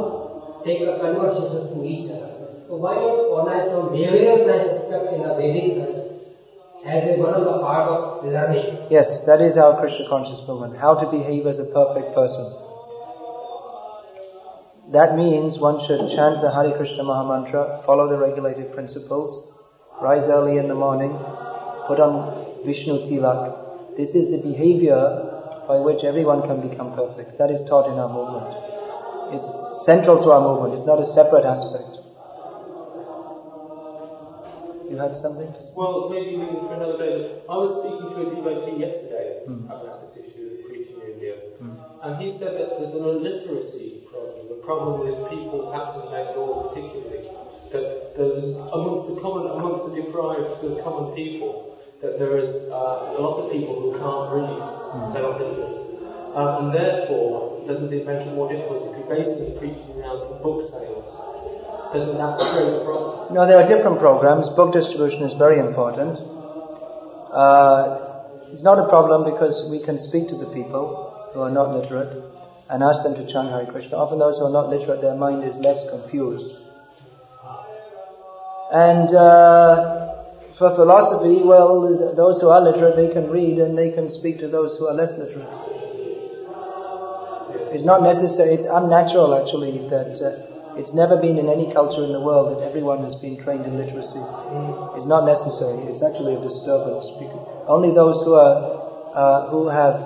take 0.64 0.82
a 0.86 0.98
conversations 1.02 1.74
to 1.74 1.82
each 1.82 2.10
other. 2.14 2.30
So 2.68 2.78
why 2.78 2.94
not 2.94 3.18
organize 3.34 3.70
some 3.74 3.90
behavioral 3.90 4.46
science 4.46 4.70
aspect 4.78 5.14
in 5.14 5.22
the 5.26 5.34
Vedic 5.34 5.66
science 5.74 5.98
as 6.86 7.18
one 7.18 7.34
of 7.34 7.44
the 7.44 7.58
part 7.58 7.90
of 7.90 8.24
learning? 8.24 8.86
Yes, 8.90 9.26
that 9.26 9.40
is 9.40 9.58
our 9.58 9.80
Krishna 9.80 10.08
conscious 10.08 10.42
movement. 10.46 10.78
How 10.78 10.94
to 10.94 11.10
behave 11.10 11.46
as 11.46 11.58
a 11.58 11.66
perfect 11.74 12.14
person. 12.14 12.46
That 14.92 15.16
means 15.16 15.58
one 15.58 15.78
should 15.86 16.06
chant 16.14 16.40
the 16.42 16.52
Hare 16.54 16.76
Krishna 16.76 17.02
Mahamantra, 17.02 17.84
follow 17.86 18.08
the 18.08 18.18
regulated 18.18 18.72
principles, 18.74 19.30
rise 20.00 20.28
early 20.28 20.58
in 20.58 20.68
the 20.68 20.74
morning, 20.74 21.12
put 21.88 21.98
on 21.98 22.64
Vishnu 22.66 23.08
Tilak. 23.08 23.96
This 23.96 24.14
is 24.14 24.30
the 24.30 24.38
behavior 24.38 25.31
by 25.66 25.78
which 25.78 26.04
everyone 26.04 26.42
can 26.42 26.60
become 26.60 26.94
perfect. 26.94 27.38
That 27.38 27.50
is 27.50 27.62
taught 27.68 27.86
in 27.90 27.98
our 27.98 28.10
movement. 28.10 28.54
It's 29.32 29.46
central 29.86 30.20
to 30.22 30.30
our 30.30 30.42
movement. 30.42 30.74
It's 30.74 30.86
not 30.86 31.00
a 31.00 31.06
separate 31.06 31.44
aspect. 31.44 32.02
You 34.92 35.00
had 35.00 35.16
something 35.16 35.48
to 35.48 35.60
say? 35.60 35.72
Well, 35.72 36.12
maybe 36.12 36.36
for 36.36 36.74
another 36.76 37.00
day. 37.00 37.40
I 37.48 37.56
was 37.56 37.80
speaking 37.80 38.12
to 38.12 38.18
a 38.20 38.28
devotee 38.28 38.76
yesterday 38.76 39.40
mm. 39.48 39.64
about 39.64 40.04
this 40.04 40.20
issue 40.20 40.52
of 40.52 40.68
preaching 40.68 41.00
in 41.00 41.16
India, 41.16 41.34
mm. 41.56 41.80
and 42.04 42.20
he 42.20 42.36
said 42.36 42.60
that 42.60 42.76
there's 42.76 42.92
an 42.92 43.00
illiteracy 43.00 44.04
problem 44.12 44.48
The 44.52 44.60
problem 44.60 45.08
with 45.08 45.16
people, 45.32 45.72
perhaps 45.72 45.96
in 45.96 46.12
Bengal 46.12 46.68
particularly, 46.68 47.24
that 47.72 48.20
amongst 48.76 49.08
the 49.08 49.16
common, 49.24 49.48
amongst 49.48 49.88
the 49.88 50.02
deprived, 50.04 50.60
the 50.60 50.76
common 50.84 51.16
people, 51.16 51.71
that 52.02 52.18
there 52.18 52.36
is 52.36 52.50
uh, 52.66 53.14
a 53.14 53.20
lot 53.22 53.38
of 53.38 53.52
people 53.54 53.78
who 53.78 53.94
can't 53.94 54.26
read, 54.34 54.58
they're 55.14 55.22
not 55.22 55.38
literate. 55.38 55.82
Um, 56.34 56.66
and 56.66 56.74
therefore, 56.74 57.62
doesn't 57.68 57.92
it 57.92 58.04
make 58.04 58.26
it 58.26 58.34
more 58.34 58.50
difficult 58.50 58.90
if 58.90 58.98
you're 58.98 59.06
basically 59.06 59.54
preaching 59.56 60.02
around 60.02 60.26
for 60.26 60.36
book 60.42 60.66
sales? 60.66 61.06
Doesn't 61.94 62.18
that 62.18 62.40
create 62.50 62.74
a 62.74 62.84
problem? 62.84 63.34
No, 63.34 63.46
there 63.46 63.60
are 63.62 63.66
different 63.68 64.00
programs. 64.00 64.48
Book 64.56 64.72
distribution 64.72 65.22
is 65.22 65.34
very 65.38 65.60
important. 65.60 66.18
Uh, 67.30 68.50
it's 68.50 68.64
not 68.64 68.82
a 68.82 68.88
problem 68.88 69.30
because 69.30 69.68
we 69.70 69.84
can 69.84 69.96
speak 69.96 70.26
to 70.28 70.36
the 70.36 70.50
people 70.52 71.30
who 71.32 71.40
are 71.40 71.50
not 71.50 71.70
literate 71.70 72.18
and 72.68 72.82
ask 72.82 73.04
them 73.04 73.14
to 73.14 73.30
chant 73.30 73.48
Hare 73.50 73.70
Krishna. 73.70 73.96
Often 73.96 74.18
those 74.18 74.38
who 74.38 74.46
are 74.46 74.52
not 74.52 74.68
literate, 74.70 75.00
their 75.00 75.14
mind 75.14 75.44
is 75.44 75.56
less 75.56 75.78
confused. 75.88 76.56
And 78.72 79.14
uh, 79.14 80.11
for 80.58 80.74
philosophy, 80.74 81.42
well, 81.42 82.14
those 82.14 82.40
who 82.40 82.48
are 82.48 82.60
literate, 82.60 82.96
they 82.96 83.12
can 83.12 83.30
read 83.30 83.58
and 83.58 83.76
they 83.76 83.90
can 83.90 84.10
speak 84.10 84.38
to 84.38 84.48
those 84.48 84.76
who 84.78 84.86
are 84.86 84.94
less 84.94 85.12
literate. 85.16 85.48
It's 87.72 87.84
not 87.84 88.02
necessary, 88.02 88.52
it's 88.52 88.68
unnatural 88.68 89.32
actually 89.32 89.88
that 89.88 90.20
uh, 90.20 90.76
it's 90.76 90.92
never 90.92 91.16
been 91.16 91.38
in 91.40 91.48
any 91.48 91.72
culture 91.72 92.04
in 92.04 92.12
the 92.12 92.20
world 92.20 92.52
that 92.52 92.68
everyone 92.68 93.02
has 93.04 93.14
been 93.16 93.40
trained 93.40 93.64
in 93.64 93.80
literacy. 93.80 94.20
It's 94.92 95.08
not 95.08 95.24
necessary, 95.24 95.88
it's 95.88 96.04
actually 96.04 96.36
a 96.36 96.40
disturbance. 96.40 97.08
Only 97.68 97.96
those 97.96 98.20
who 98.28 98.36
are, 98.36 98.60
uh, 99.16 99.48
who 99.48 99.68
have 99.68 100.04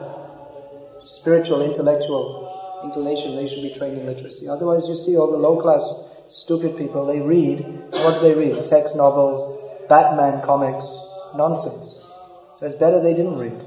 spiritual, 1.02 1.62
intellectual 1.62 2.46
inclination, 2.86 3.34
they 3.34 3.50
should 3.50 3.62
be 3.66 3.74
trained 3.74 3.98
in 3.98 4.06
literacy. 4.06 4.46
Otherwise, 4.46 4.86
you 4.86 4.94
see 4.94 5.18
all 5.18 5.30
the 5.30 5.38
low 5.38 5.58
class, 5.58 5.82
stupid 6.28 6.78
people, 6.78 7.06
they 7.06 7.18
read, 7.18 7.66
what 7.90 8.18
do 8.18 8.20
they 8.22 8.34
read? 8.34 8.62
Sex 8.62 8.94
novels, 8.94 9.65
Batman 9.88 10.42
comics, 10.44 10.84
nonsense. 11.34 11.98
So 12.56 12.66
it's 12.66 12.76
better 12.76 13.00
they 13.02 13.14
didn't 13.14 13.36
read. 13.38 13.60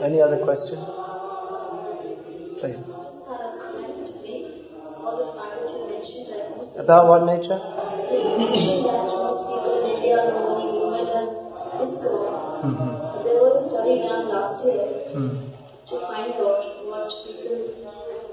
Any 0.00 0.20
other 0.20 0.38
question? 0.44 0.78
Please. 2.60 2.80
uh, 2.82 3.56
comment 3.56 4.04
to 4.04 4.12
make 4.20 4.44
on 5.00 5.14
the 5.16 5.26
fact 5.32 5.54
that 5.56 5.70
you 5.72 5.82
mentioned 5.88 6.26
that 6.28 6.56
most 6.56 6.76
About 6.76 7.08
what 7.08 7.24
nature? 7.24 7.56
you 7.56 8.36
mentioned 8.36 8.84
that 8.84 9.00
most 9.08 9.48
people 9.48 9.80
in 9.80 9.96
India 9.96 10.16
know 10.28 10.60
the 10.60 10.66
movement 10.76 11.08
as 11.08 11.30
ISKCON. 11.80 12.64
Mm-hmm. 12.64 13.24
There 13.24 13.38
was 13.40 13.54
a 13.64 13.70
study 13.70 13.98
done 14.04 14.28
last 14.28 14.64
year 14.66 14.84
Mm. 15.14 15.54
to 15.88 15.94
find 16.10 16.32
out 16.42 16.84
what 16.90 17.06
people 17.24 17.54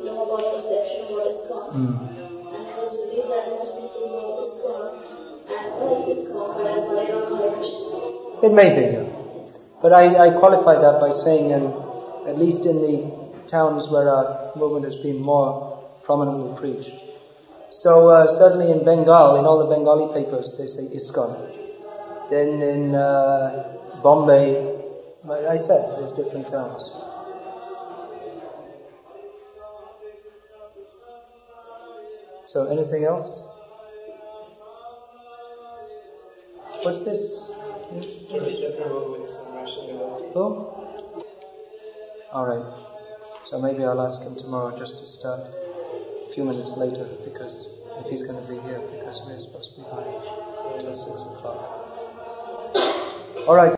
know 0.04 0.18
about 0.26 0.44
perception 0.56 1.14
what 1.14 1.28
is 1.30 1.38
ISKCON. 1.40 1.66
Mm. 1.72 2.11
It 8.44 8.54
may 8.54 8.70
be. 8.74 9.12
But 9.82 9.94
I, 9.94 10.28
I 10.28 10.40
qualify 10.40 10.82
that 10.82 11.00
by 11.00 11.12
saying, 11.12 11.52
and 11.52 11.68
at 12.28 12.38
least 12.38 12.66
in 12.66 12.78
the 12.82 13.48
towns 13.48 13.90
where 13.90 14.10
our 14.10 14.52
movement 14.56 14.86
has 14.86 14.96
been 14.96 15.22
more 15.22 15.90
prominently 16.04 16.60
preached. 16.60 16.94
So 17.72 18.10
uh, 18.10 18.28
certainly 18.28 18.72
in 18.72 18.84
Bengal, 18.84 19.38
in 19.38 19.46
all 19.46 19.60
the 19.60 19.74
Bengali 19.74 20.14
papers, 20.14 20.54
they 20.58 20.68
say 20.68 20.90
ISKCON. 20.94 22.30
Then 22.30 22.62
in 22.62 22.96
uh, 22.96 23.78
Bombay, 24.04 24.82
I 25.30 25.56
said, 25.56 25.98
there's 25.98 26.14
different 26.14 26.48
towns. 26.48 27.01
So 32.52 32.68
anything 32.68 33.06
else? 33.06 33.24
What's 36.84 37.06
this? 37.06 37.48
Who? 40.34 40.44
Alright. 42.34 42.66
So 43.46 43.58
maybe 43.62 43.86
I'll 43.86 44.02
ask 44.02 44.22
him 44.24 44.36
tomorrow 44.36 44.78
just 44.78 44.98
to 45.00 45.06
start 45.08 45.48
a 45.48 46.34
few 46.34 46.44
minutes 46.44 46.74
later 46.76 47.08
because 47.24 47.70
if 48.04 48.08
he's 48.12 48.24
going 48.24 48.36
to 48.36 48.48
be 48.52 48.60
here 48.68 48.82
because 49.00 49.22
we're 49.26 49.40
supposed 49.40 49.72
to 49.72 49.84
be 49.84 49.88
here 49.88 50.20
until 50.76 50.92
6 50.92 51.08
o'clock. 51.32 51.62
Alright. 53.48 53.70